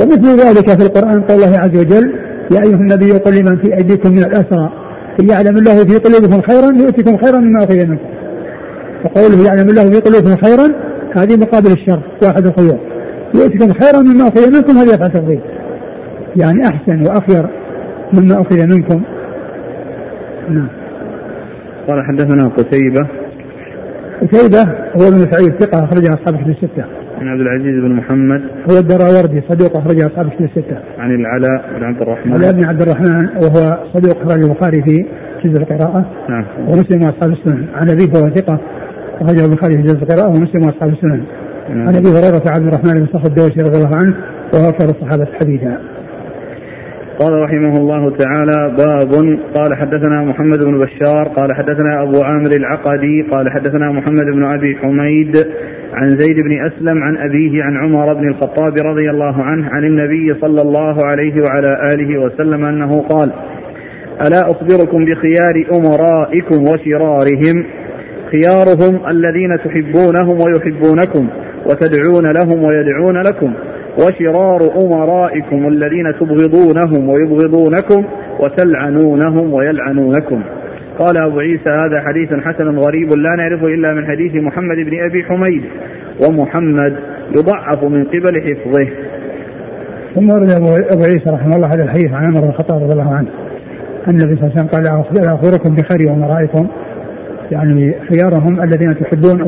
ومثل 0.00 0.38
ذلك 0.40 0.70
في 0.78 0.82
القران 0.86 1.20
قول 1.22 1.42
الله 1.42 1.58
عز 1.58 1.78
وجل 1.80 2.12
يا 2.52 2.62
ايها 2.64 2.76
النبي 2.76 3.12
قل 3.12 3.36
لمن 3.38 3.56
في 3.56 3.76
ايديكم 3.76 4.10
من 4.12 4.18
الاسرى 4.18 4.70
ان 5.20 5.28
يعلم 5.28 5.56
الله 5.56 5.84
في 5.84 5.96
قلوبكم 5.96 6.40
خيرا 6.42 6.72
يؤتكم 6.82 7.16
خيرا 7.16 7.36
مما 7.40 7.64
اخذ 7.64 7.74
منكم 7.88 7.98
فقوله 9.04 9.46
يعلم 9.46 9.68
الله 9.70 9.90
في 9.90 10.00
قلوبكم 10.00 10.36
خيرا 10.44 10.68
هذه 11.14 11.36
مقابل 11.36 11.70
الشر 11.72 12.00
واحد 12.22 12.46
الخير 12.46 12.78
يؤتكم 13.34 13.72
خيرا 13.72 14.00
مما 14.02 14.28
اخذ 14.28 14.52
منكم 14.56 14.78
هذه 14.78 14.94
افعل 14.94 15.10
تفضيل 15.12 15.40
يعني 16.36 16.62
أحسن 16.68 17.02
وأخير 17.02 17.46
مما 18.12 18.40
أخذ 18.42 18.66
منكم 18.74 19.02
نعم 20.48 20.68
قال 21.88 22.04
حدثنا 22.06 22.48
قتيبة 22.48 23.06
قتيبة 24.22 24.62
هو 24.72 25.08
ابن 25.08 25.32
سعيد 25.32 25.54
ثقة 25.60 25.84
أخرجها 25.84 26.10
أصحاب 26.14 26.36
كتب 26.40 26.48
الستة. 26.50 26.84
عن 27.20 27.28
عبد 27.28 27.40
العزيز 27.40 27.82
بن 27.84 27.92
محمد 27.94 28.40
هو 28.70 28.78
الدراوردي 28.78 29.42
صدوق 29.48 29.76
أخرجها 29.76 30.06
أصحاب 30.06 30.28
كتب 30.30 30.44
الستة. 30.44 30.78
عن 30.98 31.14
العلاء 31.14 31.78
بن 31.78 31.84
عبد 31.84 32.02
الرحمن 32.02 32.32
العلاء 32.32 32.52
بن 32.52 32.64
عبد 32.68 32.82
الرحمن 32.82 33.26
وهو 33.28 33.78
صدوق 33.94 34.16
أخرج 34.22 34.42
البخاري 34.44 34.82
في 34.82 35.06
جزء 35.44 35.60
القراءة. 35.62 36.06
نعم. 36.28 36.44
ومسلم 36.66 37.02
وأصحاب 37.02 37.30
السنن. 37.30 37.64
عن 37.74 37.90
أبي 37.90 38.04
هو 38.04 38.30
ثقة 38.34 38.58
أخرجه 39.20 39.44
البخاري 39.44 39.74
في 39.76 39.82
جزء 39.82 40.02
القراءة 40.02 40.28
ومسلم 40.28 40.66
وأصحاب 40.66 40.88
السنن. 40.90 41.22
نعم. 41.68 41.86
عن 41.88 41.94
أبي 41.96 42.08
هريرة 42.08 42.42
عبد 42.48 42.66
الرحمن 42.66 42.94
بن 43.00 43.06
صخر 43.06 43.24
الدوسي 43.28 43.60
رضي 43.60 43.76
الله 43.84 43.96
عنه 43.96 44.14
وهو 44.54 44.68
أكثر 44.68 44.84
الصحابة 44.90 45.26
حديثا. 45.40 45.78
قال 47.18 47.32
رحمه 47.32 47.74
الله 47.76 48.10
تعالى 48.16 48.74
باب 48.76 49.24
قال 49.54 49.74
حدثنا 49.76 50.22
محمد 50.24 50.64
بن 50.64 50.78
بشار 50.78 51.28
قال 51.28 51.52
حدثنا 51.56 52.02
أبو 52.02 52.22
عامر 52.22 52.50
العقدي 52.58 53.22
قال 53.30 53.50
حدثنا 53.52 53.92
محمد 53.92 54.24
بن 54.34 54.44
أبي 54.44 54.76
حميد 54.76 55.36
عن 55.94 56.10
زيد 56.18 56.36
بن 56.44 56.66
أسلم 56.66 57.02
عن 57.02 57.16
أبيه 57.16 57.62
عن 57.62 57.76
عمر 57.84 58.14
بن 58.14 58.28
الخطاب 58.28 58.72
رضي 58.86 59.10
الله 59.10 59.42
عنه 59.42 59.68
عن 59.70 59.84
النبي 59.84 60.34
صلى 60.40 60.62
الله 60.62 61.04
عليه 61.04 61.34
وعلى 61.46 61.88
آله 61.94 62.20
وسلم 62.20 62.64
أنه 62.64 62.98
قال 63.00 63.32
ألا 64.26 64.40
أخبركم 64.50 65.04
بخيار 65.04 65.64
أمرائكم 65.78 66.62
وشرارهم 66.64 67.64
خيارهم 68.32 69.10
الذين 69.10 69.58
تحبونهم 69.64 70.38
ويحبونكم 70.40 71.28
وتدعون 71.66 72.30
لهم 72.32 72.66
ويدعون 72.68 73.20
لكم 73.22 73.52
وشرار 73.98 74.60
أمرائكم 74.76 75.68
الذين 75.68 76.12
تبغضونهم 76.20 77.08
ويبغضونكم 77.08 78.04
وتلعنونهم 78.40 79.52
ويلعنونكم 79.54 80.42
قال 80.98 81.16
أبو 81.18 81.38
عيسى 81.38 81.70
هذا 81.70 82.00
حديث 82.06 82.28
حسن 82.44 82.78
غريب 82.78 83.12
لا 83.12 83.34
نعرفه 83.36 83.66
إلا 83.66 83.92
من 83.94 84.06
حديث 84.06 84.34
محمد 84.34 84.76
بن 84.76 85.04
أبي 85.10 85.24
حميد 85.24 85.62
ومحمد 86.28 86.96
يضعف 87.36 87.84
من 87.84 88.04
قبل 88.04 88.42
حفظه 88.42 88.88
ثم 90.14 90.30
أرد 90.30 90.50
أبو 90.92 91.02
عيسى 91.04 91.30
رحمه 91.32 91.56
الله 91.56 91.68
هذا 91.68 91.84
الحديث 91.84 92.12
عن 92.12 92.24
عمر 92.26 92.40
بن 92.40 92.48
الخطاب 92.48 92.82
رضي 92.82 92.92
الله 92.92 93.14
عنه 93.14 93.28
أن 94.08 94.14
النبي 94.20 94.36
صلى 94.36 94.40
الله 94.44 94.50
عليه 94.52 94.54
وسلم 94.68 95.02
قال 95.06 95.28
أخبركم 95.28 95.74
بخير 95.74 96.14
أمرائكم 96.14 96.66
يعني 97.50 97.94
خيارهم 98.08 98.62
الذين 98.62 98.96
تحبون 99.00 99.44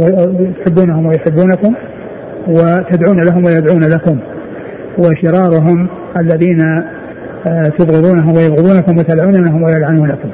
تحبونهم 0.64 1.06
ويحبونكم 1.06 1.74
وتدعون 2.48 3.20
لهم 3.20 3.44
ويدعون 3.44 3.82
لكم 3.94 4.18
وشرارهم 4.98 5.86
الذين 6.16 6.60
آه، 7.46 7.62
تبغضونهم 7.78 8.34
ويبغضونكم 8.36 8.98
وتلعنونهم 8.98 9.62
ويلعنونكم 9.62 10.28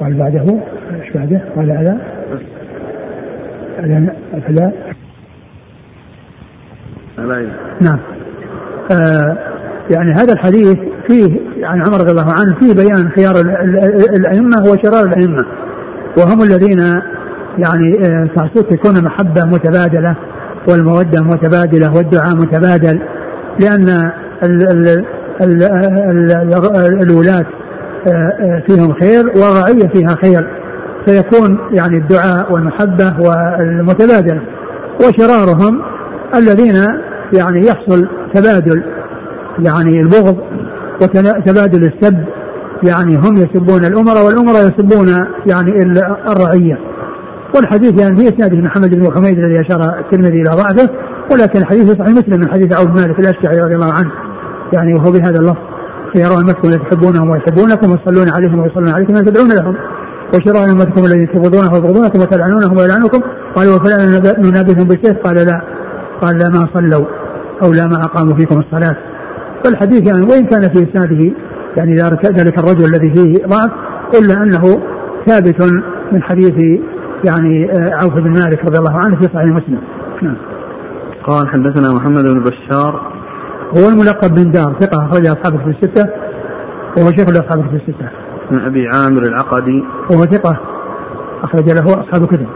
قال 0.00 0.14
بعده 0.14 0.44
ايش 1.02 1.12
بعده؟ 1.14 1.40
قال 1.56 1.70
الا 1.70 1.98
الا 3.78 4.40
فلا 4.46 4.72
ألا 7.18 7.48
نعم 7.80 7.98
آه، 8.92 9.36
يعني 9.90 10.12
هذا 10.12 10.32
الحديث 10.32 10.74
فيه 11.10 11.24
عن 11.26 11.60
يعني 11.78 11.82
عمر 11.82 12.00
رضي 12.00 12.10
الله 12.10 12.26
عنه 12.32 12.58
فيه 12.60 12.74
بيان 12.74 13.08
خيار 13.10 13.34
الائمه 14.18 14.62
وشرار 14.62 15.06
الائمه 15.06 15.44
وهم 16.18 16.42
الذين 16.42 16.78
يعني 17.58 18.06
آه، 18.38 18.50
تكون 18.70 19.04
محبه 19.04 19.42
متبادله 19.44 20.16
والمودة 20.68 21.22
متبادلة 21.22 21.92
والدعاء 21.94 22.36
متبادل 22.36 23.00
لأن 23.60 24.12
الولاة 27.04 27.46
آه، 28.08 28.32
آه، 28.40 28.62
فيهم 28.66 28.92
خير 28.92 29.24
والرعية 29.28 29.88
فيها 29.94 30.16
خير 30.24 30.48
فيكون 31.06 31.58
يعني 31.74 31.98
الدعاء 31.98 32.52
والمحبة 32.52 33.14
والمتبادلة 33.20 34.40
وشرارهم 35.00 35.82
الذين 36.36 36.74
يعني 37.32 37.66
يحصل 37.66 38.08
تبادل 38.34 38.82
يعني 39.58 40.00
البغض 40.00 40.36
وتبادل 41.02 41.92
السب 41.92 42.24
يعني 42.82 43.16
هم 43.16 43.36
يسبون 43.36 43.84
الأمراء 43.84 44.26
والأمراء 44.26 44.62
يسبون 44.64 45.08
يعني 45.46 45.78
الرعية 46.32 46.78
والحديث 47.56 48.00
يعني 48.00 48.16
في 48.18 48.28
اسناده 48.34 48.56
محمد 48.56 48.98
بن 48.98 49.10
حميد 49.16 49.38
الذي 49.38 49.60
اشار 49.66 49.98
الترمذي 49.98 50.40
الى 50.42 50.50
ضعفه 50.50 50.88
ولكن 51.32 51.58
الحديث 51.58 51.84
صحيح 51.90 52.08
مسلم 52.12 52.40
من 52.40 52.50
حديث 52.50 52.76
عوف 52.78 52.86
مالك 52.88 53.18
الاشجعي 53.18 53.56
رضي 53.64 53.74
الله 53.74 53.92
عنه 53.98 54.10
يعني 54.76 54.92
وهو 54.94 55.12
بهذا 55.12 55.38
اللفظ 55.40 55.58
شراء 56.16 56.40
امتكم 56.40 56.68
الذي 56.68 56.78
تحبونهم 56.78 57.30
ويحبونكم 57.30 57.90
وتصلون 57.92 58.28
عليهم 58.36 58.58
ويصلون 58.58 58.94
عليكم 58.94 59.14
وتدعون 59.14 59.48
لهم 59.48 59.76
وشراء 60.34 60.72
امتكم 60.72 61.04
الذي 61.04 61.26
تبغضونه 61.26 61.72
ويبغضونكم 61.74 62.18
وتلعنونهم 62.20 62.76
ويلعنكم 62.76 63.20
قالوا 63.54 63.74
وفلان 63.76 64.12
ننابذهم 64.38 64.88
بالشيخ 64.88 65.16
قال 65.24 65.34
لا 65.34 65.60
قال 66.22 66.38
لا 66.38 66.48
ما 66.48 66.66
صلوا 66.74 67.06
او 67.62 67.72
لا 67.72 67.86
ما 67.86 67.96
اقاموا 67.96 68.34
فيكم 68.36 68.60
الصلاه 68.60 68.96
فالحديث 69.64 70.08
يعني 70.08 70.20
وان 70.32 70.46
كان 70.46 70.60
في 70.62 70.88
اسناده 70.90 71.32
يعني 71.78 71.94
ذلك 71.94 72.58
الرجل 72.58 72.84
الذي 72.84 73.14
فيه 73.16 73.46
ضعف 73.46 73.70
الا 74.20 74.34
انه 74.42 74.80
ثابت 75.26 75.72
من 76.12 76.22
حديث 76.22 76.54
يعني 77.24 77.70
آه، 77.72 77.90
عوف 78.02 78.14
بن 78.14 78.30
مالك 78.30 78.64
رضي 78.64 78.78
الله 78.78 78.96
عنه 78.96 79.16
في 79.16 79.22
صحيح 79.22 79.44
مسلم 79.44 79.80
نعم 80.22 80.36
قال 81.26 81.48
حدثنا 81.48 81.92
محمد 81.92 82.24
بن 82.24 82.40
بشار 82.40 83.12
هو 83.76 83.88
الملقب 83.92 84.34
بن 84.34 84.50
دار 84.50 84.74
ثقة 84.80 85.06
أخرج 85.06 85.26
أصحابه 85.26 85.58
في 85.64 85.70
الستة 85.70 86.10
وهو 86.98 87.10
شيخ 87.10 87.28
لاصحابه 87.28 87.68
في 87.68 87.76
الستة 87.76 88.08
عن 88.52 88.58
أبي 88.64 88.88
عامر 88.88 89.22
العقدي 89.22 89.84
وهو 90.10 90.20
ثقة 90.26 90.60
أخرج 91.42 91.70
له 91.70 91.84
أصحاب 91.84 92.26
كتب 92.26 92.46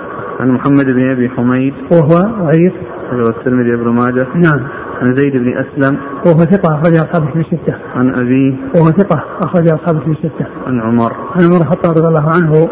عن 0.40 0.48
محمد 0.50 0.84
بن 0.92 1.10
أبي 1.10 1.28
حميد 1.28 1.74
وهو 1.92 2.20
ضعيف 2.44 2.72
أخرجه 3.08 3.28
الترمذي 3.30 3.74
ابن 3.74 3.88
ماجه 3.88 4.26
نعم 4.34 4.68
عن 5.02 5.16
زيد 5.16 5.38
بن 5.40 5.54
أسلم 5.58 5.98
وهو 6.26 6.38
ثقة 6.44 6.74
أخرج 6.74 6.96
أصحابه 6.96 7.26
في 7.32 7.38
الستة 7.40 7.76
عن 7.96 8.14
أبيه 8.14 8.54
وهو 8.76 8.86
ثقة 8.90 9.24
أخرج 9.42 9.68
أصحابه 9.68 10.00
في 10.00 10.10
الستة 10.10 10.46
عن 10.66 10.80
عمر 10.82 11.12
عن 11.12 11.42
عمر 11.50 11.60
الخطاب 11.60 11.92
رضي 11.96 12.08
الله 12.08 12.30
عنه 12.34 12.68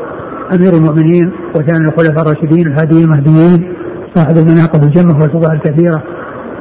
أمير 0.55 0.75
المؤمنين 0.75 1.33
وثاني 1.55 1.89
الخلفاء 1.89 2.23
الراشدين 2.23 2.67
الهاديين 2.67 3.05
المهديين 3.05 3.75
صاحب 4.15 4.37
المناقب 4.37 4.83
الجمة 4.83 5.19
والفضائل 5.21 5.55
الكثيرة 5.65 6.03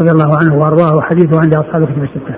رضي 0.01 0.11
الله 0.11 0.37
عنه 0.37 0.55
وأرضاه 0.55 0.95
وحديثه 0.95 1.39
عند 1.41 1.53
أصحاب 1.55 1.81
الكتب 1.83 2.03
الستة. 2.03 2.35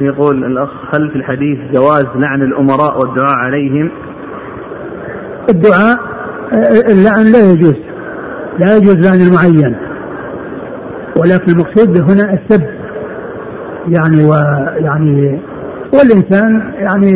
يقول 0.00 0.44
الأخ 0.44 0.70
هل 0.94 1.10
في 1.10 1.16
الحديث 1.16 1.58
جواز 1.74 2.06
لعن 2.16 2.42
الأمراء 2.42 2.98
والدعاء 3.00 3.38
عليهم؟ 3.38 3.90
الدعاء 5.48 5.96
اللعن 6.92 7.32
لا 7.32 7.52
يجوز 7.52 7.76
لا 8.58 8.76
يجوز 8.76 9.06
لعن 9.06 9.20
المعين 9.20 9.76
ولكن 11.20 11.52
المقصود 11.52 12.10
هنا 12.10 12.24
السب 12.34 12.62
يعني 13.88 14.24
ويعني 14.24 15.40
والإنسان 15.94 16.72
يعني 16.78 17.12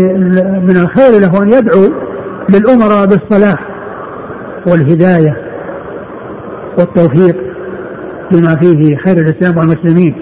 من 0.60 0.76
الخير 0.76 1.20
له 1.20 1.42
أن 1.42 1.48
يدعو 1.52 2.05
للأمراء 2.54 3.06
بالصلاح 3.06 3.58
والهداية 4.66 5.36
والتوفيق 6.78 7.36
بما 8.32 8.56
فيه 8.60 8.96
خير 8.96 9.16
الإسلام 9.16 9.58
والمسلمين 9.58 10.14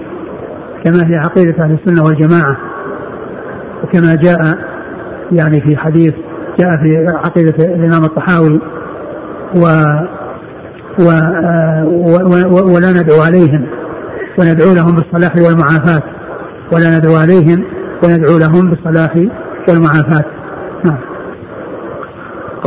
كما 0.85 1.11
هي 1.11 1.15
عقيدة 1.17 1.65
أهل 1.65 1.73
السنة 1.83 2.03
والجماعة 2.07 2.57
وكما 3.85 4.15
جاء 4.15 4.39
يعني 5.33 5.61
في 5.61 5.77
حديث 5.77 6.15
جاء 6.61 6.71
في 6.71 7.07
عقيدة 7.25 7.65
الإمام 7.65 8.05
الطحاوي 8.05 8.61
و 9.57 9.67
و, 11.01 11.09
و, 11.85 12.13
و 12.51 12.75
ولا 12.77 12.93
ندعو 12.93 13.21
عليهم 13.27 13.67
وندعو 14.39 14.75
لهم 14.75 14.95
بالصلاح 14.97 15.37
والمعافاة 15.37 16.03
ولا 16.75 16.99
ندعو 16.99 17.15
عليهم 17.17 17.65
وندعو 18.05 18.39
لهم 18.39 18.71
بالصلاح 18.71 19.15
والمعافاة 19.69 20.25
نعم 20.85 20.99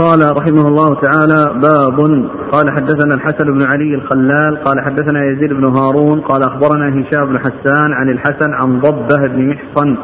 قال 0.03 0.37
رحمه 0.37 0.67
الله 0.67 0.95
تعالى 1.01 1.59
باب 1.61 2.25
قال 2.51 2.69
حدثنا 2.71 3.15
الحسن 3.15 3.45
بن 3.45 3.61
علي 3.63 3.95
الخلال 3.95 4.63
قال 4.63 4.81
حدثنا 4.85 5.25
يزيد 5.31 5.49
بن 5.53 5.67
هارون 5.77 6.21
قال 6.21 6.43
أخبرنا 6.43 6.89
هشام 6.89 7.25
بن 7.25 7.39
حسان 7.39 7.93
عن 7.93 8.09
الحسن 8.09 8.53
عن 8.53 8.79
ضبه 8.79 9.27
بن 9.27 9.47
محصن 9.49 9.97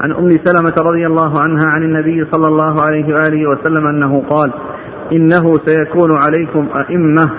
عن 0.00 0.12
أم 0.12 0.28
سلمة 0.44 0.74
رضي 0.90 1.06
الله 1.06 1.40
عنها 1.40 1.66
عن 1.76 1.82
النبي 1.82 2.26
صلى 2.32 2.48
الله 2.48 2.82
عليه 2.82 3.14
وآله 3.14 3.50
وسلم 3.50 3.86
أنه 3.86 4.22
قال 4.30 4.52
إنه 5.12 5.46
سيكون 5.66 6.18
عليكم 6.18 6.68
أئمة 6.78 7.30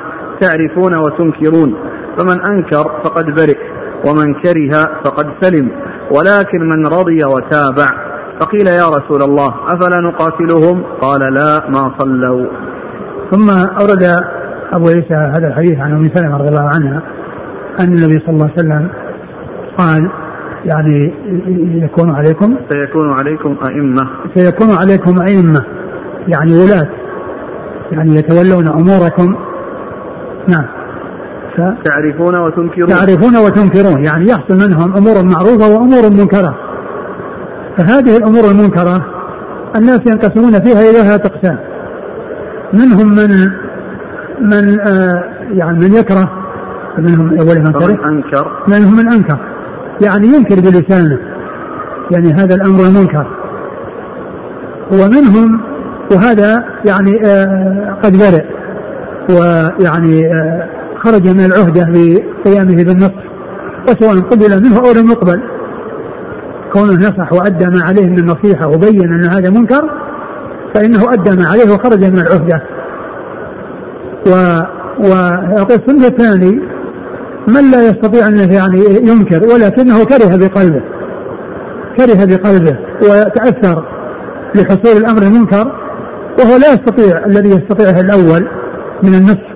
تعرفون 0.41 0.97
وتنكرون 0.97 1.73
فمن 2.17 2.51
أنكر 2.51 2.91
فقد 3.03 3.25
برئ 3.25 3.57
ومن 4.09 4.33
كره 4.33 5.01
فقد 5.05 5.25
سلم 5.41 5.67
ولكن 6.11 6.59
من 6.61 6.85
رضي 6.87 7.23
وتابع 7.23 8.12
فقيل 8.43 8.67
يا 8.67 8.83
رسول 8.89 9.21
الله 9.21 9.47
أفلا 9.49 10.01
نقاتلهم 10.01 10.83
قال 11.01 11.33
لا 11.33 11.69
ما 11.69 11.91
صلوا 11.99 12.47
ثم 13.31 13.49
أورد 13.81 14.03
أبو 14.73 14.87
عيسى 14.87 15.13
هذا 15.35 15.47
الحديث 15.47 15.79
عن 15.79 15.91
أم 15.91 16.09
سلمة 16.15 16.37
رضي 16.37 16.47
الله 16.49 16.69
عنها 16.75 17.01
أن 17.79 17.93
النبي 17.93 18.19
صلى 18.19 18.29
الله 18.35 18.43
عليه 18.45 18.53
وسلم 18.53 18.87
قال 19.77 20.11
يعني 20.65 21.13
يكون 21.83 22.15
عليكم 22.15 22.55
سيكون 22.69 23.11
عليكم 23.13 23.55
أئمة 23.69 24.03
سيكون 24.35 24.67
عليكم 24.79 25.21
أئمة 25.21 25.63
يعني 26.27 26.51
ولاة 26.53 26.89
يعني 27.91 28.15
يتولون 28.15 28.67
أموركم 28.67 29.35
نعم 30.47 30.65
ف... 31.57 31.61
تعرفون 31.85 32.35
وتنكرون 32.39 32.87
تعرفون 32.89 33.37
وتنكرون 33.45 34.05
يعني 34.05 34.27
يحصل 34.27 34.53
منهم 34.67 34.95
أمور 34.97 35.13
معروفة 35.23 35.67
وأمور 35.73 36.09
منكرة 36.23 36.72
فهذه 37.77 38.17
الأمور 38.17 38.51
المنكرة 38.51 39.05
الناس 39.75 39.99
ينقسمون 40.07 40.61
فيها 40.61 40.81
إلى 40.81 40.91
ثلاثة 40.99 41.27
أقسام 41.35 41.57
منهم 42.73 43.07
من 43.15 43.51
من 44.41 44.79
آه 44.79 45.23
يعني 45.51 45.79
من 45.79 45.93
يكره 45.93 46.29
منهم 46.97 47.29
أول 47.39 47.57
من 47.59 47.71
كره 47.73 48.07
أنكر 48.09 48.51
منهم 48.67 48.97
من 48.97 49.11
أنكر 49.13 49.37
يعني 50.05 50.27
ينكر 50.27 50.55
بلسانه 50.55 51.17
يعني 52.11 52.33
هذا 52.33 52.55
الأمر 52.55 52.79
المنكر 52.85 53.27
ومنهم 54.91 55.61
وهذا 56.15 56.65
يعني 56.85 57.25
آه 57.25 57.97
قد 58.03 58.11
برئ 58.17 58.43
ويعني 59.29 60.21
آه 60.33 60.69
خرج 61.03 61.27
من 61.27 61.45
العهدة 61.45 61.87
بقيامه 61.91 62.75
بالنصر 62.83 63.23
وسواء 63.89 64.19
قبل 64.21 64.59
منه 64.63 64.77
أو 64.79 64.91
لم 64.95 65.11
يقبل 65.11 65.41
كونه 66.73 66.93
نصح 66.93 67.33
وأدى 67.33 67.65
ما 67.65 67.83
عليه 67.85 68.09
من 68.09 68.17
النصيحة 68.19 68.67
وبين 68.67 69.13
أن 69.13 69.23
هذا 69.29 69.49
منكر 69.49 69.89
فإنه 70.75 71.13
أدى 71.13 71.31
ما 71.31 71.45
عليه 71.49 71.73
وخرج 71.73 72.03
من 72.03 72.19
العهدة 72.19 72.61
و 74.27 74.33
والقسم 74.99 75.95
الثاني 75.97 76.51
من 77.47 77.71
لا 77.71 77.87
يستطيع 77.89 78.27
أن 78.27 78.51
يعني 78.51 78.79
ينكر 79.07 79.43
ولكنه 79.53 80.05
كره 80.05 80.35
بقلبه 80.37 80.81
كره 81.97 82.25
بقلبه 82.25 82.77
وتأثر 83.01 83.83
لحصول 84.55 84.97
الأمر 84.97 85.21
المنكر 85.21 85.67
وهو 86.39 86.57
لا 86.61 86.67
يستطيع 86.73 87.25
الذي 87.25 87.49
يستطيعه 87.49 87.99
الأول 87.99 88.47
من 89.03 89.13
النصح 89.13 89.53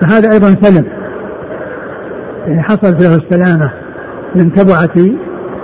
فهذا 0.00 0.32
أيضا 0.32 0.56
سلم 0.62 0.84
يعني 2.46 2.62
حصل 2.62 2.92
له 3.00 3.16
السلامة 3.16 3.72
من 4.36 4.54
تبعة 4.54 4.94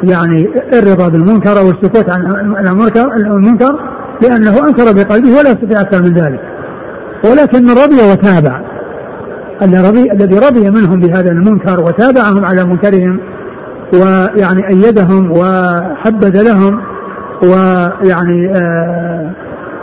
يعني 0.03 0.48
الرضا 0.78 1.09
بالمنكر 1.09 1.50
او 1.50 1.68
السكوت 1.70 2.11
عن 2.11 2.20
المنكر 2.66 3.12
المنكر 3.16 3.78
لانه 4.22 4.59
انكر 4.68 4.84
بقلبه 4.92 5.28
ولا 5.30 5.50
يستطيع 5.50 5.80
اكثر 5.80 6.03
من 6.05 6.12
ذلك 6.14 6.40
ولكن 7.30 7.62
من 7.64 7.70
رضي 7.70 8.11
وتابع 8.12 8.61
الذي 9.62 10.38
رضي 10.38 10.70
منهم 10.70 11.00
بهذا 11.00 11.30
المنكر 11.30 11.80
وتابعهم 11.80 12.44
على 12.44 12.64
منكرهم 12.64 13.20
ويعني 13.94 14.68
ايدهم 14.68 15.30
وحبذ 15.30 16.42
لهم 16.42 16.80
ويعني 17.42 18.53
آه، 18.57 19.30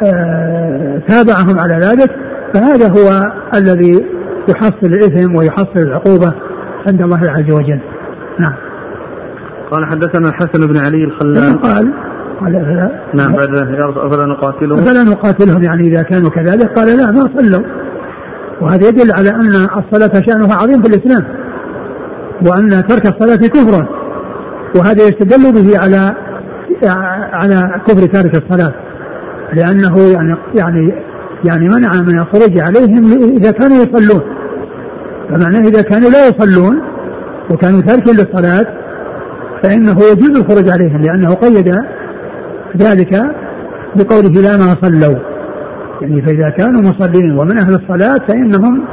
آه، 0.04 1.02
تابعهم 1.08 1.60
على 1.60 1.80
ذلك 1.86 2.12
فهذا 2.54 2.88
هو 2.90 3.22
الذي 3.54 4.00
يحصل 4.50 4.76
الاثم 4.88 5.36
ويحصل 5.36 5.78
العقوبه 5.80 6.34
عند 6.88 7.02
الله 7.02 7.20
عز 7.28 7.54
وجل 7.54 7.80
نعم 8.40 8.54
قال 9.72 9.86
حدثنا 9.86 10.30
الحسن 10.30 10.68
بن 10.68 10.78
علي 10.78 11.04
الخلال 11.04 11.34
نعم، 11.44 11.58
قال 11.58 11.94
قال 12.40 12.54
نعم 13.14 13.34
بعد 13.34 13.50
افلا 13.98 14.26
نقاتلهم 14.26 14.80
افلا 14.80 15.04
نقاتلهم 15.04 15.64
يعني 15.64 15.88
اذا 15.88 16.02
كانوا 16.02 16.30
كذلك 16.30 16.72
قال 16.78 16.98
لا 16.98 17.12
ما 17.12 17.22
صلوا 17.38 17.66
وهذا 18.62 18.88
يدل 18.88 19.12
على 19.12 19.30
ان 19.30 19.70
الصلاه 19.84 20.22
شانها 20.30 20.56
عظيم 20.56 20.82
في 20.82 20.88
الاسلام 20.88 21.24
وان 22.48 22.70
ترك 22.88 23.06
الصلاه 23.16 23.36
كفر 23.48 23.88
وهذا 24.80 25.04
يستدل 25.04 25.54
به 25.54 25.78
على 25.80 26.16
على 27.34 27.82
كفر 27.88 28.06
تارك 28.06 28.36
الصلاه 28.44 28.74
لانه 29.54 29.96
يعني 30.14 30.38
يعني 30.60 30.94
يعني 31.46 31.66
منع 31.68 32.02
من 32.02 32.20
الخروج 32.20 32.60
عليهم 32.60 33.32
اذا 33.38 33.52
كانوا 33.52 33.76
يصلون 33.78 34.22
فمعناه 35.30 35.60
اذا 35.68 35.82
كانوا 35.82 36.10
لا 36.10 36.28
يصلون 36.28 36.80
وكانوا 37.52 37.82
تاركين 37.82 38.14
للصلاه 38.16 38.66
فإنه 39.64 39.92
يجوز 39.98 40.30
الخروج 40.38 40.70
عليهم 40.70 41.02
لأنه 41.02 41.34
قيد 41.34 41.74
ذلك 42.78 43.22
بقوله 43.96 44.30
لا 44.42 44.58
ما 44.58 44.76
صلوا 44.82 45.20
يعني 46.02 46.26
فإذا 46.26 46.50
كانوا 46.58 46.82
مصلين 46.82 47.32
ومن 47.40 47.58
أهل 47.60 47.74
الصلاة 47.76 48.28
فإنهم 48.28 48.84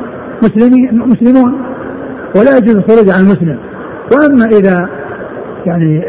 مسلمين 0.43 0.99
مسلمون 0.99 1.53
ولا 2.37 2.57
يجوز 2.57 2.77
الخروج 2.77 3.11
عن 3.11 3.21
المسلم 3.21 3.59
وأما 4.13 4.45
إذا 4.45 4.89
يعني 5.67 6.01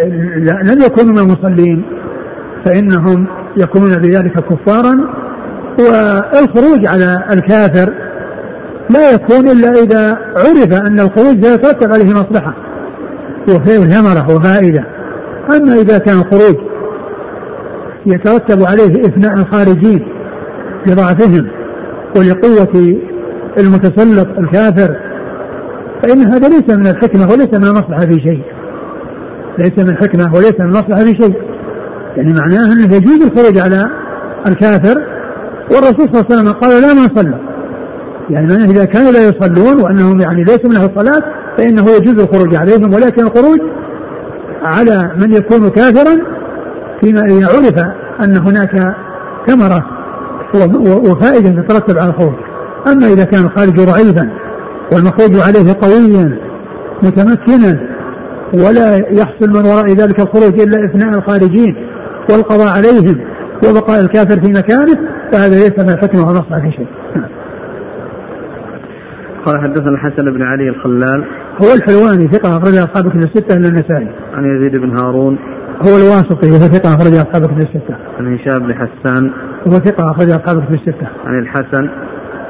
لم 0.41 0.77
يكونوا 0.85 1.11
من 1.11 1.19
المصلين 1.19 1.83
فإنهم 2.65 3.27
يكونون 3.57 3.95
بذلك 3.95 4.33
كفارا 4.33 4.93
والخروج 5.79 6.85
على 6.87 7.17
الكافر 7.33 7.93
لا 8.89 9.11
يكون 9.13 9.47
إلا 9.49 9.69
إذا 9.69 10.09
عرف 10.37 10.81
أن 10.87 10.99
الخروج 10.99 11.35
لا 11.45 11.53
يترتب 11.53 11.91
عليه 11.93 12.09
مصلحة 12.13 12.53
وفيه 13.49 13.79
ثمرة 13.79 14.35
وفائدة 14.35 14.83
أما 15.55 15.73
إذا 15.75 15.97
كان 15.97 16.17
خروج 16.31 16.55
يترتب 18.05 18.63
عليه 18.63 18.91
إفناء 19.05 19.33
الخارجين 19.33 20.07
لضعفهم 20.87 21.47
ولقوة 22.17 22.97
المتسلط 23.59 24.27
الكافر 24.37 24.95
فإن 26.03 26.21
هذا 26.27 26.47
ليس 26.47 26.69
من 26.77 26.87
الحكمة 26.87 27.27
وليس 27.31 27.53
من 27.53 27.65
المصلحة 27.65 27.99
في 27.99 28.13
شيء 28.19 28.43
ليس 29.59 29.71
من 29.79 29.89
الحكمة 29.89 30.33
وليس 30.35 30.59
من 30.59 30.65
المصلحة 30.65 31.03
في 31.03 31.15
شيء 31.21 31.33
يعني 32.17 32.33
معناه 32.33 32.73
أنه 32.73 32.95
يجوز 32.95 33.31
الخروج 33.31 33.57
على 33.59 33.83
الكافر 34.47 34.97
والرسول 35.73 36.09
صلى 36.13 36.19
الله 36.21 36.25
عليه 36.25 36.41
وسلم 36.41 36.51
قال 36.53 36.81
لا 36.81 36.93
من 36.93 37.15
صلى 37.15 37.37
يعني 38.29 38.47
معناه 38.47 38.65
إذا 38.65 38.85
كانوا 38.85 39.11
لا 39.11 39.19
يصلون 39.29 39.81
وأنهم 39.83 40.19
يعني 40.19 40.43
ليس 40.43 40.65
من 40.65 40.71
الصلاة 40.89 41.23
فإنه 41.57 41.85
يجوز 41.91 42.19
الخروج 42.19 42.55
عليهم 42.55 42.93
ولكن 42.93 43.23
الخروج 43.23 43.59
على 44.61 45.11
من 45.19 45.31
يكون 45.31 45.69
كافرا 45.69 46.15
فيما 47.01 47.21
إذا 47.21 47.47
عرف 47.47 47.77
أن 48.23 48.37
هناك 48.37 48.95
ثمرة 49.47 49.85
وفائدة 51.11 51.61
تترتب 51.61 51.97
على 51.97 52.09
الخروج 52.09 52.33
أما 52.87 53.07
إذا 53.07 53.23
كان 53.23 53.43
الخارج 53.45 53.75
ضعيفا 53.75 54.29
والمخروج 54.93 55.35
عليه 55.45 55.73
قويا 55.81 56.37
متمكنا 57.03 57.87
ولا 58.65 58.95
يحصل 59.11 59.49
من 59.49 59.65
وراء 59.65 59.87
ذلك 59.93 60.19
الخروج 60.19 60.59
إلا 60.61 60.85
إثناء 60.85 61.17
الخارجين 61.17 61.75
والقضاء 62.31 62.67
عليهم 62.67 63.27
وبقاء 63.69 64.01
الكافر 64.01 64.41
في 64.41 64.51
مكانه 64.51 64.97
فهذا 65.31 65.55
ليس 65.55 65.79
من 65.79 65.97
حكمة 65.97 66.25
والنص 66.27 66.61
في 66.63 66.71
شيء 66.71 66.87
نعم. 67.15 67.27
قال 69.45 69.61
حدثنا 69.61 69.89
الحسن 69.91 70.33
بن 70.33 70.41
علي 70.41 70.69
الخلال 70.69 71.23
هو 71.63 71.73
الحلواني 71.73 72.27
ثقة 72.31 72.57
أخرج 72.57 72.75
أصحاب 72.75 73.09
كتب 73.09 73.19
الستة 73.21 73.55
إلا 73.57 73.67
النسائي. 73.69 74.07
عن 74.33 74.45
يزيد 74.57 74.79
بن 74.81 74.97
هارون 74.99 75.37
هو 75.87 75.97
الواسطي 75.97 76.51
وهو 76.51 76.59
ثقة 76.73 76.89
أخرج 76.95 77.13
أصحاب 77.13 77.45
كتب 77.45 77.57
الستة. 77.57 77.95
عن 78.19 78.35
هشام 78.37 78.59
بن 78.59 78.73
حسان 78.73 79.31
وهو 79.67 79.79
ثقة 79.79 80.11
أخرج 80.11 80.29
أصحاب 80.29 80.63
كتب 80.65 80.73
الستة. 80.75 81.07
عن 81.25 81.39
الحسن 81.39 81.89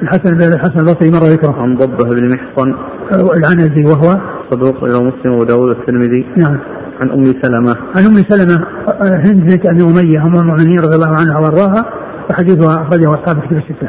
الحسن 0.02 0.38
بن 0.38 0.54
الحسن 0.54 0.80
البصري 0.80 1.12
مرة 1.12 1.28
ذكره. 1.36 1.62
عن 1.62 1.78
ضبه 1.78 2.10
بن 2.16 2.30
محصن 2.36 2.76
العنزي 3.12 3.84
وهو 3.92 4.18
صدوق 4.50 4.84
إلى 4.84 5.04
مسلم 5.12 5.34
وداوود 5.40 5.70
الترمذي. 5.78 6.26
نعم. 6.38 6.58
عن 7.00 7.10
أم 7.12 7.24
سلمة 7.24 7.76
عن 7.96 8.04
أم 8.06 8.18
سلمة 8.30 8.66
هند 9.02 9.44
بنت 9.44 9.70
أبي 9.70 9.84
أمية 9.84 10.24
أم 10.24 10.34
المؤمنين 10.34 10.80
رضي 10.80 10.96
الله 10.96 11.10
عنها 11.20 11.38
وأرضاها 11.40 11.86
وحديثها 12.32 12.74
أخرجه 12.88 13.14
أصحاب 13.14 13.40
كتب 13.46 13.58
الستة. 13.58 13.88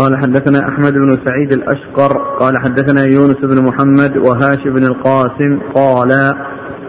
قال 0.00 0.18
حدثنا 0.18 0.68
أحمد 0.68 0.92
بن 0.92 1.18
سعيد 1.26 1.52
الأشقر 1.52 2.18
قال 2.40 2.54
حدثنا 2.58 3.04
يونس 3.04 3.36
بن 3.42 3.64
محمد 3.64 4.16
وهاش 4.16 4.58
بن 4.66 4.84
القاسم 4.84 5.58
قال 5.74 6.34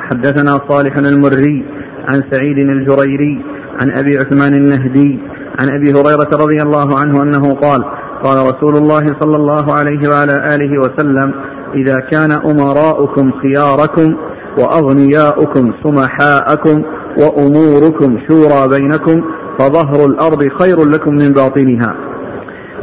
حدثنا 0.10 0.52
صالح 0.70 0.96
المري 0.98 1.66
عن 2.10 2.22
سعيد 2.32 2.60
الجريري 2.60 3.44
عن 3.82 3.92
أبي 3.98 4.18
عثمان 4.18 4.54
النهدي 4.54 5.20
عن 5.60 5.68
أبي 5.80 5.92
هريرة 5.92 6.30
رضي 6.44 6.62
الله 6.62 7.00
عنه 7.00 7.24
أنه 7.24 7.54
قال 7.54 7.84
قال 8.24 8.38
رسول 8.50 8.76
الله 8.78 9.04
صلى 9.22 9.36
الله 9.36 9.74
عليه 9.74 10.10
وعلى 10.10 10.56
آله 10.56 10.82
وسلم 10.84 11.34
إذا 11.76 11.96
كان 12.12 12.32
أمراؤكم 12.32 13.32
خياركم 13.32 14.16
وأغنياؤكم 14.60 15.74
سمحاءكم 15.84 16.84
وأموركم 17.20 18.18
شورى 18.30 18.80
بينكم 18.80 19.24
فظهر 19.60 20.06
الأرض 20.06 20.44
خير 20.62 20.78
لكم 20.86 21.14
من 21.16 21.30
باطنها 21.34 22.11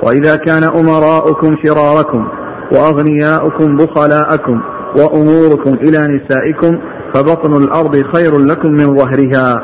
وإذا 0.02 0.36
كان 0.36 0.62
أمراؤكم 0.64 1.56
شراركم 1.66 2.28
وأغنياؤكم 2.72 3.76
بخلاءكم 3.76 4.60
وأموركم 4.96 5.74
إلى 5.74 5.98
نسائكم 5.98 6.78
فبطن 7.14 7.62
الأرض 7.64 7.96
خير 8.16 8.38
لكم 8.38 8.70
من 8.72 8.96
ظهرها 8.96 9.62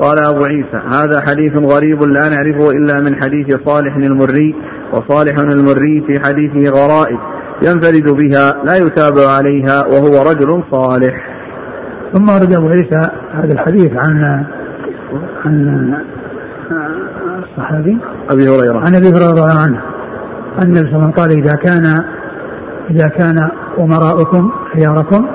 قال 0.00 0.18
أبو 0.24 0.44
عيسى 0.44 0.80
هذا 0.88 1.20
حديث 1.28 1.52
غريب 1.72 2.02
لا 2.02 2.28
نعرفه 2.28 2.70
إلا 2.70 2.94
من 2.94 3.22
حديث 3.22 3.56
صالح 3.66 3.96
المري 3.96 4.54
وصالح 4.92 5.38
المري 5.38 6.04
في 6.06 6.14
حديثه 6.26 6.72
غرائب 6.76 7.18
ينفرد 7.62 8.10
بها 8.16 8.64
لا 8.64 8.76
يتابع 8.76 9.28
عليها 9.38 9.84
وهو 9.86 10.30
رجل 10.30 10.62
صالح 10.70 11.14
ثم 12.12 12.30
أورد 12.30 12.52
أبو 12.52 12.68
عيسى 12.68 13.08
هذا 13.34 13.52
الحديث 13.52 13.90
عن 13.96 14.46
عن 15.44 15.86
الصحابي 17.58 17.98
أبي 18.30 18.48
هريرة 18.48 18.78
عن 18.78 18.94
أبي 18.94 19.08
هريرة 19.08 19.26
رضي 19.30 19.40
الله 19.40 19.60
عنه 19.62 19.82
أن 20.58 20.62
النبي 20.62 20.78
صلى 20.78 20.86
الله 20.86 20.94
عليه 20.96 20.96
وسلم 20.98 21.10
قال 21.10 21.30
إذا 21.30 21.54
كان 21.56 22.04
إذا 22.90 23.08
كان 23.08 23.48
أمراؤكم 23.78 24.50
خياركم 24.74 25.26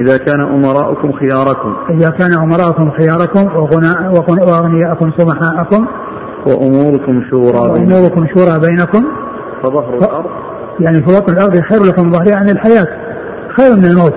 إذا 0.00 0.16
كان 0.16 0.40
أمراؤكم 0.40 1.12
خياركم 1.12 1.76
إذا 1.90 2.10
كان 2.10 2.32
أمراؤكم 2.32 2.90
خياركم 2.90 3.60
وأغنياءكم 4.36 5.12
سمحاءكم 5.18 5.86
وأموركم 6.46 7.22
شورى 7.30 7.58
وأموركم 7.70 8.26
شورى 8.36 8.58
بينكم 8.66 9.04
فظهر 9.62 9.98
الأرض 9.98 10.26
يعني 10.80 11.02
فوق 11.02 11.30
الأرض 11.30 11.60
خير 11.60 11.80
لكم 11.84 12.12
ظهر 12.12 12.28
يعني 12.28 12.48
عن 12.50 12.54
الحياة 12.56 12.86
خير 13.58 13.76
من 13.76 13.84
الموت 13.84 14.14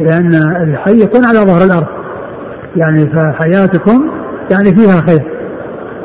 لأن 0.00 0.34
الحي 0.62 1.02
يكون 1.02 1.24
على 1.24 1.38
ظهر 1.38 1.64
الأرض 1.66 1.86
يعني 2.76 3.06
فحياتكم 3.06 4.10
يعني 4.50 4.76
فيها 4.76 5.00
خير 5.00 5.33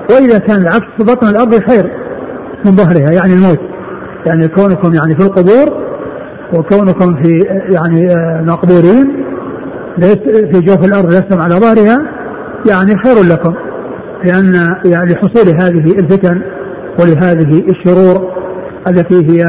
واذا 0.10 0.38
كان 0.38 0.62
العكس 0.62 0.86
فبطن 0.99 1.28
الارض 1.28 1.55
خير 1.70 1.91
من 2.66 2.72
ظهرها 2.76 3.12
يعني 3.14 3.34
الموت 3.34 3.60
يعني 4.28 4.47
كونكم 4.47 4.93
يعني 4.93 5.16
في 5.16 5.22
القبور 5.26 5.89
وكونكم 6.53 7.24
في 7.24 7.32
يعني 7.49 8.10
آه، 8.12 8.41
مقبورين 8.41 9.26
ليس 9.97 10.18
في 10.51 10.60
جوف 10.60 10.86
الارض 10.86 11.05
لستم 11.05 11.41
على 11.41 11.55
ظهرها 11.55 11.97
يعني 12.70 12.95
خير 13.03 13.24
لكم 13.30 13.53
لان 14.24 14.76
يعني 14.86 15.12
لحصول 15.14 15.47
هذه 15.62 15.93
الفتن 15.99 16.41
ولهذه 17.01 17.64
الشرور 17.70 18.32
التي 18.88 19.16
هي 19.30 19.45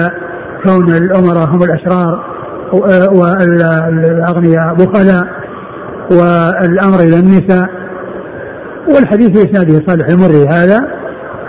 كون 0.64 0.90
الامراء 0.94 1.48
هم 1.54 1.62
الاشرار 1.62 2.24
آه، 2.72 3.08
والاغنياء 3.12 4.74
بخلاء 4.74 5.26
والامر 6.10 7.00
الى 7.00 7.16
النساء 7.18 7.79
والحديث 8.88 9.28
في 9.30 9.50
اسناده 9.50 9.86
صالح 9.86 10.06
المري 10.08 10.46
هذا 10.48 10.80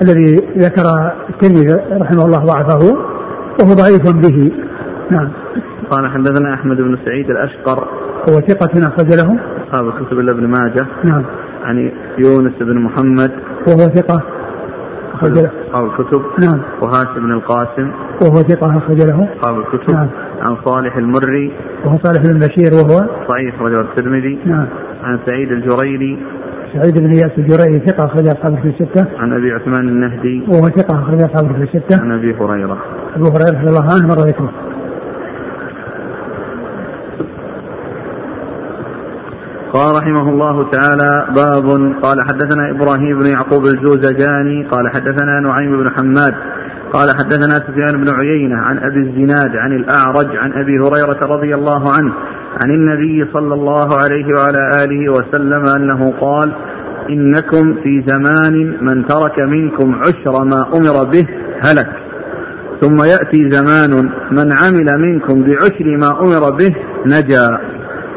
الذي 0.03 0.35
ذكر 0.57 1.13
الترمذي 1.29 1.73
رحمه 1.91 2.25
الله 2.25 2.45
ضعفه 2.45 2.97
وهو 3.63 3.73
ضعيف 3.73 4.13
به 4.13 4.51
نعم 5.11 5.29
قال 5.91 6.09
حدثنا 6.11 6.53
احمد 6.53 6.77
بن 6.77 6.97
سعيد 7.05 7.29
الاشقر 7.29 7.87
هو 8.29 8.39
ثقة 8.47 8.87
اخرج 8.87 9.13
له 9.13 9.39
اصحاب 9.69 9.87
الكتب 9.87 10.19
الا 10.19 10.31
ابن 10.31 10.47
ماجه 10.47 10.87
نعم 11.03 11.25
عن 11.63 11.91
يونس 12.17 12.53
بن 12.61 12.77
محمد 12.79 13.31
وهو 13.67 13.77
ثقة 13.95 14.21
أخرج 15.13 15.31
له 15.37 15.51
أصحاب 15.71 15.85
الكتب 15.91 16.21
نعم 16.39 16.61
وهاشم 16.81 17.13
بن 17.21 17.31
القاسم 17.33 17.91
وهو 18.21 18.35
ثقة 18.43 18.77
أخرج 18.77 19.01
له 19.01 19.29
أصحاب 19.39 19.59
الكتب 19.59 19.93
نعم 19.93 20.07
عن 20.41 20.57
صالح 20.65 20.95
المري 20.97 21.51
وهو 21.85 21.97
صالح 22.03 22.21
بن 22.21 22.39
بشير 22.39 22.71
وهو 22.73 22.99
صحيح 23.27 23.61
رجل 23.61 23.79
الترمذي 23.79 24.39
نعم 24.45 24.67
عن 25.03 25.19
سعيد 25.25 25.51
الجريري 25.51 26.19
سعيد 26.73 26.93
بن 26.97 27.13
ياس 27.13 27.31
الجريري 27.37 27.85
ثقه 27.87 28.05
اخرج 28.05 28.27
اصحاب 28.27 28.55
في 28.61 28.67
السته. 28.67 29.17
عن 29.17 29.33
ابي 29.33 29.51
عثمان 29.53 29.87
النهدي. 29.89 30.43
وهو 30.47 30.65
ثقه 30.69 31.03
اخرج 31.03 31.21
اصحاب 31.23 31.55
في 31.55 31.63
السته. 31.63 32.01
عن 32.03 32.11
ابي 32.11 32.35
هريره. 32.35 32.77
ابو 33.15 33.23
هريره 33.29 33.59
رضي 33.59 33.67
الله 33.67 33.87
عنه 33.93 34.07
مر 34.07 34.17
ذكره. 34.27 34.51
قال 39.73 39.95
رحمه 40.01 40.29
الله 40.29 40.69
تعالى 40.71 41.27
باب 41.35 41.67
قال 42.01 42.17
حدثنا 42.21 42.71
ابراهيم 42.71 43.19
بن 43.19 43.25
يعقوب 43.25 43.63
الجوزجاني 43.65 44.65
قال 44.71 44.89
حدثنا 44.89 45.39
نعيم 45.39 45.77
بن 45.77 45.89
حماد 45.89 46.33
قال 46.93 47.09
حدثنا 47.09 47.53
سفيان 47.55 48.03
بن 48.03 48.15
عيينه 48.15 48.57
عن 48.57 48.77
ابي 48.77 48.97
الزناد 48.99 49.55
عن 49.55 49.71
الاعرج 49.71 50.37
عن 50.37 50.51
ابي 50.53 50.71
هريره 50.73 51.35
رضي 51.37 51.49
الله 51.55 51.89
عنه 51.93 52.13
عن 52.63 52.71
النبي 52.71 53.31
صلى 53.33 53.53
الله 53.53 53.87
عليه 54.03 54.25
وعلى 54.37 54.83
آله 54.83 55.13
وسلم 55.13 55.65
أنه 55.75 56.11
قال 56.21 56.51
إنكم 57.09 57.81
في 57.83 58.03
زمان 58.07 58.77
من 58.81 59.05
ترك 59.07 59.39
منكم 59.39 59.95
عشر 59.95 60.43
ما 60.45 60.61
أمر 60.61 61.09
به 61.11 61.23
هلك 61.65 61.89
ثم 62.81 62.95
يأتي 63.11 63.49
زمان 63.49 64.09
من 64.31 64.53
عمل 64.53 64.99
منكم 65.01 65.43
بعشر 65.43 65.97
ما 65.97 66.19
أمر 66.21 66.57
به 66.57 66.75
نجا 67.07 67.47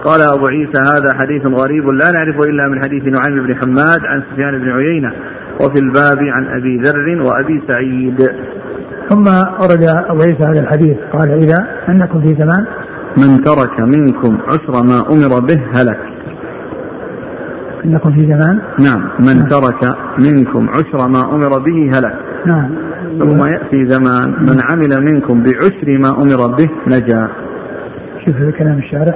قال 0.05 0.21
أبو 0.35 0.47
عيسى 0.47 0.83
هذا 0.95 1.09
حديث 1.23 1.43
غريب 1.61 1.89
لا 1.89 2.11
نعرفه 2.13 2.49
إلا 2.51 2.69
من 2.69 2.83
حديث 2.85 3.03
نعيم 3.03 3.47
بن 3.47 3.57
حماد 3.57 4.01
عن 4.03 4.23
سفيان 4.33 4.59
بن 4.59 4.71
عيينة 4.71 5.13
وفي 5.61 5.79
الباب 5.81 6.19
عن 6.21 6.47
أبي 6.47 6.79
ذر 6.79 7.23
وأبي 7.29 7.63
سعيد 7.69 8.19
ثم 9.11 9.25
ورد 9.61 9.83
أبو 10.11 10.23
عيسى 10.23 10.43
هذا 10.45 10.61
الحديث 10.61 10.97
قال 11.13 11.31
إذا 11.31 11.57
أنكم 11.89 12.21
في 12.21 12.29
زمان 12.29 12.67
من 13.17 13.45
ترك 13.45 13.81
منكم 13.81 14.39
عسر 14.47 14.83
ما 14.85 15.05
أمر 15.11 15.41
به 15.41 15.61
هلك 15.75 16.01
لكم 17.85 18.13
في 18.13 18.21
زمان 18.21 18.63
نعم 18.81 19.09
من 19.21 19.37
نعم. 19.39 19.49
ترك 19.49 19.95
منكم 20.19 20.69
عسر 20.71 21.09
ما 21.09 21.35
أمر 21.35 21.59
به 21.59 21.91
هلك 21.99 22.15
نعم 22.47 22.71
ثم 23.19 23.45
يأتي 23.49 23.91
زمان 23.91 24.31
نعم. 24.31 24.41
من 24.47 24.59
عمل 24.71 25.13
منكم 25.13 25.43
بعسر 25.43 25.99
ما 25.99 26.11
أمر 26.23 26.47
به 26.47 26.69
نجا 26.89 27.29
شوف 28.27 28.37
هذا 28.37 28.51
كلام 28.51 28.79
الشارع 28.79 29.15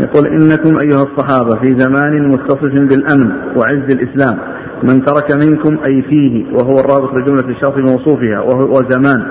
يقول 0.00 0.26
إنكم 0.26 0.78
أيها 0.78 1.02
الصحابة 1.02 1.56
في 1.60 1.78
زمان 1.78 2.28
متصف 2.28 2.64
بالأمن 2.80 3.32
وعز 3.56 3.92
الإسلام 3.96 4.38
من 4.82 5.04
ترك 5.04 5.32
منكم 5.32 5.84
أي 5.84 6.02
فيه 6.02 6.44
وهو 6.52 6.80
الرابط 6.80 7.14
لجملة 7.14 7.48
الشرط 7.56 7.76
موصوفها 7.76 8.40
وهو 8.40 8.88
زمان 8.90 9.22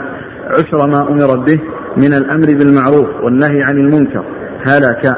عشر 0.50 0.90
ما 0.90 1.10
أمر 1.10 1.46
به 1.46 1.58
من 1.98 2.14
الأمر 2.14 2.46
بالمعروف 2.46 3.24
والنهي 3.24 3.62
عن 3.64 3.78
المنكر 3.78 4.24
هلك 4.66 5.16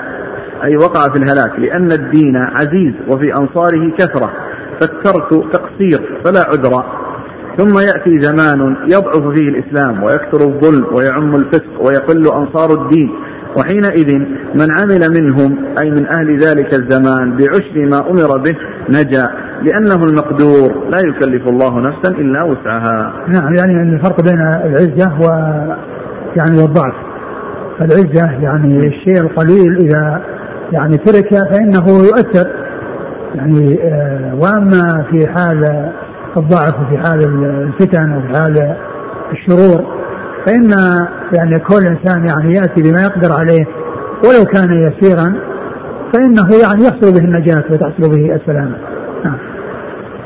أي 0.63 0.75
وقع 0.77 1.01
في 1.13 1.19
الهلاك 1.23 1.59
لأن 1.59 1.91
الدين 1.91 2.36
عزيز 2.36 2.93
وفي 3.07 3.34
أنصاره 3.34 3.91
كثرة 3.97 4.34
فالترك 4.82 5.30
تقصير 5.30 6.21
فلا 6.25 6.39
عذر 6.49 6.84
ثم 7.57 7.77
يأتي 7.80 8.19
زمان 8.21 8.75
يضعف 8.88 9.34
فيه 9.36 9.49
الإسلام 9.49 10.03
ويكثر 10.03 10.41
الظلم 10.47 10.86
ويعم 10.95 11.36
الفسق 11.36 11.86
ويقل 11.88 12.32
أنصار 12.34 12.71
الدين 12.82 13.09
وحينئذ 13.57 14.19
من 14.55 14.67
عمل 14.79 15.09
منهم 15.15 15.65
أي 15.81 15.91
من 15.91 16.05
أهل 16.07 16.39
ذلك 16.43 16.73
الزمان 16.73 17.37
بعشر 17.37 17.85
ما 17.91 17.99
أمر 18.09 18.37
به 18.37 18.55
نجا 18.89 19.25
لأنه 19.63 19.95
المقدور 19.95 20.89
لا 20.89 20.97
يكلف 20.99 21.47
الله 21.49 21.79
نفسا 21.79 22.15
إلا 22.15 22.43
وسعها 22.43 23.13
نعم 23.27 23.53
يعني 23.55 23.81
الفرق 23.93 24.21
بين 24.21 24.39
العزة 24.65 25.13
و 25.19 25.23
يعني 26.37 26.61
والضعف 26.61 26.93
العزة 27.81 28.31
يعني 28.41 28.77
الشيء 28.77 29.17
القليل 29.19 29.75
إذا 29.77 30.21
يعني 30.71 30.97
ترك 30.97 31.29
فإنه 31.51 31.85
يؤثر 31.89 32.49
يعني 33.35 33.79
آه، 33.83 34.35
وأما 34.35 35.05
في 35.11 35.27
حال 35.27 35.91
الضعف 36.37 36.73
وفي 36.81 36.97
حال 36.97 37.19
الفتن 37.73 38.13
وفي 38.17 38.27
حال 38.37 38.75
الشرور 39.31 39.83
فإن 40.47 40.69
يعني 41.37 41.59
كل 41.59 41.79
إنسان 41.87 42.27
يعني 42.27 42.53
يأتي 42.55 42.83
بما 42.83 43.01
يقدر 43.01 43.29
عليه 43.39 43.65
ولو 44.27 44.45
كان 44.45 44.67
يسيرا 44.73 45.33
فإنه 46.13 46.49
يعني 46.63 46.83
يحصل 46.83 47.11
به 47.13 47.25
النجاة 47.25 47.63
وتحصل 47.71 48.09
به 48.11 48.35
السلامة 48.35 48.75
نعم. 49.25 49.37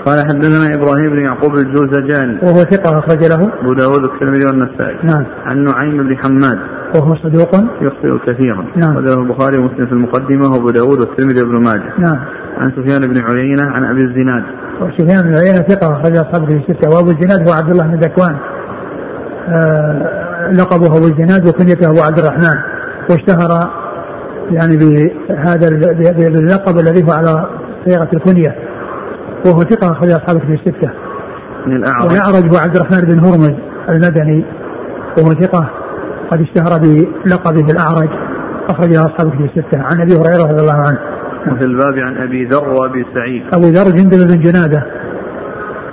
قال 0.05 0.20
حدثنا 0.20 0.76
ابراهيم 0.76 1.09
بن 1.11 1.20
يعقوب 1.26 1.53
الجوزجاني 1.57 2.38
وهو 2.43 2.57
ثقه 2.64 2.99
اخرج 2.99 3.26
له 3.26 3.41
ابو 3.61 3.74
داوود 3.74 4.03
الترمذي 4.05 4.45
والنسائي 4.45 4.97
نعم 5.03 5.26
عن 5.45 5.64
نعيم 5.64 6.07
بن 6.07 6.18
حماد 6.18 6.59
وهو 6.95 7.16
صدوق 7.16 7.55
يخطئ 7.82 8.32
كثيرا 8.34 8.66
نعم 8.76 8.95
وله 8.95 9.14
البخاري 9.14 9.57
ومسلم 9.57 9.86
في 9.86 9.91
المقدمه 9.91 10.49
وابو 10.53 10.70
داوود 10.70 10.99
والترمذي 10.99 11.41
وابن 11.41 11.57
ماجه 11.64 11.93
نعم 11.99 12.20
عن 12.57 12.72
سفيان 12.78 13.14
بن 13.14 13.26
عيينه 13.26 13.64
عن 13.68 13.86
ابي 13.86 14.01
الزناد 14.03 14.43
وسفيان 14.82 15.22
بن 15.22 15.36
عيينه 15.36 15.61
ثقه 15.68 15.93
اخرج 15.93 16.16
اصحابه 16.18 16.45
في 16.45 16.53
السته 16.72 16.95
وابو 16.97 17.09
الزناد 17.11 17.47
هو 17.49 17.53
عبد 17.53 17.70
الله 17.70 17.88
بن 17.88 17.95
ذكوان 17.99 18.36
آه، 19.48 19.91
لقبه 20.52 20.86
ابو 20.98 21.08
الزناد 21.08 21.48
وكنيته 21.48 21.89
ابو 21.89 22.02
عبد 22.02 22.20
الرحمن 22.20 22.56
واشتهر 23.10 23.70
يعني 24.52 24.78
بهذا 24.78 25.70
باللقب 26.18 26.80
الذي 26.80 27.04
هو 27.08 27.12
على 27.12 27.46
صيغه 27.88 28.08
الكنيه 28.14 28.56
وهو 29.48 29.60
ثقه 29.62 29.91
اخرج 29.91 30.10
اصحاب 30.12 30.39
في 30.39 30.54
السته. 30.54 30.91
من 31.68 31.76
الاعرج 31.76 32.12
والاعرج 32.12 32.36
ابو 32.46 32.58
عبد 32.58 32.76
الرحمن 32.76 33.00
بن 33.02 33.20
هرمز 33.20 33.52
المدني 33.89 34.46
وهو 35.20 35.32
ثقه 35.41 35.70
قد 36.32 36.41
اشتهر 36.41 36.80
بلقبه 36.80 37.66
الاعرج 37.74 38.10
اخرج 38.70 38.96
اصحاب 38.96 39.30
في 39.38 39.44
السته 39.46 39.80
عن 39.82 40.02
ابي 40.02 40.12
هريره 40.14 40.52
رضي 40.52 40.62
الله 40.62 40.74
عنه. 40.88 41.00
وفي 41.52 41.66
الباب 41.66 42.00
عن 42.00 42.18
ابي 42.18 42.46
ذر 42.46 42.70
وابي 42.70 43.06
سعيد. 43.14 43.44
ابو 43.54 43.66
ذر 43.66 43.91
جندل 43.96 44.28
بن 44.28 44.41
جناده 44.41 44.84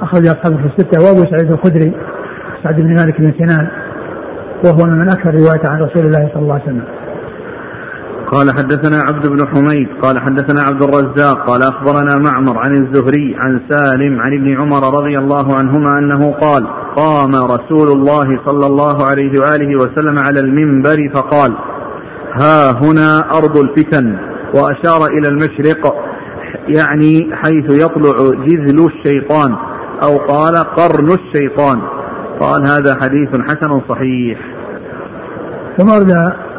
اخرج 0.02 0.26
اصحابه 0.26 0.56
في 0.56 0.66
السته 0.66 1.04
وابو 1.06 1.30
سعيد 1.30 1.50
الخدري 1.52 1.92
سعد 2.64 2.76
بن 2.76 2.94
مالك 2.94 3.20
بن 3.20 3.32
سنان 3.38 3.68
وهو 4.64 4.86
من 4.90 5.08
اكثر 5.10 5.34
روايه 5.34 5.62
عن 5.68 5.82
رسول 5.82 6.04
الله 6.04 6.30
صلى 6.34 6.42
الله 6.42 6.54
عليه 6.54 6.64
وسلم. 6.64 6.84
قال 8.30 8.50
حدثنا 8.50 8.96
عبد 9.08 9.26
بن 9.28 9.48
حميد 9.48 9.88
قال 10.02 10.18
حدثنا 10.20 10.60
عبد 10.68 10.82
الرزاق 10.82 11.46
قال 11.46 11.62
اخبرنا 11.62 12.16
معمر 12.16 12.58
عن 12.58 12.72
الزهري 12.72 13.34
عن 13.38 13.60
سالم 13.70 14.20
عن 14.20 14.32
ابن 14.34 14.60
عمر 14.60 14.76
رضي 14.98 15.18
الله 15.18 15.56
عنهما 15.58 15.98
انه 15.98 16.32
قال 16.32 16.66
قام 16.96 17.30
رسول 17.34 17.88
الله 17.96 18.40
صلى 18.46 18.66
الله 18.66 18.96
عليه 19.10 19.40
واله 19.40 19.76
وسلم 19.76 20.14
على 20.26 20.40
المنبر 20.40 21.10
فقال 21.14 21.56
ها 22.40 22.70
هنا 22.82 23.18
ارض 23.32 23.56
الفتن 23.58 24.16
واشار 24.54 25.10
الى 25.18 25.28
المشرق 25.28 25.94
يعني 26.68 27.30
حيث 27.36 27.84
يطلع 27.84 28.34
جذل 28.46 28.84
الشيطان 28.90 29.56
او 30.02 30.16
قال 30.18 30.56
قرن 30.56 31.06
الشيطان 31.10 31.80
قال 32.40 32.66
هذا 32.70 32.94
حديث 33.00 33.28
حسن 33.30 33.80
صحيح 33.88 34.38
ثم 35.78 35.88
ورد 35.90 36.10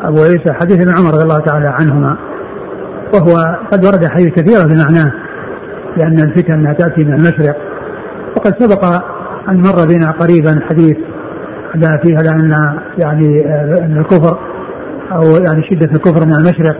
أبو 0.03 0.17
عيسى 0.21 0.53
حديث 0.61 0.77
ابن 0.77 0.97
عمر 0.97 1.13
رضي 1.13 1.23
الله 1.23 1.37
تعالى 1.39 1.67
عنهما 1.67 2.17
وهو 3.13 3.57
قد 3.71 3.85
ورد 3.85 4.05
حديث 4.07 4.27
كثيرة 4.27 4.63
بمعناه 4.63 5.11
لأن 5.97 6.19
الفتن 6.19 6.53
انها 6.53 6.73
تأتي 6.73 7.03
من 7.03 7.13
المشرق 7.13 7.55
وقد 8.37 8.53
سبق 8.59 8.85
أن 9.49 9.57
مر 9.57 9.87
بنا 9.87 10.11
قريبا 10.11 10.59
حديث 10.69 10.97
لا 11.75 12.01
فيها 12.05 12.17
لأن 12.19 12.75
يعني 12.97 13.45
آه، 13.47 13.85
الكفر 14.01 14.37
أو 15.11 15.21
يعني 15.21 15.63
شدة 15.71 15.91
الكفر 15.95 16.25
من 16.25 16.33
المشرق 16.35 16.75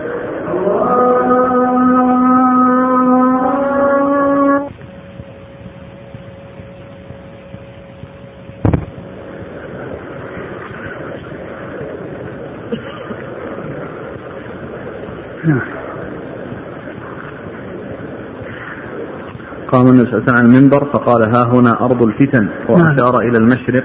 فقام 19.72 19.86
النبي 19.86 20.04
صلى 20.10 20.18
الله 20.18 20.22
عليه 20.24 20.32
وسلم 20.34 20.46
على 20.46 20.58
المنبر 20.58 20.84
فقال 20.92 21.22
ها 21.36 21.42
هنا 21.52 21.80
أرض 21.84 22.02
الفتن 22.02 22.44
نعم. 22.44 22.68
وأشار 22.70 23.12
نعم. 23.22 23.28
إلى 23.30 23.38
المشرق 23.38 23.84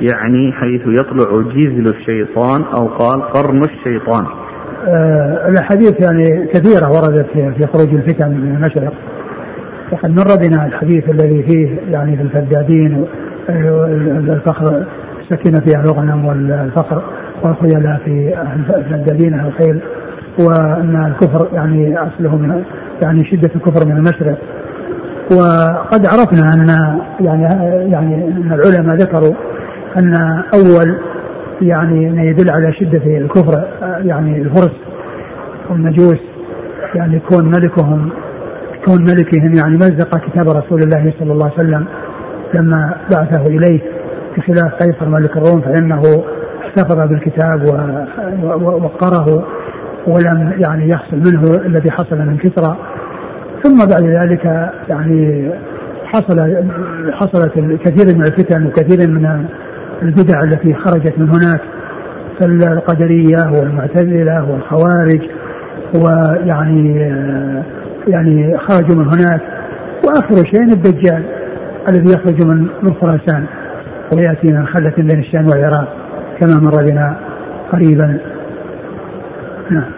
يعني 0.00 0.52
حيث 0.52 0.80
يطلع 1.00 1.50
جيزل 1.54 1.94
الشيطان 1.96 2.62
أو 2.62 2.86
قال 2.88 3.22
قرن 3.22 3.60
الشيطان 3.62 4.24
آه 4.88 5.48
الأحاديث 5.48 5.94
يعني 6.00 6.46
كثيرة 6.52 6.90
وردت 6.92 7.26
في 7.34 7.66
خروج 7.66 7.94
الفتن 7.94 8.28
من 8.30 8.54
المشرق 8.56 8.92
وقد 9.92 10.08
مر 10.10 10.36
بنا 10.42 10.66
الحديث 10.66 11.04
الذي 11.08 11.42
فيه 11.42 11.78
يعني 11.92 12.16
في 12.16 12.22
الفدادين 12.22 13.04
الفخر 14.30 14.84
السكينة 15.22 15.60
فيها 15.66 15.84
الغنم 15.84 16.24
والفخر 16.24 17.02
والخيلاء 17.42 18.00
في 18.04 18.34
الفدادين 18.88 19.34
الخيل 19.40 19.80
وأن 20.46 21.04
الكفر 21.06 21.48
يعني 21.52 21.96
أصله 21.98 22.36
من 22.36 22.62
يعني 23.04 23.24
شدة 23.30 23.50
الكفر 23.56 23.86
من 23.88 23.96
المشرق 23.96 24.38
وقد 25.36 26.06
عرفنا 26.06 26.48
ان 26.54 26.66
يعني 27.20 27.42
يعني 27.92 28.14
ان 28.14 28.52
العلماء 28.52 28.96
ذكروا 28.96 29.34
ان 29.98 30.14
اول 30.54 30.98
يعني 31.62 32.10
ما 32.10 32.22
يدل 32.22 32.50
على 32.54 32.72
شده 32.72 33.16
الكفر 33.16 33.62
يعني 34.04 34.42
الفرس 34.42 34.72
والمجوس 35.70 36.18
يعني 36.94 37.18
كون 37.18 37.44
ملكهم 37.44 38.10
كون 38.84 39.00
ملكهم 39.00 39.52
يعني 39.54 39.76
مزق 39.76 40.18
كتاب 40.26 40.48
رسول 40.48 40.82
الله 40.82 41.12
صلى 41.20 41.32
الله 41.32 41.50
عليه 41.58 41.68
وسلم 41.68 41.84
لما 42.54 42.94
بعثه 43.14 43.42
اليه 43.42 43.80
بخلاف 44.36 44.72
قيصر 44.74 45.08
ملك 45.08 45.36
الروم 45.36 45.60
فانه 45.60 46.00
احتفظ 46.64 46.96
بالكتاب 47.08 47.62
وقره 48.82 49.44
ولم 50.06 50.52
يعني 50.68 50.88
يحصل 50.88 51.16
منه 51.16 51.42
الذي 51.66 51.90
حصل 51.90 52.16
من 52.18 52.36
كسرى 52.36 52.76
ثم 53.64 53.78
بعد 53.78 54.02
ذلك 54.18 54.70
يعني 54.88 55.50
حصل 56.04 56.56
حصلت 57.12 57.52
كثير 57.84 58.14
من 58.16 58.22
الفتن 58.26 58.66
وكثير 58.66 59.10
من 59.10 59.44
البدع 60.02 60.40
التي 60.42 60.74
خرجت 60.74 61.18
من 61.18 61.28
هناك 61.28 61.60
فالقدرية 62.40 63.36
والمعتزلة 63.60 64.50
والخوارج 64.50 65.20
ويعني 66.04 66.98
يعني 68.08 68.58
خرجوا 68.58 68.96
من 68.96 69.04
هناك 69.06 69.40
وآخر 70.06 70.44
شيء 70.54 70.62
الدجال 70.72 71.22
الذي 71.88 72.14
يخرج 72.14 72.46
من 72.46 72.66
من 72.82 72.94
خراسان 73.00 73.44
ويأتي 74.16 74.52
من 74.52 74.66
خلة 74.66 74.92
بين 74.96 75.18
الشام 75.18 75.44
والعراق 75.46 75.96
كما 76.40 76.60
مر 76.62 76.82
بنا 76.84 77.16
قريبا 77.72 78.18
نعم 79.70 79.90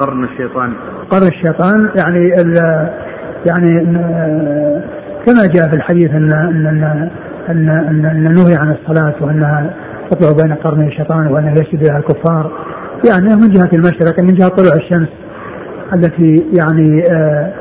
قرن 0.00 0.24
الشيطان 0.24 0.72
قرن 1.10 1.26
الشيطان 1.26 1.88
يعني 1.96 2.28
يعني 3.46 3.70
كما 5.26 5.46
جاء 5.46 5.68
في 5.70 5.76
الحديث 5.76 6.10
ان 6.10 6.32
ان 6.34 6.66
ان 6.66 7.08
ان, 7.48 7.68
أن, 7.70 8.06
أن 8.06 8.22
نهي 8.32 8.54
عن 8.60 8.72
الصلاه 8.74 9.14
وانها 9.20 9.70
تطلع 10.10 10.44
بين 10.46 10.54
قرني 10.54 10.88
الشيطان 10.88 11.26
وانها 11.26 11.52
يسجد 11.52 11.84
لها 11.88 11.98
الكفار 11.98 12.52
يعني 13.10 13.34
من 13.36 13.48
جهه 13.50 13.70
المشرق 13.72 14.20
من 14.22 14.34
جهه 14.34 14.48
طلوع 14.48 14.72
الشمس 14.76 15.08
التي 15.94 16.46
يعني 16.58 17.04
آه، 17.10 17.52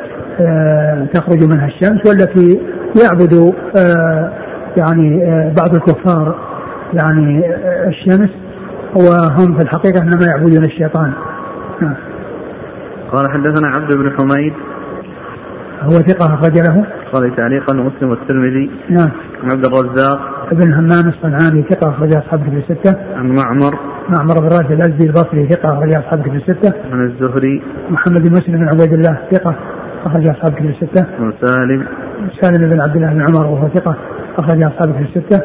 آه، 0.41 1.05
تخرج 1.13 1.43
منها 1.47 1.65
الشمس 1.65 2.07
والتي 2.07 2.59
يعبد 3.03 3.53
آه، 3.77 4.31
يعني 4.77 5.09
بعض 5.57 5.75
الكفار 5.75 6.35
يعني 6.93 7.53
الشمس 7.87 8.29
وهم 8.95 9.57
في 9.57 9.63
الحقيقه 9.63 10.01
انما 10.01 10.25
يعبدون 10.27 10.65
الشيطان 10.65 11.11
نعم 11.81 11.95
قال 13.11 13.31
حدثنا 13.31 13.67
عبد 13.67 13.97
بن 13.97 14.11
حميد 14.19 14.53
هو 15.81 15.91
ثقة 16.07 16.33
أخرج 16.33 16.59
له 16.59 16.85
قال 17.13 17.35
تعليقا 17.35 17.73
ومسلم 17.81 18.09
والترمذي 18.09 18.69
نعم 18.89 19.09
عبد 19.51 19.65
الرزاق 19.65 20.19
ابن 20.51 20.73
همام 20.73 21.09
الصنعاني 21.09 21.63
ثقة 21.69 21.89
أخرج 21.89 22.15
أصحاب 22.17 22.43
في 22.43 22.61
الستة 22.73 22.99
عن 23.15 23.27
معمر 23.35 23.79
معمر 24.09 24.39
بن 24.39 24.45
راشد 24.47 24.71
الأزدي 24.71 25.07
البصري 25.07 25.49
ثقة 25.49 25.73
أخرج 25.73 25.95
أصحاب 25.95 26.21
في 26.23 26.29
الستة 26.35 26.73
عن 26.91 27.05
الزهري 27.05 27.61
محمد 27.89 28.29
بن 28.29 28.35
مسلم 28.35 28.55
بن 28.55 28.67
عبيد 28.69 28.93
الله 28.93 29.17
ثقة 29.31 29.55
أخرج 30.05 30.27
أصحاب 30.27 30.53
في 30.53 30.67
الستة 30.67 31.05
عن 31.19 31.33
سالم 31.41 31.85
سالم 32.41 32.69
بن 32.69 32.81
عبد 32.81 32.95
الله 32.95 33.13
بن 33.13 33.21
عمر 33.21 33.45
وهو 33.45 33.67
ثقة 33.75 33.95
أخرج 34.39 34.63
أصحاب 34.63 34.93
في 34.97 35.01
الستة 35.19 35.41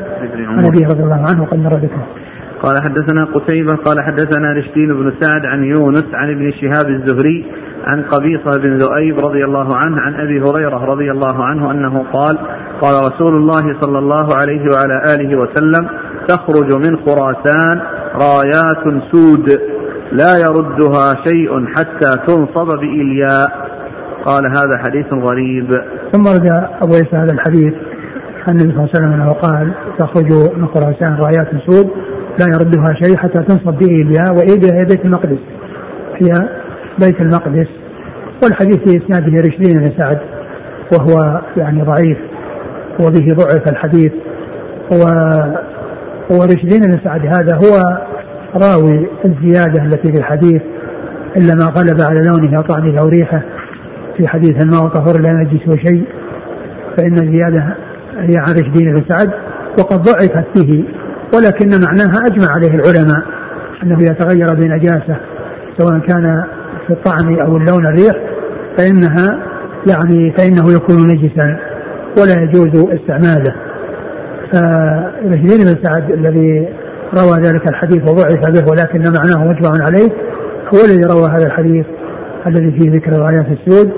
عن 0.49 0.65
أبي 0.65 0.79
رضي 0.85 1.03
الله 1.03 1.25
عنه 1.29 1.43
وقد 1.43 1.59
مر 1.59 1.75
ذكره 1.75 2.07
قال 2.63 2.83
حدثنا 2.83 3.25
قتيبة 3.35 3.75
قال 3.75 3.97
حدثنا 4.01 4.53
رشدين 4.53 4.89
بن 4.95 5.13
سعد 5.21 5.47
عن 5.47 5.65
يونس 5.65 6.05
عن 6.15 6.31
ابن 6.31 6.53
شهاب 6.53 6.89
الزهري 6.89 7.45
عن 7.93 8.03
قبيصة 8.03 8.59
بن 8.61 8.77
ذؤيب 8.77 9.19
رضي 9.19 9.45
الله 9.45 9.77
عنه 9.77 10.01
عن 10.01 10.15
أبي 10.15 10.41
هريرة 10.41 10.79
رضي 10.85 11.11
الله 11.11 11.45
عنه 11.45 11.71
أنه 11.71 12.05
قال 12.13 12.39
قال 12.81 13.13
رسول 13.13 13.37
الله 13.37 13.81
صلى 13.81 13.99
الله 13.99 14.27
عليه 14.37 14.65
وعلى 14.73 15.05
آله 15.15 15.37
وسلم 15.41 15.89
تخرج 16.29 16.75
من 16.75 16.97
خراسان 17.07 17.81
رايات 18.15 19.03
سود 19.13 19.59
لا 20.13 20.37
يردها 20.39 21.13
شيء 21.25 21.67
حتى 21.67 22.11
تنصب 22.27 22.67
بإلياء 22.67 23.69
قال 24.25 24.47
هذا 24.47 24.79
حديث 24.87 25.07
غريب 25.13 25.69
ثم 26.13 26.23
رجع 26.29 26.69
أبو 26.83 26.95
عيسى 26.95 27.17
هذا 27.17 27.33
الحديث 27.33 27.75
عن 28.49 28.57
النبي 28.61 28.73
صلى 28.73 28.81
الله 28.85 28.91
عليه 28.95 29.01
وسلم 29.01 29.13
أنه 29.13 29.29
قال 29.31 29.73
تخرج 29.99 30.33
من 30.57 30.67
خراسان 30.67 31.17
رايات 31.21 31.49
سود 31.67 31.91
لا 32.39 32.47
يردها 32.55 32.95
شيء 32.95 33.17
حتى 33.17 33.43
تنصب 33.43 33.79
به 33.79 33.87
الياء 33.87 34.35
وإيدها 34.37 34.81
هي 34.81 34.85
بيت 34.85 35.05
المقدس 35.05 35.39
هي 36.15 36.33
بيت 36.99 37.21
المقدس 37.21 37.67
والحديث 38.45 38.77
في 38.77 39.05
إسناده 39.05 39.39
رشدين 39.41 39.77
بن 39.79 39.93
سعد 39.99 40.19
وهو 40.93 41.41
يعني 41.57 41.83
ضعيف 41.83 42.19
وبه 43.05 43.35
ضعف 43.35 43.69
الحديث 43.69 44.13
و 44.93 44.97
ورشدين 46.31 46.81
بن 46.81 46.99
سعد 47.05 47.27
هذا 47.27 47.57
هو 47.57 47.99
راوي 48.65 49.07
الزيادة 49.25 49.83
التي 49.83 50.13
في 50.13 50.19
الحديث 50.19 50.63
إلا 51.37 51.55
ما 51.55 51.65
غلب 51.65 52.01
على 52.01 52.21
لونه 52.29 52.57
أو 52.57 52.63
طعمه 52.63 53.01
أو 53.03 53.07
ريحه 53.09 53.43
في 54.17 54.29
حديث 54.29 54.63
الماء 54.65 54.81
طهور 54.89 55.21
لا 55.21 55.33
نجس 55.33 55.77
شيء 55.87 56.05
فإن 56.99 57.13
الزيادة 57.13 57.77
هي 58.19 58.37
عن 58.37 58.53
رشدين 58.53 58.93
بن 58.93 59.03
سعد 59.09 59.31
وقد 59.81 60.01
ضعفت 60.03 60.47
به 60.67 60.85
ولكن 61.35 61.81
معناها 61.81 62.19
أجمع 62.27 62.51
عليه 62.53 62.75
العلماء 62.75 63.25
أنه 63.83 63.99
إذا 63.99 64.13
تغير 64.15 64.55
بنجاسة 64.55 65.17
سواء 65.79 65.99
كان 65.99 66.45
في 66.87 66.93
الطعم 66.93 67.39
أو 67.41 67.57
اللون 67.57 67.87
الريح 67.87 68.13
فإنها 68.79 69.39
يعني 69.87 70.33
فإنه 70.37 70.73
يكون 70.73 70.97
نجسا 71.07 71.59
ولا 72.23 72.43
يجوز 72.43 72.85
استعماله 72.85 73.55
فبشير 74.53 75.59
بن 75.59 75.85
سعد 75.85 76.11
الذي 76.11 76.69
روى 77.15 77.33
ذلك 77.43 77.69
الحديث 77.71 78.03
وضعف 78.09 78.49
به 78.49 78.71
ولكن 78.71 78.99
معناه 78.99 79.51
مجمع 79.53 79.85
عليه 79.87 80.11
هو 80.75 80.81
الذي 80.85 81.05
روى 81.15 81.29
هذا 81.31 81.47
الحديث 81.47 81.87
الذي 82.47 82.79
فيه 82.81 82.91
ذكر 82.93 83.45
في 83.45 83.57
السود 83.61 83.93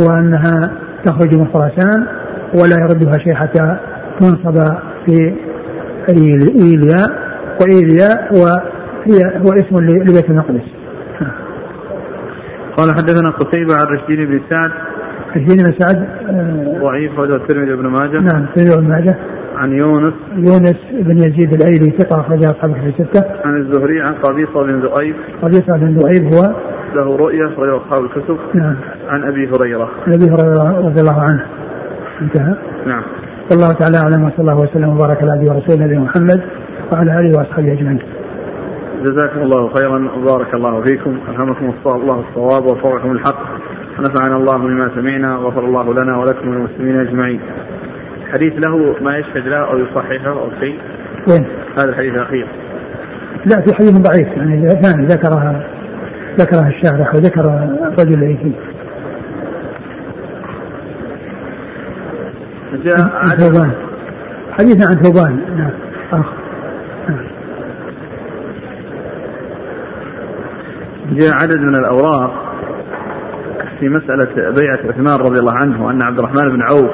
وأنها 0.00 0.60
تخرج 1.06 1.36
من 1.38 1.46
خراسان 1.52 2.06
ولا 2.62 2.76
يردها 2.80 3.18
شيء 3.24 3.34
حتى 3.34 3.76
تنصب 4.20 4.74
في 5.06 5.32
إيليا 6.08 7.06
وإيليا 7.60 8.08
وهي 8.32 9.40
واسم 9.44 9.84
لبيت 9.84 10.30
المقدس 10.30 10.62
قال 12.76 12.90
حدثنا 12.90 13.30
قتيبة 13.30 13.74
عن 13.74 13.84
رشدين 13.86 14.26
بن 14.26 14.40
سعد 14.50 14.70
رشدين 15.36 15.56
بن 15.56 15.74
سعد 15.78 15.96
آه، 16.28 16.78
ضعيف 16.82 17.18
وجه 17.18 17.36
الترمذي 17.36 17.72
بن 17.76 17.86
ماجه 17.86 18.18
نعم 18.20 18.44
الترمذي 18.44 18.76
بن 18.80 18.88
ماجه 18.88 19.18
عن 19.56 19.72
يونس 19.72 20.14
يونس 20.34 20.76
بن 20.92 21.16
يزيد 21.18 21.54
الايلي 21.54 21.98
ثقه 21.98 22.20
اخرج 22.20 22.44
أصحاب 22.44 22.72
في 22.74 22.88
السته 23.02 23.24
عن 23.44 23.56
الزهري 23.56 24.00
عن 24.00 24.14
قبيصه 24.14 24.62
بن 24.62 24.80
ذؤيب 24.80 25.14
قبيصه 25.42 25.76
بن 25.76 25.94
ذؤيب 25.98 26.24
هو 26.32 26.54
له 26.94 27.16
رؤية 27.16 27.46
اخرجه 27.46 27.76
اصحاب 27.76 28.04
الكتب 28.04 28.36
نعم 28.54 28.76
عن 29.08 29.22
ابي 29.22 29.48
هريره 29.48 29.90
عن 30.06 30.12
ابي 30.14 30.24
هريره 30.24 30.86
رضي 30.86 31.00
الله 31.00 31.20
عنه 31.22 31.44
انتهى 32.22 32.54
نعم 32.86 33.02
والله 33.50 33.66
الله 33.66 33.78
تعالى 33.78 33.96
اعلم 33.98 34.24
وصلى 34.24 34.38
الله 34.40 34.56
وسلم 34.60 34.88
وبارك 34.88 35.22
على 35.24 35.36
نبينا 35.40 35.52
ورسوله 35.54 35.84
نبينا 35.84 36.00
محمد 36.00 36.40
وعلى 36.92 37.20
اله 37.20 37.38
واصحابه 37.38 37.72
اجمعين. 37.72 37.98
جزاكم 39.02 39.42
الله 39.42 39.68
خيرا 39.74 40.10
وبارك 40.16 40.54
الله 40.54 40.82
فيكم، 40.82 41.18
الهمكم 41.30 41.72
الله 41.86 42.24
الصواب 42.30 42.62
ووفقكم 42.66 43.10
الحق، 43.12 43.40
ونفعنا 43.98 44.36
الله 44.36 44.56
بما 44.58 44.90
سمعنا 44.94 45.38
وغفر 45.38 45.64
الله 45.64 45.94
لنا 45.94 46.18
ولكم 46.18 46.48
وللمسلمين 46.48 46.96
اجمعين. 47.00 47.40
حديث 48.32 48.52
له 48.52 48.96
ما 49.02 49.18
يشهد 49.18 49.46
له 49.48 49.56
او 49.58 49.78
يصححه 49.78 50.30
او 50.30 50.48
شيء. 50.60 50.78
وين؟ 51.30 51.44
هذا 51.78 51.88
الحديث 51.90 52.14
الاخير. 52.14 52.46
لا 53.46 53.56
في 53.60 53.74
حديث 53.74 53.92
ضعيف 53.98 54.28
يعني 54.36 54.66
ذكرها 55.06 55.62
ذكرها 56.40 56.68
الشارح 56.68 57.14
وذكر 57.14 57.40
الرجل 57.40 58.36
فيه. 58.36 58.67
جاء 62.74 63.00
عن 63.12 63.28
ثوبان 63.30 63.72
حديث 64.58 64.88
عن 64.90 65.02
ثوبان 65.02 65.40
نعم. 65.58 65.70
نعم 67.08 67.26
جاء 71.12 71.30
عدد 71.42 71.58
من 71.58 71.74
الأوراق 71.74 72.48
في 73.80 73.88
مسألة 73.88 74.34
بيعة 74.50 74.78
عثمان 74.92 75.14
رضي 75.20 75.40
الله 75.40 75.54
عنه 75.54 75.86
وأن 75.86 75.98
عبد 76.02 76.18
الرحمن 76.18 76.44
بن 76.50 76.62
عوف 76.62 76.90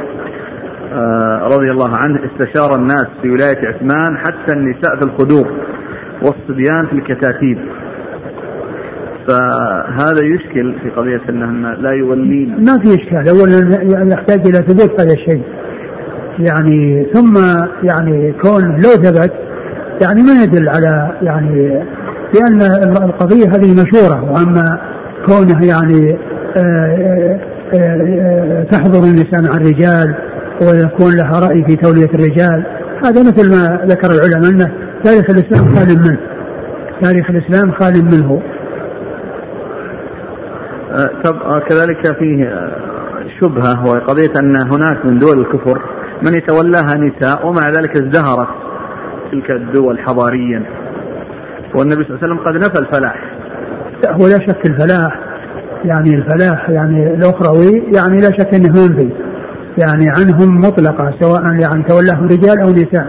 آه، 0.92 1.42
رضي 1.44 1.70
الله 1.70 1.90
عنه 2.04 2.20
استشار 2.32 2.74
الناس 2.78 3.06
في 3.22 3.30
ولاية 3.30 3.58
عثمان 3.68 4.18
حتى 4.18 4.52
النساء 4.52 4.96
في 5.00 5.06
الخدور 5.06 5.52
والصبيان 6.22 6.86
في 6.86 6.92
الكتاتيب 6.92 7.58
فهذا 9.28 10.24
يشكل 10.34 10.74
في 10.82 10.90
قضية 10.90 11.20
أنهن 11.28 11.74
لا 11.74 11.90
يولين 11.90 12.64
ما 12.64 12.78
في 12.78 12.88
إشكال 13.02 13.24
أولا 13.28 14.14
يحتاج 14.14 14.38
إلى 14.46 14.56
ثبوت 14.56 15.00
هذا 15.00 15.12
الشيء 15.12 15.42
يعني 16.39 17.07
ثم 17.14 17.35
يعني 17.82 18.32
كون 18.32 18.62
لو 18.64 18.91
ثبت 18.91 19.32
يعني 20.03 20.22
ما 20.22 20.43
يدل 20.43 20.68
على 20.68 21.18
يعني 21.22 21.85
لأن 22.35 22.62
القضية 23.03 23.47
هذه 23.47 23.72
مشورة 23.82 24.32
وأما 24.32 24.64
كونه 25.26 25.66
يعني 25.66 26.18
آه، 26.57 26.95
آه، 26.95 27.41
آه، 27.78 28.62
تحضر 28.64 28.99
النساء 29.05 29.43
مع 29.43 29.57
الرجال 29.57 30.14
ويكون 30.62 31.12
لها 31.16 31.41
رأي 31.49 31.64
في 31.68 31.76
تولية 31.76 32.11
الرجال 32.14 32.66
هذا 33.05 33.22
مثل 33.22 33.51
ما 33.51 33.80
ذكر 33.87 34.09
العلماء 34.11 34.51
أنه 34.51 34.72
تاريخ 35.05 35.30
الإسلام 35.30 35.74
خال 35.74 35.89
منه 35.99 36.18
تاريخ 37.03 37.30
الإسلام 37.30 37.72
خال 37.80 38.05
منه 38.05 38.43
طب 41.24 41.61
كذلك 41.68 42.18
فيه 42.18 42.70
شبهة 43.41 43.89
وقضية 43.91 44.32
أن 44.41 44.53
هناك 44.57 45.07
من 45.11 45.18
دول 45.18 45.39
الكفر 45.41 45.80
من 46.24 46.34
يتولاها 46.34 46.94
نساء 46.96 47.46
ومع 47.46 47.68
ذلك 47.70 47.96
ازدهرت 48.02 48.48
تلك 49.32 49.50
الدول 49.50 49.98
حضاريا 49.98 50.62
والنبي 51.74 52.04
صلى 52.04 52.10
الله 52.10 52.18
عليه 52.22 52.26
وسلم 52.26 52.38
قد 52.38 52.54
نفى 52.56 52.78
الفلاح 52.78 53.16
هو 54.10 54.26
لا 54.26 54.38
شك 54.38 54.66
الفلاح 54.66 55.20
يعني 55.84 56.10
الفلاح 56.14 56.70
يعني 56.70 57.14
الاخروي 57.14 57.84
يعني 57.96 58.20
لا 58.20 58.30
شك 58.38 58.54
انه 58.54 58.80
ينفي 58.82 59.10
يعني 59.78 60.04
عنهم 60.18 60.56
مطلقه 60.60 61.14
سواء 61.20 61.42
يعني 61.42 61.82
تولاهم 61.88 62.24
رجال 62.26 62.60
او 62.62 62.70
نساء 62.70 63.06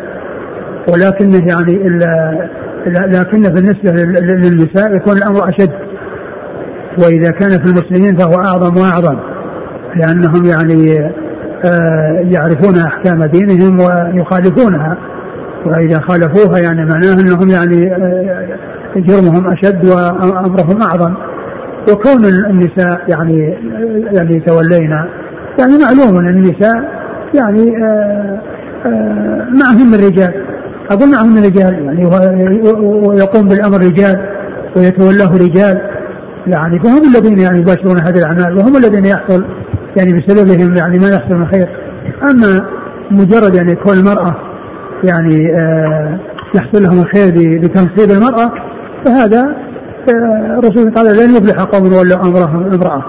ولكنه 0.93 1.47
يعني 1.47 1.89
لكن 3.07 3.41
بالنسبه 3.41 3.91
للنساء 4.21 4.95
يكون 4.95 5.17
الامر 5.17 5.49
اشد 5.49 5.71
واذا 7.03 7.31
كان 7.31 7.49
في 7.49 7.65
المسلمين 7.65 8.15
فهو 8.15 8.41
اعظم 8.43 8.77
واعظم 8.81 9.17
لانهم 9.95 10.45
يعني 10.45 11.05
آه، 11.65 12.25
يعرفون 12.31 12.77
احكام 12.79 13.19
دينهم 13.23 13.79
ويخالفونها 13.79 14.97
واذا 15.65 15.99
خالفوها 15.99 16.59
يعني 16.59 16.85
معناه 16.85 17.13
انهم 17.13 17.49
يعني 17.49 17.93
آه، 17.93 18.57
جرمهم 18.95 19.53
اشد 19.53 19.85
وامرهم 19.87 20.81
اعظم 20.81 21.13
وكون 21.91 22.25
النساء 22.25 23.01
يعني 23.07 23.53
آه، 23.53 24.15
يعني 24.15 24.39
تولينا 24.39 25.09
يعني 25.59 25.73
معلوم 25.85 26.19
ان 26.19 26.27
النساء 26.27 27.05
يعني 27.33 27.65
معهم 29.63 29.93
الرجال 29.93 30.33
اظن 30.91 31.11
معهم 31.11 31.37
الرجال 31.37 31.73
يعني 31.85 32.05
ويقوم 33.07 33.47
بالامر 33.47 33.77
رجال 33.77 34.21
ويتولاه 34.77 35.31
رجال 35.33 35.81
يعني 36.47 36.79
فهم 36.79 37.01
الذين 37.15 37.39
يعني 37.39 37.59
يباشرون 37.59 37.97
هذه 37.97 38.17
الاعمال 38.19 38.57
وهم 38.57 38.77
الذين 38.77 39.05
يحصل 39.05 39.45
يعني 39.95 40.13
بسببهم 40.13 40.73
يعني 40.75 40.99
ما 40.99 41.09
يحصل 41.09 41.33
من 41.35 41.47
خير 41.47 41.67
اما 42.29 42.69
مجرد 43.11 43.55
يعني 43.55 43.75
كون 43.75 43.97
المراه 43.97 44.35
يعني 45.03 45.59
آه 45.59 46.19
يحصل 46.55 46.83
لهم 46.83 47.01
الخير 47.01 47.33
بتنصيب 47.59 48.09
المراه 48.11 48.51
فهذا 49.05 49.41
آه، 50.09 50.59
الرسول 50.59 50.93
قال 50.93 51.05
لن 51.05 51.35
يفلح 51.35 51.63
قوم 51.63 51.83
ولوا 51.93 52.21
امرهم 52.25 52.63
امراه. 52.73 53.05